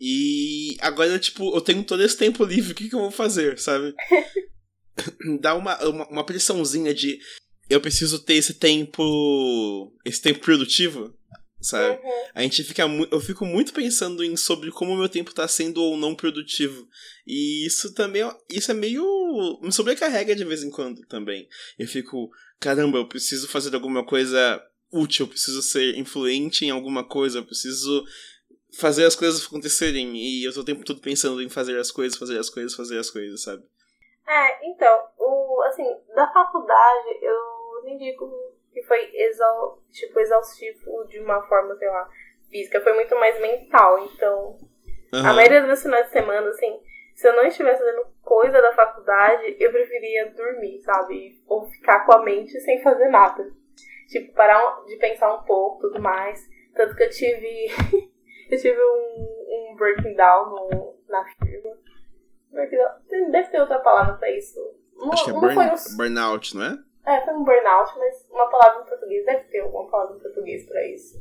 E 0.00 0.76
agora, 0.80 1.18
tipo, 1.18 1.54
eu 1.54 1.60
tenho 1.60 1.82
todo 1.82 2.02
esse 2.02 2.16
tempo 2.16 2.44
livre, 2.44 2.72
o 2.72 2.74
que, 2.74 2.88
que 2.88 2.94
eu 2.94 3.00
vou 3.00 3.10
fazer, 3.10 3.58
sabe? 3.58 3.94
Dá 5.40 5.54
uma, 5.54 5.76
uma, 5.84 6.08
uma 6.08 6.24
pressãozinha 6.26 6.94
de 6.94 7.18
eu 7.68 7.80
preciso 7.80 8.20
ter 8.20 8.34
esse 8.34 8.54
tempo. 8.54 9.92
esse 10.04 10.22
tempo 10.22 10.40
produtivo, 10.40 11.14
sabe? 11.60 12.00
Uhum. 12.02 12.10
A 12.34 12.42
gente 12.42 12.64
fica 12.64 12.84
eu 13.10 13.20
fico 13.20 13.44
muito 13.44 13.72
pensando 13.72 14.24
em 14.24 14.36
sobre 14.36 14.70
como 14.70 14.92
o 14.92 14.96
meu 14.96 15.08
tempo 15.08 15.34
tá 15.34 15.46
sendo 15.46 15.82
ou 15.82 15.96
não 15.96 16.14
produtivo. 16.14 16.88
E 17.26 17.66
isso 17.66 17.92
também 17.92 18.22
é- 18.22 18.36
isso 18.50 18.70
é 18.70 18.74
meio 18.74 19.04
me 19.62 19.72
sobrecarrega 19.72 20.34
de 20.34 20.44
vez 20.44 20.62
em 20.62 20.70
quando 20.70 21.04
também. 21.06 21.46
Eu 21.78 21.86
fico, 21.86 22.30
caramba, 22.58 22.98
eu 22.98 23.08
preciso 23.08 23.48
fazer 23.48 23.74
alguma 23.74 24.04
coisa 24.04 24.62
útil, 24.92 25.26
eu 25.26 25.30
preciso 25.30 25.62
ser 25.62 25.96
influente 25.96 26.64
em 26.64 26.70
alguma 26.70 27.06
coisa, 27.06 27.38
eu 27.38 27.44
preciso 27.44 28.04
fazer 28.78 29.04
as 29.04 29.16
coisas 29.16 29.44
acontecerem 29.44 30.16
e 30.16 30.44
eu 30.44 30.52
tô 30.52 30.60
o 30.60 30.64
tempo 30.64 30.84
todo 30.84 31.00
pensando 31.00 31.42
em 31.42 31.48
fazer 31.48 31.78
as 31.78 31.90
coisas, 31.90 32.18
fazer 32.18 32.38
as 32.38 32.50
coisas, 32.50 32.74
fazer 32.74 32.98
as 32.98 33.10
coisas, 33.10 33.42
sabe? 33.42 33.62
É, 34.26 34.68
então, 34.68 35.08
o, 35.18 35.62
assim, 35.62 35.86
da 36.14 36.30
faculdade, 36.32 37.18
eu 37.22 37.82
nem 37.84 37.96
digo 37.96 38.30
que 38.72 38.82
foi 38.82 39.10
exau, 39.14 39.82
tipo, 39.90 40.20
exaustivo 40.20 41.06
de 41.08 41.18
uma 41.18 41.42
forma, 41.48 41.74
sei 41.76 41.88
lá, 41.88 42.08
física, 42.50 42.80
foi 42.82 42.92
muito 42.94 43.14
mais 43.16 43.40
mental. 43.40 44.04
Então, 44.04 44.58
a 45.12 45.16
Aham. 45.16 45.34
maioria 45.34 45.60
dos 45.60 45.68
meus 45.68 45.82
finais 45.82 46.06
de 46.06 46.12
semana, 46.12 46.48
assim, 46.50 46.80
se 47.14 47.26
eu 47.26 47.34
não 47.34 47.46
estivesse 47.46 47.80
fazendo 47.80 48.06
coisa 48.22 48.60
da 48.60 48.74
faculdade, 48.74 49.56
eu 49.58 49.72
preferia 49.72 50.30
dormir, 50.36 50.80
sabe? 50.82 51.42
Ou 51.46 51.66
ficar 51.70 52.04
com 52.04 52.12
a 52.12 52.22
mente 52.22 52.60
sem 52.60 52.82
fazer 52.82 53.08
nada. 53.08 53.50
Tipo, 54.08 54.32
parar 54.34 54.84
de 54.86 54.96
pensar 54.96 55.32
um 55.34 55.42
pouco 55.42 55.80
tudo 55.82 56.00
mais. 56.00 56.40
Tanto 56.74 56.96
que 56.96 57.02
eu 57.04 57.10
tive. 57.10 57.66
eu 58.50 58.58
tive 58.58 58.80
um, 58.80 59.70
um 59.72 59.76
breaking 59.76 60.14
down 60.14 60.50
no, 60.50 60.96
na 61.08 61.24
firma. 61.38 61.76
Deve 63.30 63.48
ter 63.50 63.60
outra 63.60 63.78
palavra 63.80 64.14
pra 64.14 64.30
isso. 64.30 64.58
Uma, 64.96 65.12
Acho 65.14 65.24
que 65.24 65.30
é 65.30 65.34
burn- 65.34 65.54
foi 65.54 65.66
um, 65.66 65.96
burnout, 65.96 66.56
não 66.56 66.64
é? 66.64 66.78
é, 67.06 67.20
foi 67.24 67.34
um 67.34 67.44
burnout, 67.44 67.98
mas 67.98 68.26
uma 68.30 68.48
palavra 68.50 68.82
em 68.82 68.88
português. 68.88 69.24
Deve 69.26 69.44
ter 69.44 69.60
alguma 69.60 69.88
palavra 69.90 70.16
em 70.16 70.20
português 70.20 70.66
pra 70.66 70.86
isso. 70.88 71.18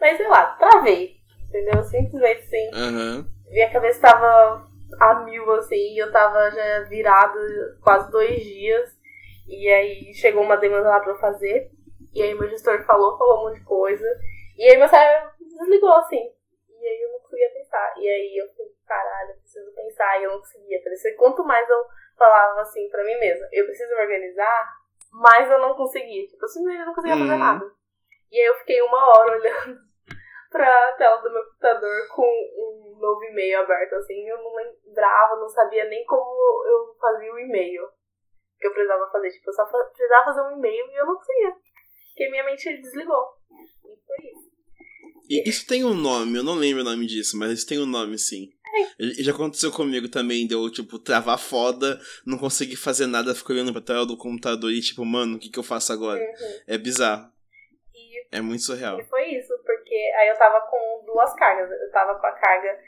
Mas 0.00 0.16
sei 0.16 0.28
lá, 0.28 0.56
travei. 0.56 1.16
Entendeu? 1.48 1.82
Simplesmente 1.84 2.40
assim. 2.40 2.70
Aham. 2.74 3.26
Minha 3.50 3.70
cabeça 3.70 4.00
tava 4.00 4.66
a 5.00 5.14
mil, 5.24 5.50
assim, 5.52 5.94
e 5.94 5.98
eu 5.98 6.10
tava 6.10 6.50
já 6.50 6.80
virada 6.88 7.38
quase 7.82 8.10
dois 8.10 8.42
dias. 8.42 8.96
E 9.46 9.68
aí 9.68 10.12
chegou 10.14 10.42
uma 10.42 10.56
demanda 10.56 10.88
lá 10.88 10.98
pra 11.00 11.12
eu 11.12 11.18
fazer. 11.18 11.70
E 12.16 12.22
aí 12.22 12.34
meu 12.34 12.48
gestor 12.48 12.82
falou, 12.84 13.18
falou 13.18 13.40
um 13.40 13.44
monte 13.48 13.58
de 13.60 13.64
coisa. 13.66 14.06
E 14.56 14.64
aí 14.70 14.76
meu 14.76 14.88
cérebro 14.88 15.30
desligou, 15.38 15.92
assim. 15.92 16.32
E 16.80 16.86
aí 16.88 17.02
eu 17.02 17.12
não 17.12 17.20
conseguia 17.20 17.50
pensar. 17.52 17.94
E 17.98 18.08
aí 18.08 18.36
eu 18.38 18.48
falei, 18.54 18.72
caralho, 18.86 19.30
eu 19.30 19.36
preciso 19.36 19.74
pensar. 19.74 20.20
E 20.20 20.24
eu 20.24 20.30
não 20.32 20.38
conseguia. 20.38 20.82
Parecia 20.82 21.16
quanto 21.16 21.44
mais 21.44 21.68
eu 21.68 21.84
falava 22.16 22.60
assim 22.62 22.88
pra 22.88 23.04
mim 23.04 23.18
mesma, 23.18 23.46
eu 23.52 23.66
preciso 23.66 23.94
me 23.94 24.00
organizar, 24.00 24.72
mais 25.12 25.50
eu 25.50 25.58
não 25.58 25.74
conseguia. 25.74 26.26
Tipo, 26.26 26.44
eu 26.44 26.48
simplesmente 26.48 26.86
não 26.86 26.94
conseguia 26.94 27.18
fazer 27.18 27.32
Uhum. 27.32 27.38
nada. 27.38 27.70
E 28.32 28.40
aí 28.40 28.46
eu 28.46 28.54
fiquei 28.54 28.80
uma 28.82 29.06
hora 29.10 29.32
olhando 29.38 29.78
pra 30.50 30.92
tela 30.92 31.16
do 31.18 31.30
meu 31.30 31.44
computador 31.44 32.08
com 32.14 32.22
um 32.22 32.98
novo 32.98 33.22
e-mail 33.24 33.60
aberto, 33.60 33.94
assim. 33.96 34.26
Eu 34.26 34.38
não 34.38 34.54
lembrava, 34.54 35.36
não 35.36 35.48
sabia 35.48 35.84
nem 35.84 36.04
como 36.06 36.24
eu 36.66 36.96
fazia 36.98 37.32
o 37.32 37.38
e-mail 37.38 37.86
que 38.58 38.66
eu 38.66 38.72
precisava 38.72 39.10
fazer. 39.10 39.30
Tipo, 39.30 39.50
eu 39.50 39.54
só 39.54 39.64
precisava 39.66 40.24
fazer 40.24 40.40
um 40.42 40.52
e-mail 40.52 40.86
e 40.90 40.96
eu 40.96 41.06
não 41.06 41.14
conseguia. 41.16 41.54
Porque 42.16 42.30
minha 42.30 42.44
mente 42.44 42.64
desligou. 42.80 43.24
E 43.84 43.96
foi 44.06 44.30
isso. 44.30 44.50
E 45.28 45.48
isso 45.50 45.66
tem 45.66 45.84
um 45.84 45.92
nome, 45.92 46.38
eu 46.38 46.42
não 46.42 46.54
lembro 46.54 46.80
o 46.80 46.84
nome 46.84 47.04
disso, 47.06 47.36
mas 47.36 47.52
isso 47.52 47.66
tem 47.66 47.78
um 47.78 47.84
nome 47.84 48.18
sim. 48.18 48.50
E- 48.98 49.22
Já 49.22 49.32
aconteceu 49.32 49.70
comigo 49.70 50.08
também, 50.08 50.46
deu, 50.46 50.70
tipo, 50.70 50.98
travar 50.98 51.38
foda, 51.38 52.00
não 52.24 52.38
conseguir 52.38 52.76
fazer 52.76 53.06
nada, 53.06 53.34
ficar 53.34 53.52
olhando 53.52 53.72
pra 53.72 53.82
tela 53.82 54.06
do 54.06 54.16
computador 54.16 54.70
e, 54.72 54.80
tipo, 54.80 55.04
mano, 55.04 55.36
o 55.36 55.38
que, 55.38 55.50
que 55.50 55.58
eu 55.58 55.62
faço 55.62 55.92
agora? 55.92 56.18
Uhum. 56.20 56.60
É 56.66 56.78
bizarro. 56.78 57.30
E 57.94 58.26
É 58.32 58.40
muito 58.40 58.62
surreal. 58.62 58.98
E 58.98 59.04
foi 59.04 59.24
isso, 59.34 59.52
porque 59.64 59.94
aí 60.18 60.28
eu 60.28 60.38
tava 60.38 60.60
com 60.70 61.04
duas 61.06 61.34
cargas. 61.34 61.70
Eu 61.70 61.90
tava 61.90 62.18
com 62.18 62.26
a 62.26 62.32
carga. 62.32 62.78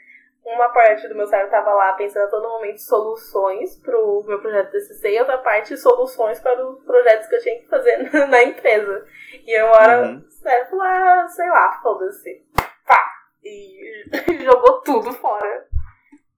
Uma 0.55 0.69
parte 0.69 1.07
do 1.07 1.15
meu 1.15 1.27
cérebro 1.27 1.51
tava 1.51 1.73
lá 1.73 1.93
pensando 1.93 2.23
a 2.23 2.29
todo 2.29 2.47
momento 2.47 2.79
soluções 2.79 3.75
pro 3.77 4.23
meu 4.27 4.39
projeto 4.41 4.71
TCC 4.71 5.11
e 5.15 5.19
outra 5.19 5.37
parte 5.37 5.77
soluções 5.77 6.39
para 6.39 6.67
os 6.67 6.83
projetos 6.83 7.27
que 7.27 7.35
eu 7.35 7.41
tinha 7.41 7.59
que 7.59 7.67
fazer 7.67 7.97
na, 8.27 8.43
empresa. 8.43 9.05
E 9.45 9.61
uma 9.61 9.71
hora 9.71 10.07
Uhum. 10.09 10.17
o 10.17 10.31
cérebro 10.31 10.69
falou, 10.71 10.85
ah, 10.85 11.27
sei 11.27 11.49
lá, 11.49 11.79
foda-se. 11.83 12.43
Pá! 12.87 12.99
E 13.43 14.05
jogou 14.43 14.81
tudo 14.81 15.13
fora. 15.13 15.67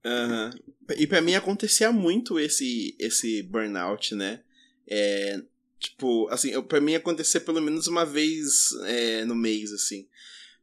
Aham. 0.04 0.52
E 0.98 1.08
pra 1.08 1.22
mim 1.22 1.36
acontecia 1.36 1.92
muito 1.92 2.38
esse, 2.38 2.96
esse 3.00 3.42
burnout, 3.44 4.14
né? 4.14 4.42
É, 4.90 5.40
tipo, 5.80 6.28
assim, 6.30 6.52
eu, 6.52 6.64
pra 6.64 6.82
mim 6.82 6.96
acontecia 6.96 7.40
pelo 7.40 7.62
menos 7.62 7.88
uma 7.88 8.06
vez 8.06 8.72
é, 8.88 9.24
no 9.24 9.36
mês, 9.36 9.72
assim. 9.72 10.08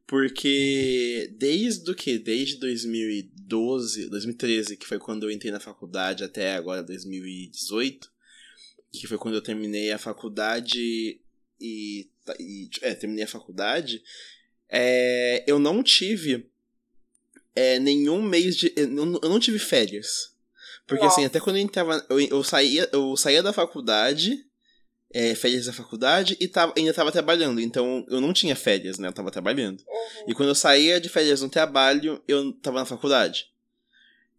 Porque 0.05 1.29
desde 1.37 1.89
o 1.91 1.95
que? 1.95 2.17
Desde 2.17 2.59
2012, 3.49 4.09
2013, 4.09 4.77
que 4.77 4.85
foi 4.85 4.99
quando 4.99 5.23
eu 5.23 5.31
entrei 5.31 5.51
na 5.51 5.59
faculdade, 5.59 6.23
até 6.23 6.55
agora 6.55 6.83
2018, 6.83 8.11
que 8.91 9.07
foi 9.07 9.17
quando 9.17 9.35
eu 9.35 9.41
terminei 9.41 9.91
a 9.91 9.97
faculdade 9.97 10.79
e. 11.59 12.09
e 12.39 12.69
é, 12.81 12.93
terminei 12.93 13.23
a 13.23 13.27
faculdade. 13.27 14.03
É, 14.69 15.43
eu 15.47 15.57
não 15.57 15.81
tive 15.81 16.47
é, 17.55 17.79
nenhum 17.79 18.21
mês 18.21 18.55
de. 18.55 18.71
Eu 18.75 18.87
não, 18.87 19.19
eu 19.21 19.29
não 19.29 19.39
tive 19.39 19.59
férias. 19.59 20.33
Porque 20.85 21.05
assim, 21.05 21.21
Nossa. 21.21 21.27
até 21.27 21.39
quando 21.39 21.57
eu 21.57 21.63
entrava. 21.63 22.05
Eu, 22.09 22.19
eu, 22.19 22.43
saía, 22.43 22.87
eu 22.91 23.15
saía 23.17 23.43
da 23.43 23.53
faculdade, 23.53 24.45
é, 25.13 25.33
férias 25.35 25.65
da 25.65 25.73
faculdade, 25.73 26.37
e 26.39 26.47
tava, 26.47 26.73
ainda 26.77 26.93
tava 26.93 27.11
trabalhando. 27.11 27.59
Então 27.59 28.05
eu 28.09 28.21
não 28.21 28.31
tinha 28.33 28.55
férias, 28.55 28.97
né? 28.99 29.07
Eu 29.07 29.13
tava 29.13 29.31
trabalhando. 29.31 29.79
Uhum. 29.87 30.25
E 30.29 30.33
quando 30.33 30.49
eu 30.49 30.55
saía 30.55 30.99
de 30.99 31.09
férias 31.09 31.41
no 31.41 31.49
trabalho, 31.49 32.21
eu 32.27 32.51
tava 32.53 32.79
na 32.79 32.85
faculdade. 32.85 33.47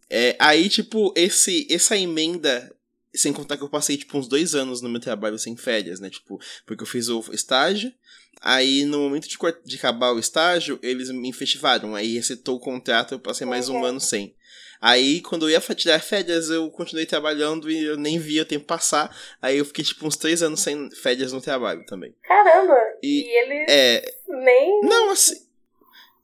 É, 0.08 0.36
aí, 0.38 0.68
tipo, 0.68 1.12
esse, 1.16 1.66
essa 1.70 1.96
emenda. 1.96 2.74
Sem 3.12 3.32
contar 3.32 3.56
que 3.56 3.64
eu 3.64 3.68
passei, 3.68 3.96
tipo, 3.96 4.16
uns 4.16 4.28
dois 4.28 4.54
anos 4.54 4.80
no 4.80 4.88
meu 4.88 5.00
trabalho 5.00 5.36
sem 5.36 5.56
férias, 5.56 5.98
né? 5.98 6.08
Tipo, 6.08 6.38
porque 6.64 6.84
eu 6.84 6.86
fiz 6.86 7.08
o 7.08 7.24
estágio. 7.32 7.92
Aí, 8.40 8.84
no 8.84 9.00
momento 9.00 9.28
de, 9.28 9.36
de 9.66 9.76
acabar 9.76 10.12
o 10.12 10.18
estágio, 10.18 10.78
eles 10.80 11.10
me 11.10 11.28
efetivaram. 11.28 11.96
Aí, 11.96 12.14
recetou 12.14 12.56
o 12.56 12.60
contrato, 12.60 13.14
eu 13.14 13.18
passei 13.18 13.44
mais 13.46 13.68
um 13.68 13.78
Uhum. 13.78 13.84
ano 13.84 14.00
sem. 14.00 14.36
Aí, 14.80 15.20
quando 15.20 15.46
eu 15.46 15.50
ia 15.50 15.60
tirar 15.60 16.00
férias, 16.00 16.48
eu 16.48 16.70
continuei 16.70 17.04
trabalhando 17.06 17.70
e 17.70 17.84
eu 17.84 17.96
nem 17.96 18.18
via 18.18 18.42
o 18.42 18.46
tempo 18.46 18.64
passar. 18.64 19.14
Aí, 19.42 19.58
eu 19.58 19.64
fiquei, 19.64 19.84
tipo, 19.84 20.06
uns 20.06 20.16
três 20.16 20.42
anos 20.42 20.60
sem 20.60 20.90
férias 20.90 21.32
no 21.32 21.40
trabalho 21.40 21.84
também. 21.86 22.14
Caramba! 22.22 22.76
E- 23.02 23.24
E, 23.26 23.42
eles 23.42 23.66
É, 23.68 24.14
nem. 24.28 24.80
não, 24.82 25.10
assim. 25.10 25.49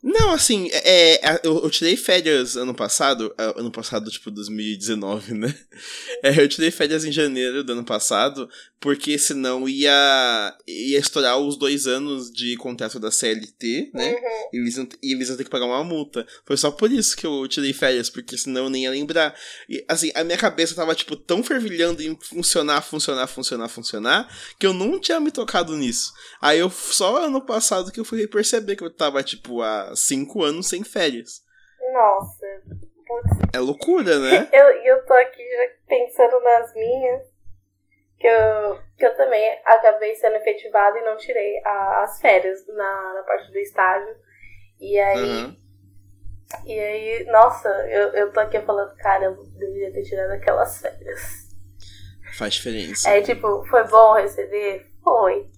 Não, 0.09 0.30
assim, 0.30 0.68
é, 0.70 1.14
é, 1.14 1.40
eu, 1.42 1.64
eu 1.64 1.68
tirei 1.68 1.96
férias 1.96 2.57
ano 2.57 2.72
passado, 2.72 3.34
ah, 3.36 3.54
ano 3.57 3.72
passado, 3.72 4.09
tipo, 4.09 4.30
2019, 4.30 5.34
né? 5.34 5.52
É, 6.22 6.40
eu 6.40 6.48
tirei 6.48 6.70
férias 6.70 7.04
em 7.04 7.12
janeiro 7.12 7.62
do 7.62 7.72
ano 7.72 7.84
passado, 7.84 8.48
porque 8.80 9.18
senão 9.18 9.68
ia, 9.68 10.57
ia 10.66 10.98
estourar 10.98 11.38
os 11.38 11.57
dois 11.59 11.86
anos 11.86 12.30
de 12.32 12.57
contrato 12.57 12.98
da 12.98 13.11
CLT, 13.11 13.90
né? 13.92 14.12
Uhum. 14.12 14.18
E 14.54 14.57
eles, 14.59 14.76
iam- 14.76 14.88
e 15.02 15.12
eles 15.12 15.28
iam 15.28 15.36
ter 15.36 15.44
que 15.44 15.50
pagar 15.50 15.66
uma 15.66 15.84
multa. 15.84 16.26
Foi 16.44 16.57
só 16.57 16.70
por 16.70 16.90
isso 16.90 17.16
que 17.16 17.26
eu 17.26 17.46
tirei 17.46 17.72
férias, 17.72 18.09
porque 18.09 18.36
senão 18.38 18.64
eu 18.64 18.70
nem 18.70 18.84
ia 18.84 18.90
lembrar. 18.90 19.36
E, 19.68 19.84
assim, 19.88 20.11
a 20.14 20.24
minha 20.24 20.38
cabeça 20.38 20.74
tava, 20.74 20.94
tipo, 20.94 21.16
tão 21.16 21.42
fervilhando 21.42 22.02
em 22.02 22.16
funcionar, 22.20 22.80
funcionar, 22.82 23.26
funcionar, 23.26 23.68
funcionar, 23.68 24.28
que 24.59 24.66
eu 24.66 24.72
não 24.72 24.98
tinha 24.98 25.20
me 25.20 25.30
tocado 25.30 25.76
nisso. 25.76 26.12
Aí 26.40 26.59
eu, 26.59 26.70
só 26.70 27.24
ano 27.26 27.42
passado 27.42 27.92
que 27.92 28.00
eu 28.00 28.04
fui 28.04 28.26
perceber 28.26 28.74
que 28.76 28.84
eu 28.84 28.90
tava, 28.90 29.22
tipo, 29.22 29.61
há 29.62 29.94
cinco 30.01 30.42
anos 30.42 30.68
sem 30.68 30.84
férias. 30.84 31.42
Nossa. 31.92 32.47
Putz, 33.07 33.38
É 33.55 33.59
loucura, 33.59 34.18
né? 34.18 34.49
Eu, 34.53 34.66
eu 34.82 35.07
tô 35.07 35.12
aqui 35.14 35.42
já 35.42 35.68
pensando 35.86 36.40
nas 36.40 36.74
minhas, 36.74 37.22
que 38.18 38.26
eu, 38.26 38.78
que 38.99 39.07
eu 39.07 39.16
também 39.16 39.61
acabei 39.64 40.14
sendo 40.16 40.36
efetivada 40.36 40.99
e 40.99 41.05
não 41.05 41.16
tirei 41.16 41.61
a- 41.64 42.03
as 42.03 42.20
férias 42.20 42.66
na, 42.66 43.14
na 43.14 43.22
parte 43.22 43.51
do 43.53 43.59
estágio. 43.59 44.16
E 44.80 44.99
aí, 44.99 45.22
Aham. 45.22 45.57
e 46.64 46.78
aí 46.80 47.24
nossa, 47.26 47.68
eu, 47.88 48.09
eu 48.14 48.32
tô 48.32 48.40
aqui 48.40 48.61
falando, 48.62 48.94
cara, 48.97 49.26
eu 49.26 49.44
deveria 49.59 49.92
ter 49.92 50.03
tirado 50.03 50.32
aquelas 50.32 50.80
férias. 50.80 51.47
Faz 52.36 52.55
diferença. 52.55 53.09
Aí, 53.09 53.22
tipo, 53.22 53.64
foi 53.66 53.84
bom 53.84 54.14
receber? 54.14 54.84
Foi. 55.05 55.49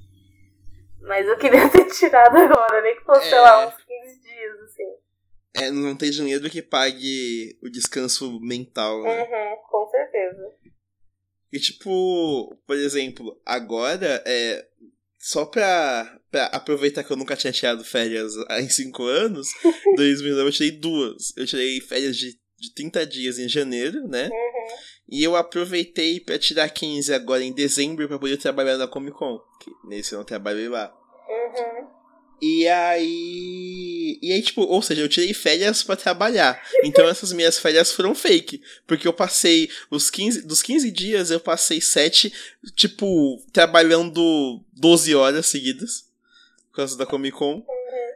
Mas 1.01 1.27
eu 1.27 1.37
queria 1.39 1.67
ter 1.71 1.87
tirado 1.87 2.37
agora, 2.37 2.83
nem 2.83 2.95
que 2.97 3.03
fosse, 3.05 3.29
sei 3.31 3.39
lá, 3.41 3.63
É. 3.63 3.67
uns 3.67 3.75
15 3.75 3.87
dias. 3.87 3.88
É, 5.61 5.71
não 5.71 5.97
tem 5.97 6.11
dinheiro 6.11 6.49
que 6.49 6.63
pague 6.63 7.59
o 7.63 7.69
descanso 7.69 8.39
mental, 8.41 9.03
né? 9.03 9.23
Uhum, 9.23 9.57
com 9.69 9.89
certeza. 9.91 10.55
E 11.53 11.59
tipo, 11.59 12.57
por 12.67 12.77
exemplo, 12.77 13.41
agora 13.45 14.23
é. 14.27 14.67
Só 15.21 15.45
pra, 15.45 16.21
pra 16.31 16.47
aproveitar 16.47 17.03
que 17.03 17.11
eu 17.11 17.17
nunca 17.17 17.35
tinha 17.35 17.53
tirado 17.53 17.83
férias 17.85 18.33
há 18.49 18.61
em 18.61 18.69
5 18.69 19.03
anos, 19.03 19.49
2009 19.97 20.49
eu 20.49 20.53
tirei 20.53 20.71
duas. 20.71 21.37
Eu 21.37 21.45
tirei 21.45 21.81
férias 21.81 22.17
de, 22.17 22.39
de 22.57 22.75
30 22.75 23.05
dias 23.05 23.39
em 23.39 23.49
janeiro, 23.49 24.07
né? 24.07 24.29
Uhum. 24.29 24.77
E 25.11 25.25
eu 25.25 25.35
aproveitei 25.35 26.21
pra 26.21 26.39
tirar 26.39 26.69
15 26.69 27.13
agora 27.13 27.43
em 27.43 27.53
dezembro 27.53 28.07
pra 28.07 28.19
poder 28.19 28.37
trabalhar 28.37 28.77
na 28.77 28.87
Comic 28.87 29.17
Con. 29.17 29.41
Que 29.61 29.71
nesse 29.89 30.13
eu 30.13 30.19
não 30.19 30.25
trabalhei 30.25 30.69
lá. 30.69 30.95
Uhum. 31.29 31.98
E 32.41 32.67
aí. 32.69 34.19
E 34.23 34.33
aí, 34.33 34.43
tipo, 34.43 34.63
ou 34.63 34.81
seja, 34.81 35.01
eu 35.01 35.09
tirei 35.09 35.35
férias 35.35 35.83
pra 35.83 35.97
trabalhar. 35.97 36.61
Então 36.85 37.07
essas 37.09 37.33
minhas 37.33 37.59
férias 37.59 37.93
foram 37.93 38.15
fake. 38.15 38.63
Porque 38.87 39.09
eu 39.09 39.13
passei 39.13 39.69
os 39.91 40.11
15. 40.11 40.43
Dos 40.43 40.63
15 40.63 40.91
dias, 40.91 41.31
eu 41.31 41.41
passei 41.41 41.81
7, 41.81 42.33
tipo, 42.75 43.43
trabalhando 43.53 44.65
12 44.73 45.15
horas 45.15 45.47
seguidas. 45.47 46.07
Por 46.71 46.77
causa 46.77 46.97
da 46.97 47.07
Comic 47.07 47.37
Con. 47.37 47.65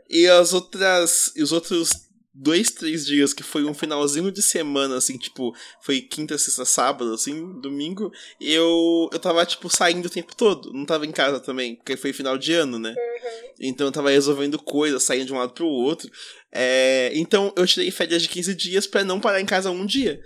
E 0.08 0.26
as 0.28 0.52
outras. 0.52 1.32
E 1.34 1.42
os 1.42 1.52
outros 1.52 1.90
dois, 2.34 2.70
três 2.70 3.04
dias, 3.04 3.32
que 3.32 3.42
foi 3.42 3.64
um 3.64 3.74
finalzinho 3.74 4.32
de 4.32 4.42
semana, 4.42 4.96
assim, 4.96 5.18
tipo, 5.18 5.54
foi 5.80 6.00
quinta, 6.00 6.38
sexta, 6.38 6.64
sábado, 6.64 7.12
assim, 7.12 7.60
domingo, 7.60 8.12
eu, 8.40 9.08
eu 9.12 9.18
tava, 9.18 9.44
tipo, 9.44 9.68
saindo 9.68 10.06
o 10.06 10.10
tempo 10.10 10.34
todo. 10.34 10.72
Não 10.72 10.86
tava 10.86 11.06
em 11.06 11.12
casa 11.12 11.40
também, 11.40 11.76
porque 11.76 11.96
foi 11.96 12.12
final 12.12 12.38
de 12.38 12.52
ano, 12.54 12.78
né? 12.78 12.90
Uhum. 12.90 13.52
Então 13.60 13.86
eu 13.86 13.92
tava 13.92 14.10
resolvendo 14.10 14.58
coisas, 14.58 15.02
saindo 15.02 15.26
de 15.26 15.32
um 15.32 15.38
lado 15.38 15.52
pro 15.52 15.66
outro. 15.66 16.10
É, 16.50 17.10
então 17.14 17.52
eu 17.56 17.66
tirei 17.66 17.90
férias 17.90 18.22
de 18.22 18.28
15 18.28 18.54
dias 18.54 18.86
pra 18.86 19.04
não 19.04 19.20
parar 19.20 19.40
em 19.40 19.46
casa 19.46 19.70
um 19.70 19.86
dia. 19.86 20.20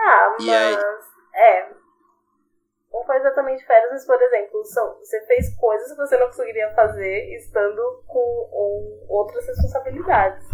Ah, 0.00 0.36
mas. 0.38 0.46
E 0.46 0.50
aí? 0.50 0.76
É. 3.08 3.12
Foi 3.12 3.16
exatamente 3.16 3.64
férias, 3.66 3.90
mas, 3.90 4.04
por 4.06 4.20
exemplo, 4.20 4.64
são, 4.66 4.98
você 4.98 5.18
fez 5.26 5.54
coisas 5.56 5.90
que 5.90 5.96
você 5.96 6.16
não 6.18 6.26
conseguiria 6.26 6.70
fazer 6.74 7.34
estando 7.36 8.02
com 8.06 8.18
ou- 8.52 9.06
outras 9.08 9.46
responsabilidades. 9.46 10.44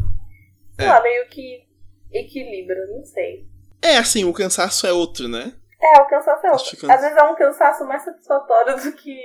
Sei 0.76 0.86
É. 0.86 0.88
lá, 0.88 1.02
meio 1.02 1.26
que 1.28 1.66
equilibra, 2.12 2.86
não 2.86 3.04
sei. 3.04 3.46
É, 3.82 3.96
assim, 3.98 4.24
o 4.24 4.32
cansaço 4.32 4.86
é 4.86 4.92
outro, 4.92 5.26
né? 5.28 5.52
É, 5.82 6.00
o 6.00 6.06
cansaço 6.06 6.46
é 6.46 6.50
outro. 6.52 6.76
que 6.76 6.90
Às 6.90 7.00
vezes 7.00 7.16
é 7.16 7.22
um 7.24 7.34
cansaço 7.34 7.84
mais 7.84 8.04
satisfatório 8.04 8.76
do 8.82 8.92
que 8.92 9.18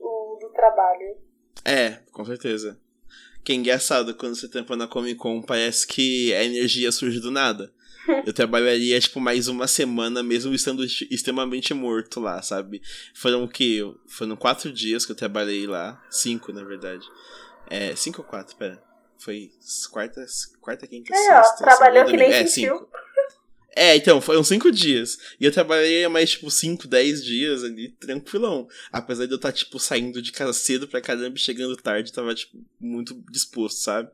o, 0.00 0.34
o 0.34 0.38
do 0.40 0.48
trabalho. 0.52 1.16
É, 1.64 1.98
com 2.12 2.24
certeza. 2.24 2.78
Que 3.44 3.52
é 3.52 3.56
engraçado, 3.56 4.14
quando 4.16 4.34
você 4.34 4.48
tampa 4.50 4.74
na 4.74 4.88
Comic 4.88 5.16
Con, 5.16 5.42
parece 5.42 5.86
que 5.86 6.34
a 6.34 6.42
energia 6.42 6.90
surge 6.90 7.20
do 7.20 7.30
nada. 7.30 7.70
Eu 8.26 8.32
trabalharia, 8.32 8.98
tipo, 9.00 9.20
mais 9.20 9.48
uma 9.48 9.66
semana, 9.66 10.22
mesmo 10.22 10.54
estando 10.54 10.84
extremamente 10.84 11.72
morto 11.72 12.20
lá, 12.20 12.40
sabe? 12.42 12.82
Foram 13.14 13.44
o 13.44 13.48
quê? 13.48 13.80
Foram 14.06 14.36
quatro 14.36 14.72
dias 14.72 15.06
que 15.06 15.12
eu 15.12 15.16
trabalhei 15.16 15.66
lá. 15.66 16.02
Cinco, 16.10 16.52
na 16.52 16.62
verdade. 16.62 17.06
É, 17.68 17.94
cinco 17.96 18.22
ou 18.22 18.28
quatro, 18.28 18.56
pera. 18.56 18.82
Foi 19.18 19.50
quarta, 19.90 20.24
quarta 20.60 20.86
quinta, 20.86 21.14
É, 21.14 21.16
sexta. 21.16 21.54
ó, 21.54 21.56
trabalhou 21.56 22.04
que 22.04 22.16
nem. 22.16 22.30
É, 22.30 22.46
sentiu. 22.46 22.86
É, 23.76 23.96
então, 23.96 24.20
foram 24.20 24.44
cinco 24.44 24.70
dias. 24.70 25.18
E 25.40 25.44
eu 25.44 25.50
trabalhei 25.50 26.06
mais, 26.06 26.30
tipo, 26.30 26.48
cinco, 26.50 26.86
dez 26.86 27.24
dias 27.24 27.64
ali, 27.64 27.88
tranquilão. 27.98 28.68
Apesar 28.92 29.26
de 29.26 29.32
eu 29.32 29.36
estar, 29.36 29.50
tipo, 29.50 29.80
saindo 29.80 30.22
de 30.22 30.30
casa 30.30 30.52
cedo 30.52 30.86
pra 30.86 31.00
caramba 31.00 31.36
e 31.36 31.40
chegando 31.40 31.74
tarde, 31.76 32.12
tava, 32.12 32.34
tipo, 32.34 32.56
muito 32.78 33.20
disposto, 33.32 33.78
sabe? 33.78 34.10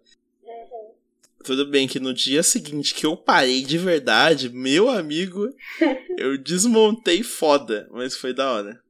Tudo 1.42 1.66
bem 1.66 1.88
que 1.88 1.98
no 1.98 2.12
dia 2.12 2.42
seguinte 2.42 2.94
que 2.94 3.06
eu 3.06 3.16
parei 3.16 3.62
de 3.62 3.78
verdade, 3.78 4.50
meu 4.50 4.88
amigo, 4.88 5.48
eu 6.18 6.36
desmontei 6.36 7.22
foda, 7.22 7.88
mas 7.90 8.16
foi 8.16 8.34
da 8.34 8.52
hora. 8.52 8.82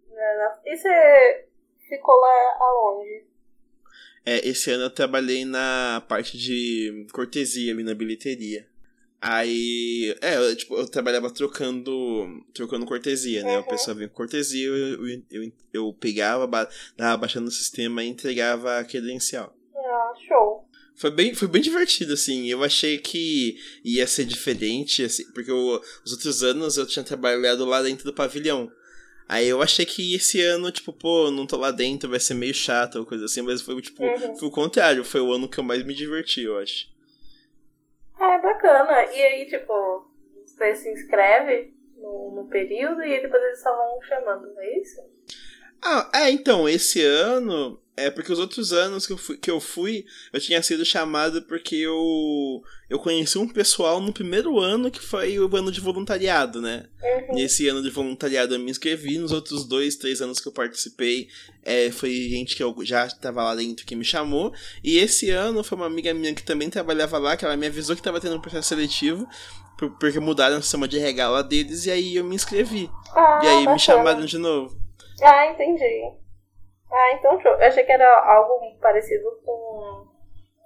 E 0.67 0.77
você 0.77 1.47
ficou 1.89 2.15
lá 2.15 2.57
aonde? 2.61 3.25
É, 4.25 4.49
esse 4.49 4.71
ano 4.71 4.85
eu 4.85 4.91
trabalhei 4.91 5.45
na 5.45 6.05
parte 6.09 6.39
de 6.39 7.07
cortesia 7.13 7.73
ali 7.73 7.83
na 7.83 7.95
bilheteria. 7.95 8.69
Aí, 9.21 10.17
é, 10.23 10.37
eu, 10.37 10.57
tipo, 10.57 10.77
eu 10.77 10.89
trabalhava 10.89 11.31
trocando, 11.31 12.43
trocando 12.55 12.87
cortesia, 12.87 13.43
né? 13.43 13.57
Uhum. 13.57 13.65
O 13.65 13.69
pessoal 13.69 13.97
vinha 13.97 14.09
com 14.09 14.15
cortesia, 14.15 14.67
eu, 14.67 15.07
eu, 15.07 15.23
eu, 15.31 15.53
eu 15.73 15.93
pegava, 15.93 16.49
dava 16.97 17.17
baixando 17.17 17.47
no 17.47 17.51
sistema 17.51 18.03
e 18.03 18.09
entregava 18.09 18.79
a 18.79 18.85
credencial. 18.85 19.55
Ah, 19.77 20.13
show. 20.27 20.60
Foi 21.01 21.11
bem, 21.11 21.35
foi 21.35 21.49
bem 21.49 21.63
divertido, 21.63 22.13
assim. 22.13 22.47
Eu 22.51 22.63
achei 22.63 22.99
que 22.99 23.57
ia 23.83 24.07
ser 24.07 24.27
diferente, 24.27 25.03
assim, 25.03 25.25
porque 25.33 25.51
eu- 25.51 25.81
os 26.05 26.13
outros 26.13 26.43
anos 26.43 26.77
eu 26.77 26.87
tinha 26.87 27.03
trabalhado 27.03 27.65
lá 27.65 27.81
dentro 27.83 28.05
do 28.05 28.13
pavilhão. 28.13 28.71
Aí 29.27 29.49
eu 29.49 29.63
achei 29.63 29.87
que 29.87 30.15
esse 30.15 30.43
ano, 30.43 30.71
tipo, 30.71 30.93
pô, 30.93 31.31
não 31.31 31.47
tô 31.47 31.57
lá 31.57 31.71
dentro, 31.71 32.11
vai 32.11 32.21
ser 32.21 32.35
meio 32.35 32.53
chato 32.53 32.97
ou 32.99 33.07
coisa 33.07 33.25
assim, 33.25 33.41
mas 33.41 33.63
foi, 33.63 33.81
tipo, 33.81 34.03
Uhum. 34.05 34.37
foi 34.37 34.49
o 34.49 34.51
contrário, 34.51 35.03
foi 35.05 35.21
o 35.21 35.33
ano 35.33 35.49
que 35.49 35.59
eu 35.59 35.65
mais 35.65 35.83
me 35.85 35.95
diverti, 35.95 36.43
eu 36.43 36.59
acho. 36.59 36.89
É 38.21 38.43
bacana. 38.43 39.05
E 39.15 39.23
aí, 39.23 39.47
tipo, 39.47 40.07
você 40.45 40.75
se 40.75 40.91
inscreve 40.93 41.73
no, 41.97 42.43
no 42.43 42.49
período 42.49 43.03
e 43.03 43.23
depois 43.23 43.43
eles 43.43 43.63
só 43.63 43.75
vão 43.75 44.03
chamando, 44.03 44.53
não 44.53 44.61
é 44.61 44.79
isso? 44.81 45.01
Ah, 45.81 46.11
é, 46.15 46.31
então, 46.31 46.69
esse 46.69 47.03
ano. 47.03 47.81
É 48.07 48.11
porque 48.11 48.33
os 48.33 48.39
outros 48.39 48.73
anos 48.73 49.07
que 49.07 49.13
eu 49.13 49.19
fui, 49.19 49.37
que 49.37 49.51
eu, 49.51 49.61
fui 49.61 50.05
eu 50.33 50.41
tinha 50.41 50.63
sido 50.63 50.85
chamado 50.85 51.43
porque 51.43 51.77
eu, 51.77 52.63
eu 52.89 52.99
conheci 52.99 53.37
um 53.39 53.49
pessoal 53.49 54.01
no 54.01 54.13
primeiro 54.13 54.59
ano 54.59 54.91
que 54.91 55.01
foi 55.01 55.39
o 55.39 55.55
ano 55.57 55.71
de 55.71 55.81
voluntariado, 55.81 56.61
né? 56.63 56.87
Uhum. 57.03 57.35
Nesse 57.37 57.69
ano 57.69 57.83
de 57.83 57.91
voluntariado 57.91 58.55
eu 58.55 58.59
me 58.59 58.71
inscrevi, 58.71 59.19
nos 59.19 59.33
outros 59.33 59.65
dois, 59.65 59.97
três 59.97 60.21
anos 60.23 60.41
que 60.41 60.49
eu 60.49 60.53
participei, 60.53 61.29
é, 61.63 61.91
foi 61.91 62.11
gente 62.29 62.57
que 62.57 62.63
eu 62.63 62.75
já 62.83 63.07
estava 63.07 63.43
lá 63.43 63.55
dentro 63.55 63.85
que 63.87 63.95
me 63.97 64.05
chamou. 64.05 64.53
E 64.83 64.99
esse 64.99 65.31
ano 65.31 65.63
foi 65.63 65.77
uma 65.77 65.87
amiga 65.87 66.13
minha 66.15 66.35
que 66.35 66.43
também 66.43 66.71
trabalhava 66.71 67.19
lá, 67.19 67.37
que 67.37 67.45
ela 67.45 67.57
me 67.57 67.67
avisou 67.67 67.95
que 67.95 68.01
estava 68.01 68.21
tendo 68.21 68.37
um 68.37 68.41
processo 68.41 68.69
seletivo, 68.69 69.27
por- 69.79 69.91
porque 69.99 70.21
mudaram 70.21 70.59
o 70.59 70.63
sistema 70.63 70.89
de 70.89 70.99
regala 70.99 71.43
deles, 71.43 71.87
e 71.87 71.91
aí 71.91 72.17
eu 72.17 72.25
me 72.25 72.35
inscrevi. 72.35 72.91
Ah, 73.15 73.41
e 73.43 73.47
aí 73.47 73.55
bacana. 73.59 73.73
me 73.73 73.79
chamaram 73.79 74.25
de 74.25 74.39
novo. 74.39 74.79
Ah, 75.23 75.47
entendi. 75.53 76.13
Ah, 76.93 77.13
então 77.15 77.41
show. 77.41 77.53
Eu 77.53 77.67
achei 77.67 77.85
que 77.85 77.93
era 77.93 78.25
algo 78.25 78.79
parecido 78.81 79.25
com 79.45 80.09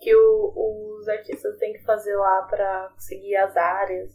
que 0.01 0.15
o- 0.15 0.99
os 1.01 1.09
artistas 1.09 1.57
têm 1.59 1.73
que 1.73 1.85
fazer 1.85 2.17
lá 2.17 2.43
pra 2.43 2.93
seguir 2.99 3.37
as 3.37 3.57
áreas. 3.57 4.11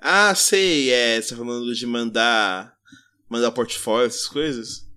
Ah, 0.00 0.34
sei, 0.34 0.92
é, 0.92 1.20
você 1.20 1.30
tá 1.30 1.36
falando 1.36 1.74
de 1.74 1.86
mandar. 1.86 2.72
Mandar 3.28 3.50
portfólio, 3.52 4.06
essas 4.06 4.26
coisas? 4.26 4.88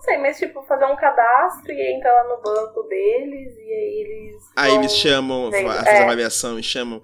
Não 0.00 0.04
sei, 0.04 0.16
mas 0.18 0.38
tipo, 0.38 0.62
fazer 0.62 0.86
um 0.86 0.96
cadastro 0.96 1.70
e 1.72 1.96
entrar 1.96 2.10
lá 2.22 2.34
no 2.34 2.42
banco 2.42 2.82
deles 2.84 3.54
e 3.54 3.60
aí 3.60 4.04
eles. 4.06 4.42
Aí 4.56 4.74
eles 4.76 4.92
chamam, 4.96 5.50
vendo, 5.50 5.68
fazem 5.68 5.92
é. 5.92 6.02
avaliação 6.02 6.58
e 6.58 6.62
chamam. 6.62 7.02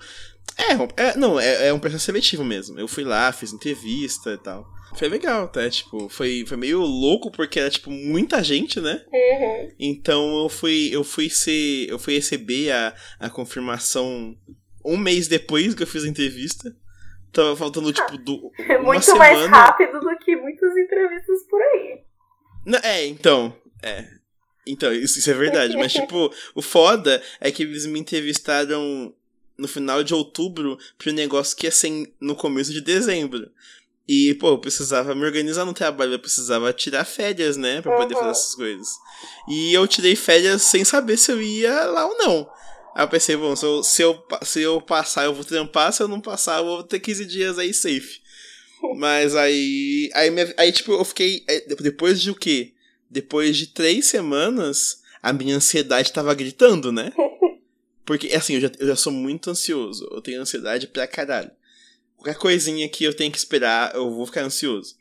É, 0.58 1.02
é 1.02 1.16
não, 1.16 1.38
é, 1.38 1.68
é 1.68 1.72
um 1.74 1.78
processo 1.78 2.06
seletivo 2.06 2.42
mesmo. 2.42 2.80
Eu 2.80 2.88
fui 2.88 3.04
lá, 3.04 3.30
fiz 3.32 3.52
entrevista 3.52 4.30
e 4.30 4.38
tal. 4.38 4.66
Foi 4.96 5.08
legal, 5.08 5.48
tá? 5.48 5.68
Tipo, 5.68 6.08
foi, 6.08 6.44
foi 6.46 6.56
meio 6.56 6.80
louco 6.80 7.30
porque 7.30 7.60
era, 7.60 7.70
tipo, 7.70 7.90
muita 7.90 8.42
gente, 8.42 8.80
né? 8.80 9.04
Uhum. 9.12 9.72
Então 9.78 10.42
eu 10.42 10.48
fui, 10.48 10.90
eu 10.92 11.04
fui 11.04 11.28
ser. 11.28 11.88
Eu 11.88 11.98
fui 11.98 12.14
receber 12.14 12.72
a, 12.72 12.94
a 13.20 13.28
confirmação 13.30 14.36
um 14.84 14.96
mês 14.96 15.28
depois 15.28 15.74
que 15.74 15.82
eu 15.82 15.86
fiz 15.86 16.04
a 16.04 16.08
entrevista. 16.08 16.74
Tava 17.32 17.54
faltando, 17.56 17.92
tipo, 17.92 18.16
do, 18.16 18.50
É 18.58 18.78
uma 18.78 18.92
muito 18.92 19.04
semana. 19.04 19.20
mais 19.20 19.46
rápido 19.46 20.00
do 20.00 20.16
que 20.18 20.34
muitas 20.36 20.74
entrevistas 20.76 21.42
por 21.50 21.60
aí. 21.60 22.00
Não, 22.64 22.78
é, 22.78 23.06
então. 23.06 23.54
É. 23.82 24.06
Então, 24.66 24.92
isso, 24.92 25.18
isso 25.18 25.30
é 25.30 25.34
verdade. 25.34 25.76
Mas, 25.76 25.92
tipo, 25.94 26.32
o 26.54 26.62
foda 26.62 27.22
é 27.40 27.50
que 27.50 27.62
eles 27.62 27.84
me 27.84 28.00
entrevistaram 28.00 29.14
no 29.58 29.68
final 29.68 30.02
de 30.02 30.14
outubro 30.14 30.78
pro 30.98 31.12
negócio 31.12 31.56
que 31.56 31.66
ia 31.66 31.70
ser 31.70 32.12
no 32.20 32.34
começo 32.34 32.72
de 32.72 32.80
dezembro. 32.80 33.50
E, 34.08 34.34
pô, 34.34 34.50
eu 34.50 34.58
precisava 34.58 35.14
me 35.14 35.24
organizar 35.24 35.64
no 35.64 35.72
trabalho, 35.72 36.12
eu 36.12 36.18
precisava 36.18 36.72
tirar 36.72 37.04
férias, 37.04 37.56
né? 37.56 37.82
Pra 37.82 37.96
poder 37.96 38.14
Uhum. 38.14 38.20
fazer 38.20 38.30
essas 38.32 38.54
coisas. 38.54 38.88
E 39.48 39.72
eu 39.74 39.86
tirei 39.88 40.14
férias 40.14 40.62
sem 40.62 40.84
saber 40.84 41.16
se 41.16 41.32
eu 41.32 41.42
ia 41.42 41.86
lá 41.86 42.06
ou 42.06 42.16
não. 42.16 42.48
Aí 42.94 43.02
eu 43.04 43.08
pensei, 43.08 43.36
bom, 43.36 43.54
se 43.56 43.64
eu, 43.66 43.82
se 43.82 44.02
eu, 44.02 44.24
se 44.42 44.62
eu 44.62 44.80
passar, 44.80 45.24
eu 45.24 45.34
vou 45.34 45.44
trampar, 45.44 45.92
se 45.92 46.02
eu 46.02 46.08
não 46.08 46.20
passar, 46.20 46.58
eu 46.58 46.64
vou 46.64 46.82
ter 46.84 47.00
15 47.00 47.24
dias 47.26 47.58
aí 47.58 47.74
safe. 47.74 48.20
Mas 48.96 49.34
aí. 49.34 50.08
Aí, 50.14 50.30
minha- 50.30 50.54
aí, 50.56 50.70
tipo, 50.70 50.92
eu 50.92 51.04
fiquei. 51.04 51.44
é, 51.48 51.60
Depois 51.80 52.20
de 52.20 52.30
o 52.30 52.34
quê? 52.34 52.72
Depois 53.10 53.56
de 53.56 53.66
três 53.68 54.06
semanas, 54.06 55.02
a 55.22 55.32
minha 55.32 55.56
ansiedade 55.56 56.12
tava 56.12 56.32
gritando, 56.34 56.92
né? 56.92 57.12
Porque, 58.06 58.28
assim, 58.36 58.54
eu 58.54 58.60
já, 58.60 58.70
eu 58.78 58.86
já 58.86 58.94
sou 58.96 59.12
muito 59.12 59.50
ansioso. 59.50 60.08
Eu 60.12 60.20
tenho 60.22 60.40
ansiedade 60.40 60.86
pra 60.86 61.08
caralho. 61.08 61.50
Qualquer 62.26 62.40
coisinha 62.40 62.88
que 62.88 63.04
eu 63.04 63.14
tenho 63.14 63.30
que 63.30 63.38
esperar, 63.38 63.94
eu 63.94 64.10
vou 64.10 64.26
ficar 64.26 64.42
ansioso. 64.42 64.96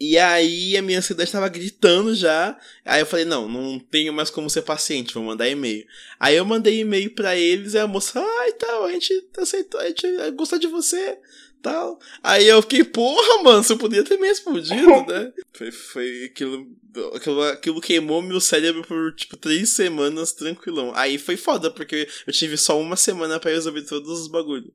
E 0.00 0.18
aí 0.18 0.76
a 0.76 0.82
minha 0.82 0.98
ansiedade 0.98 1.30
tava 1.30 1.48
gritando 1.48 2.16
já. 2.16 2.58
Aí 2.84 3.00
eu 3.00 3.06
falei, 3.06 3.24
não, 3.24 3.48
não 3.48 3.78
tenho 3.78 4.12
mais 4.12 4.28
como 4.28 4.50
ser 4.50 4.62
paciente, 4.62 5.14
vou 5.14 5.22
mandar 5.22 5.48
e-mail. 5.48 5.86
Aí 6.18 6.34
eu 6.34 6.44
mandei 6.44 6.80
e-mail 6.80 7.14
pra 7.14 7.36
eles 7.36 7.74
e 7.74 7.78
a 7.78 7.86
moça, 7.86 8.18
ai 8.18 8.52
tal, 8.54 8.86
a 8.86 8.92
gente 8.92 9.24
aceitou, 9.38 9.78
a 9.78 9.86
gente 9.86 10.04
gostou 10.32 10.58
de 10.58 10.66
você, 10.66 11.16
tal. 11.62 12.00
Aí 12.24 12.48
eu 12.48 12.60
fiquei, 12.60 12.82
porra, 12.82 13.44
mano, 13.44 13.62
você 13.62 13.76
podia 13.76 14.02
ter 14.02 14.18
me 14.18 14.26
respondido, 14.26 14.74
né? 15.06 15.32
Foi, 15.52 15.70
foi 15.70 16.24
aquilo, 16.24 16.66
aquilo, 17.14 17.42
aquilo 17.44 17.80
queimou 17.80 18.20
meu 18.20 18.40
cérebro 18.40 18.82
por, 18.82 19.14
tipo, 19.14 19.36
três 19.36 19.68
semanas 19.70 20.32
tranquilão. 20.32 20.92
Aí 20.96 21.18
foi 21.18 21.36
foda, 21.36 21.70
porque 21.70 22.08
eu 22.26 22.32
tive 22.32 22.56
só 22.56 22.80
uma 22.80 22.96
semana 22.96 23.38
pra 23.38 23.52
resolver 23.52 23.82
todos 23.82 24.22
os 24.22 24.26
bagulhos. 24.26 24.72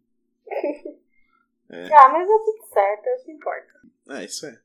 Ah, 1.93 2.09
mas 2.09 2.23
é 2.23 2.37
tudo 2.37 2.67
certo, 2.73 3.07
é 3.07 3.15
o 3.15 3.23
que 3.25 3.31
importa. 3.31 3.73
Ah, 4.09 4.23
isso 4.23 4.45
é. 4.45 4.59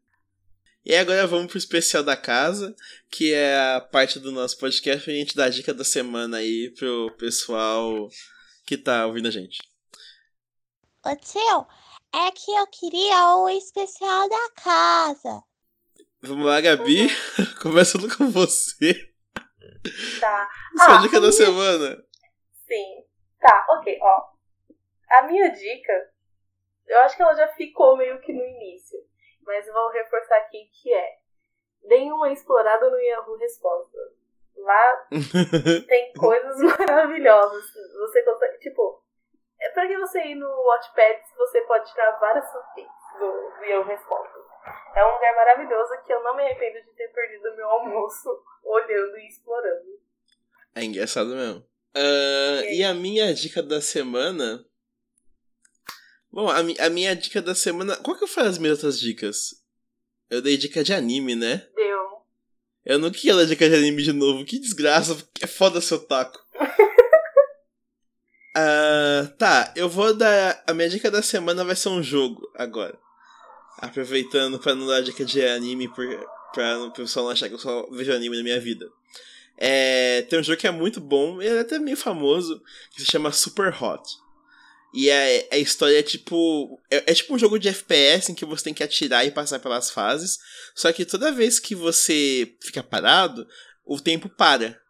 E 0.84 0.94
agora 0.96 1.26
vamos 1.26 1.46
pro 1.48 1.58
especial 1.58 2.02
da 2.02 2.16
casa, 2.16 2.74
que 3.11 3.34
é 3.34 3.58
a 3.74 3.80
parte 3.80 4.18
do 4.18 4.32
nosso 4.32 4.58
podcast 4.58 5.04
pra 5.04 5.12
gente 5.12 5.36
dar 5.36 5.44
a 5.44 5.50
dica 5.50 5.74
da 5.74 5.84
semana 5.84 6.38
aí 6.38 6.70
pro 6.70 7.11
pessoal 7.18 8.08
que 8.64 8.78
tá 8.78 9.06
ouvindo 9.06 9.28
a 9.28 9.30
gente. 9.30 9.58
Ô 11.04 11.14
tio, 11.16 11.66
é 12.14 12.30
que 12.30 12.50
eu 12.50 12.66
queria 12.68 13.36
o 13.36 13.48
especial 13.50 14.28
da 14.28 14.50
casa. 14.62 15.42
Vamos 16.22 16.46
lá, 16.46 16.61
Gabi, 16.61 17.08
começando 17.62 18.14
com 18.16 18.30
você. 18.30 18.94
Tá. 20.20 20.48
Sua 20.84 20.98
Ah, 20.98 21.02
dica 21.02 21.14
da 21.20 21.28
minha- 21.28 21.32
semana. 21.32 22.04
Sim. 22.66 23.04
Tá, 23.40 23.66
ok, 23.70 23.98
ó. 24.02 24.30
A 25.18 25.22
minha 25.26 25.48
dica, 25.48 25.92
eu 26.91 27.01
acho 27.01 27.16
que 27.16 27.22
ela 27.22 27.34
já 27.34 27.47
ficou 27.49 27.97
meio 27.97 28.20
que 28.20 28.32
no 28.32 28.45
início, 28.45 28.99
mas 29.47 29.66
eu 29.66 29.72
vou 29.72 29.91
reforçar 29.91 30.36
aqui 30.38 30.68
que 30.82 30.93
é 30.93 31.18
deem 31.84 32.12
uma 32.12 32.32
explorada 32.32 32.91
no 32.91 32.99
Yahoo 32.99 33.36
Respostas. 33.36 34.11
Lá 34.57 35.07
tem 35.88 36.12
coisas 36.14 36.59
maravilhosas. 36.61 37.64
Você 38.01 38.22
consegue, 38.22 38.59
tipo, 38.59 39.03
é 39.61 39.70
pra 39.70 39.86
que 39.86 39.97
você 39.99 40.20
ir 40.20 40.34
no 40.34 40.49
Watchpad 40.49 41.26
se 41.26 41.36
você 41.36 41.61
pode 41.62 41.91
tirar 41.91 42.18
várias 42.18 42.51
fanfics 42.53 43.18
do, 43.18 43.59
do 43.59 43.64
Yahoo 43.64 43.84
Respostas. 43.84 44.45
É 44.95 45.05
um 45.07 45.12
lugar 45.14 45.34
maravilhoso 45.36 46.03
que 46.05 46.12
eu 46.12 46.22
não 46.22 46.34
me 46.34 46.43
arrependo 46.43 46.84
de 46.84 46.93
ter 46.95 47.09
perdido 47.12 47.57
meu 47.57 47.68
almoço 47.68 48.28
olhando 48.64 49.16
e 49.16 49.28
explorando. 49.28 50.01
É 50.74 50.82
engraçado 50.82 51.28
mesmo. 51.28 51.64
Ah, 51.95 52.64
e 52.68 52.84
a 52.84 52.93
minha 52.93 53.32
dica 53.32 53.62
da 53.62 53.80
semana. 53.80 54.64
Bom, 56.33 56.49
a, 56.49 56.62
mi- 56.62 56.76
a 56.78 56.89
minha 56.91 57.14
dica 57.16 57.43
da 57.43 57.55
semana. 57.55 57.97
Qual 57.97 58.16
que 58.18 58.26
foi 58.26 58.45
as 58.45 58.59
minhas 58.59 58.78
outras 58.78 59.01
dicas? 59.01 59.61
Eu 60.28 60.41
dei 60.41 60.57
dica 60.57 60.83
de 60.85 60.93
anime, 60.95 61.35
né? 61.35 61.66
Deu. 61.74 62.01
Eu 62.85 62.99
não 62.99 63.11
queria 63.11 63.35
ler 63.35 63.47
dica 63.47 63.68
de 63.68 63.74
anime 63.74 64.03
de 64.03 64.12
novo. 64.12 64.45
Que 64.45 64.59
desgraça. 64.59 65.16
É 65.41 65.47
foda 65.47 65.81
seu 65.81 65.99
taco. 65.99 66.39
Ah, 68.57 69.31
tá, 69.39 69.72
eu 69.76 69.89
vou 69.89 70.12
dar. 70.12 70.62
A 70.66 70.74
minha 70.74 70.89
dica 70.89 71.11
da 71.11 71.22
semana 71.22 71.64
vai 71.64 71.76
ser 71.76 71.89
um 71.89 72.03
jogo 72.03 72.51
agora. 72.57 72.99
Aproveitando 73.78 74.59
pra 74.59 74.74
não 74.74 74.87
dar 74.87 75.03
dica 75.03 75.24
de 75.24 75.41
anime, 75.47 75.89
por, 75.89 76.05
pra 76.53 76.81
o 76.81 76.91
pessoal 76.91 77.26
não 77.26 77.33
achar 77.33 77.49
que 77.49 77.55
eu 77.55 77.59
só 77.61 77.87
vejo 77.91 78.12
anime 78.12 78.37
na 78.37 78.43
minha 78.43 78.61
vida. 78.61 78.91
É, 79.57 80.22
tem 80.22 80.39
um 80.39 80.43
jogo 80.43 80.59
que 80.59 80.66
é 80.66 80.70
muito 80.70 81.01
bom, 81.01 81.41
ele 81.41 81.59
é 81.59 81.61
até 81.61 81.78
meio 81.78 81.97
famoso, 81.97 82.61
que 82.93 83.01
se 83.03 83.07
chama 83.11 83.31
Super 83.31 83.72
Hot. 83.83 84.03
E 84.93 85.11
a, 85.11 85.55
a 85.55 85.59
história 85.59 85.99
é 85.99 86.03
tipo. 86.03 86.80
É, 86.91 87.12
é, 87.12 87.14
tipo 87.14 87.34
um 87.34 87.38
jogo 87.38 87.59
de 87.59 87.68
FPS 87.68 88.30
em 88.30 88.34
que 88.34 88.45
você 88.45 88.64
tem 88.64 88.74
que 88.74 88.82
atirar 88.82 89.24
e 89.24 89.30
passar 89.30 89.61
pelas 89.61 89.91
fases. 89.91 90.38
Só 90.74 90.93
que 90.93 91.05
toda 91.05 91.32
vez 91.32 91.61
que 91.61 91.74
você 91.74 92.55
fica 92.61 92.82
parado, 92.82 93.47
o 93.84 94.01
tempo 94.01 94.28
para. 94.28 94.80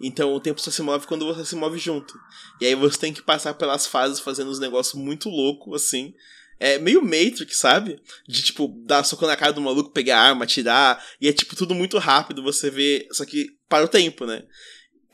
Então 0.00 0.34
o 0.34 0.40
tempo 0.40 0.60
só 0.60 0.70
se 0.70 0.82
move 0.82 1.06
quando 1.06 1.24
você 1.24 1.44
se 1.44 1.54
move 1.54 1.78
junto. 1.78 2.14
E 2.60 2.66
aí 2.66 2.74
você 2.74 2.98
tem 2.98 3.12
que 3.12 3.22
passar 3.22 3.54
pelas 3.54 3.86
fases 3.86 4.18
fazendo 4.18 4.50
uns 4.50 4.58
negócios 4.58 4.94
muito 4.94 5.28
loucos, 5.28 5.82
assim. 5.82 6.12
É 6.58 6.78
meio 6.78 7.02
Matrix, 7.02 7.56
sabe? 7.56 8.00
De 8.28 8.42
tipo, 8.42 8.68
dar 8.84 9.04
soco 9.04 9.26
na 9.26 9.36
cara 9.36 9.52
do 9.52 9.60
maluco, 9.60 9.90
pegar 9.90 10.18
a 10.18 10.28
arma, 10.28 10.44
atirar. 10.44 11.04
E 11.20 11.28
é 11.28 11.32
tipo 11.32 11.54
tudo 11.54 11.74
muito 11.74 11.98
rápido, 11.98 12.42
você 12.42 12.70
vê. 12.70 13.06
Só 13.12 13.24
que 13.24 13.56
para 13.68 13.84
o 13.84 13.88
tempo, 13.88 14.26
né? 14.26 14.44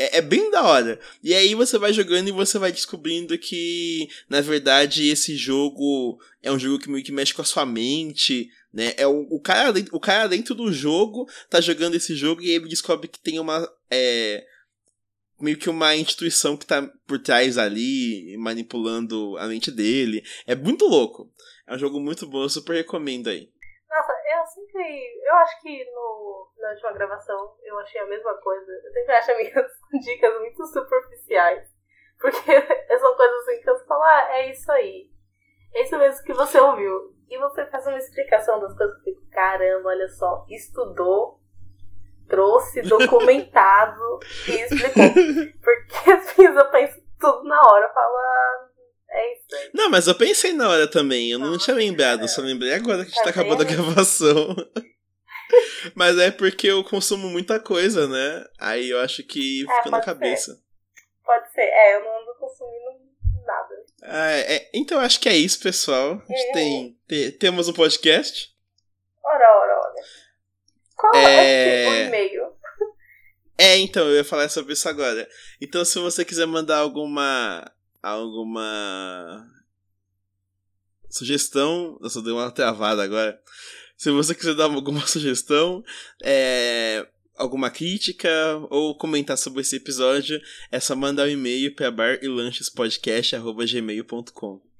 É, 0.00 0.16
é, 0.16 0.22
bem 0.22 0.50
da 0.50 0.62
hora. 0.62 0.98
E 1.22 1.34
aí 1.34 1.54
você 1.54 1.76
vai 1.76 1.92
jogando 1.92 2.26
e 2.26 2.32
você 2.32 2.58
vai 2.58 2.72
descobrindo 2.72 3.36
que, 3.36 4.08
na 4.30 4.40
verdade, 4.40 5.06
esse 5.06 5.36
jogo 5.36 6.18
é 6.42 6.50
um 6.50 6.58
jogo 6.58 6.78
que 6.78 6.88
meio 6.88 7.04
que 7.04 7.12
mexe 7.12 7.34
com 7.34 7.42
a 7.42 7.44
sua 7.44 7.66
mente, 7.66 8.50
né? 8.72 8.94
É 8.96 9.06
o, 9.06 9.26
o, 9.28 9.38
cara, 9.38 9.74
o 9.92 10.00
cara 10.00 10.26
dentro 10.26 10.54
do 10.54 10.72
jogo 10.72 11.28
tá 11.50 11.60
jogando 11.60 11.96
esse 11.96 12.16
jogo 12.16 12.40
e 12.40 12.48
ele 12.48 12.66
descobre 12.66 13.08
que 13.08 13.20
tem 13.20 13.38
uma. 13.38 13.70
É, 13.90 14.46
meio 15.38 15.58
que 15.58 15.68
uma 15.68 15.94
instituição 15.94 16.56
que 16.56 16.64
tá 16.64 16.80
por 17.06 17.18
trás 17.18 17.58
ali, 17.58 18.34
manipulando 18.38 19.36
a 19.36 19.46
mente 19.48 19.70
dele. 19.70 20.24
É 20.46 20.54
muito 20.54 20.86
louco. 20.86 21.30
É 21.66 21.74
um 21.74 21.78
jogo 21.78 22.00
muito 22.00 22.26
bom, 22.26 22.44
eu 22.44 22.48
super 22.48 22.74
recomendo 22.74 23.28
aí. 23.28 23.50
Nossa, 24.80 24.88
eu 24.88 25.36
acho 25.36 25.60
que 25.60 25.84
no, 25.92 26.48
na 26.58 26.70
última 26.70 26.92
gravação 26.92 27.54
eu 27.62 27.78
achei 27.78 28.00
a 28.00 28.06
mesma 28.06 28.34
coisa. 28.38 28.72
Eu 28.84 28.92
sempre 28.92 29.12
acho 29.14 29.36
minhas 29.36 29.72
dicas 30.04 30.38
muito 30.38 30.66
superficiais. 30.66 31.68
Porque 32.18 32.38
são 32.98 33.16
coisas 33.16 33.48
assim 33.48 33.60
que 33.60 33.70
eu 33.70 33.78
falo, 33.86 34.02
ah, 34.02 34.28
é 34.38 34.50
isso 34.50 34.70
aí. 34.72 35.10
É 35.74 35.82
isso 35.82 35.98
mesmo 35.98 36.24
que 36.24 36.32
você 36.32 36.58
ouviu. 36.58 37.14
E 37.28 37.38
você 37.38 37.64
faz 37.66 37.86
uma 37.86 37.98
explicação 37.98 38.58
das 38.60 38.76
coisas 38.76 39.00
que 39.02 39.14
caramba, 39.30 39.90
olha 39.90 40.08
só, 40.08 40.44
estudou, 40.48 41.40
trouxe, 42.28 42.82
documentado 42.88 44.18
e 44.48 44.62
explicou. 44.62 45.04
Porque 45.62 46.10
assim, 46.10 46.44
eu 46.44 46.70
penso 46.70 47.00
tudo 47.20 47.44
na 47.44 47.60
hora, 47.62 47.92
falo, 47.92 48.16
ah, 48.16 48.68
é 49.10 49.32
isso 49.32 49.56
aí. 49.56 49.70
Não, 49.74 49.90
mas 49.90 50.06
eu 50.06 50.14
pensei 50.14 50.52
na 50.52 50.68
hora 50.68 50.86
também, 50.86 51.30
eu 51.30 51.38
não, 51.38 51.52
não 51.52 51.58
tinha 51.58 51.76
lembrado, 51.76 52.24
é. 52.24 52.28
só 52.28 52.40
lembrei 52.40 52.74
agora 52.74 53.04
que 53.04 53.12
a 53.12 53.14
gente 53.14 53.16
tá, 53.16 53.24
tá 53.24 53.30
acabando 53.30 53.62
a 53.62 53.64
gravação. 53.64 54.54
Mas 55.96 56.16
é 56.18 56.30
porque 56.30 56.68
eu 56.68 56.84
consumo 56.84 57.28
muita 57.28 57.58
coisa, 57.58 58.06
né? 58.06 58.44
Aí 58.58 58.90
eu 58.90 59.00
acho 59.00 59.24
que 59.24 59.64
é, 59.68 59.76
fica 59.78 59.90
na 59.90 60.00
cabeça. 60.00 60.54
Ser. 60.54 60.60
Pode 61.24 61.52
ser. 61.52 61.62
É, 61.62 61.96
eu 61.96 62.04
não 62.04 62.22
ando 62.22 62.34
consumindo 62.38 63.00
nada. 63.44 63.84
Ah, 64.02 64.30
é, 64.32 64.70
então 64.72 65.00
acho 65.00 65.18
que 65.18 65.28
é 65.28 65.34
isso, 65.34 65.60
pessoal. 65.60 66.12
A 66.12 66.32
gente 66.32 66.46
uhum. 66.46 66.52
tem, 66.52 66.98
tem, 67.08 67.32
temos 67.32 67.68
um 67.68 67.72
podcast. 67.72 68.54
Ora, 69.24 69.58
ora, 69.58 69.78
ora. 69.78 69.94
Qual 70.96 71.14
é, 71.14 71.84
é 71.84 71.88
o 71.88 71.94
e-mail? 72.06 72.52
É, 73.58 73.76
então, 73.76 74.08
eu 74.08 74.16
ia 74.16 74.24
falar 74.24 74.48
sobre 74.48 74.72
isso 74.72 74.88
agora. 74.88 75.28
Então, 75.60 75.84
se 75.84 75.98
você 75.98 76.24
quiser 76.24 76.46
mandar 76.46 76.78
alguma. 76.78 77.70
Alguma. 78.02 79.46
sugestão. 81.08 81.98
Eu 82.02 82.22
dei 82.22 82.32
uma 82.32 82.50
travada 82.50 83.02
agora. 83.02 83.40
Se 83.96 84.10
você 84.10 84.34
quiser 84.34 84.54
dar 84.54 84.64
alguma 84.64 85.00
sugestão, 85.06 85.84
é, 86.22 87.06
alguma 87.36 87.70
crítica 87.70 88.30
ou 88.70 88.96
comentar 88.96 89.36
sobre 89.36 89.60
esse 89.62 89.76
episódio, 89.76 90.40
é 90.70 90.80
só 90.80 90.96
mandar 90.96 91.26
um 91.26 91.30
e-mail 91.30 91.74
para 91.74 91.90
barilanchespodcast.gmail.com. 91.90 94.70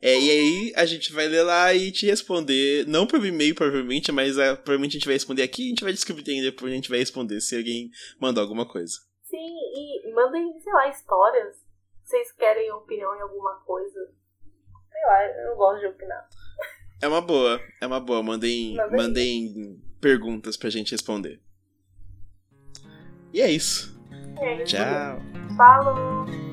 É, 0.00 0.16
e 0.16 0.30
aí 0.30 0.72
a 0.76 0.86
gente 0.86 1.12
vai 1.12 1.26
ler 1.26 1.42
lá 1.42 1.74
e 1.74 1.90
te 1.90 2.06
responder, 2.06 2.86
não 2.86 3.04
por 3.04 3.26
e-mail 3.26 3.52
provavelmente, 3.52 4.12
mas 4.12 4.38
é, 4.38 4.54
provavelmente 4.54 4.92
a 4.92 4.98
gente 4.98 5.06
vai 5.06 5.14
responder 5.14 5.42
aqui 5.42 5.62
e 5.62 5.66
a 5.66 5.68
gente 5.70 5.82
vai 5.82 5.92
descobrir 5.92 6.30
ainda 6.30 6.52
depois 6.52 6.72
a 6.72 6.76
gente 6.76 6.88
vai 6.88 7.00
responder 7.00 7.40
se 7.40 7.56
alguém 7.56 7.90
mandou 8.20 8.40
alguma 8.40 8.64
coisa. 8.64 8.94
Sim, 9.24 9.36
e 9.36 10.14
mandem, 10.14 10.56
sei 10.60 10.72
lá, 10.72 10.88
histórias. 10.88 11.67
Vocês 12.08 12.32
querem 12.32 12.72
opinião 12.72 13.14
em 13.16 13.20
alguma 13.20 13.56
coisa? 13.66 14.10
Sei 14.90 15.02
lá, 15.04 15.24
eu 15.26 15.56
gosto 15.56 15.80
de 15.80 15.88
opinar. 15.88 16.26
É 17.02 17.06
uma 17.06 17.20
boa, 17.20 17.60
é 17.82 17.86
uma 17.86 18.00
boa. 18.00 18.22
Mandem, 18.22 18.74
mandem 18.92 19.78
perguntas 20.00 20.56
pra 20.56 20.70
gente 20.70 20.92
responder. 20.92 21.38
E 23.30 23.42
é 23.42 23.50
isso. 23.50 23.94
É 24.40 24.62
isso. 24.62 24.74
Tchau. 24.74 25.18
Falou. 25.54 26.47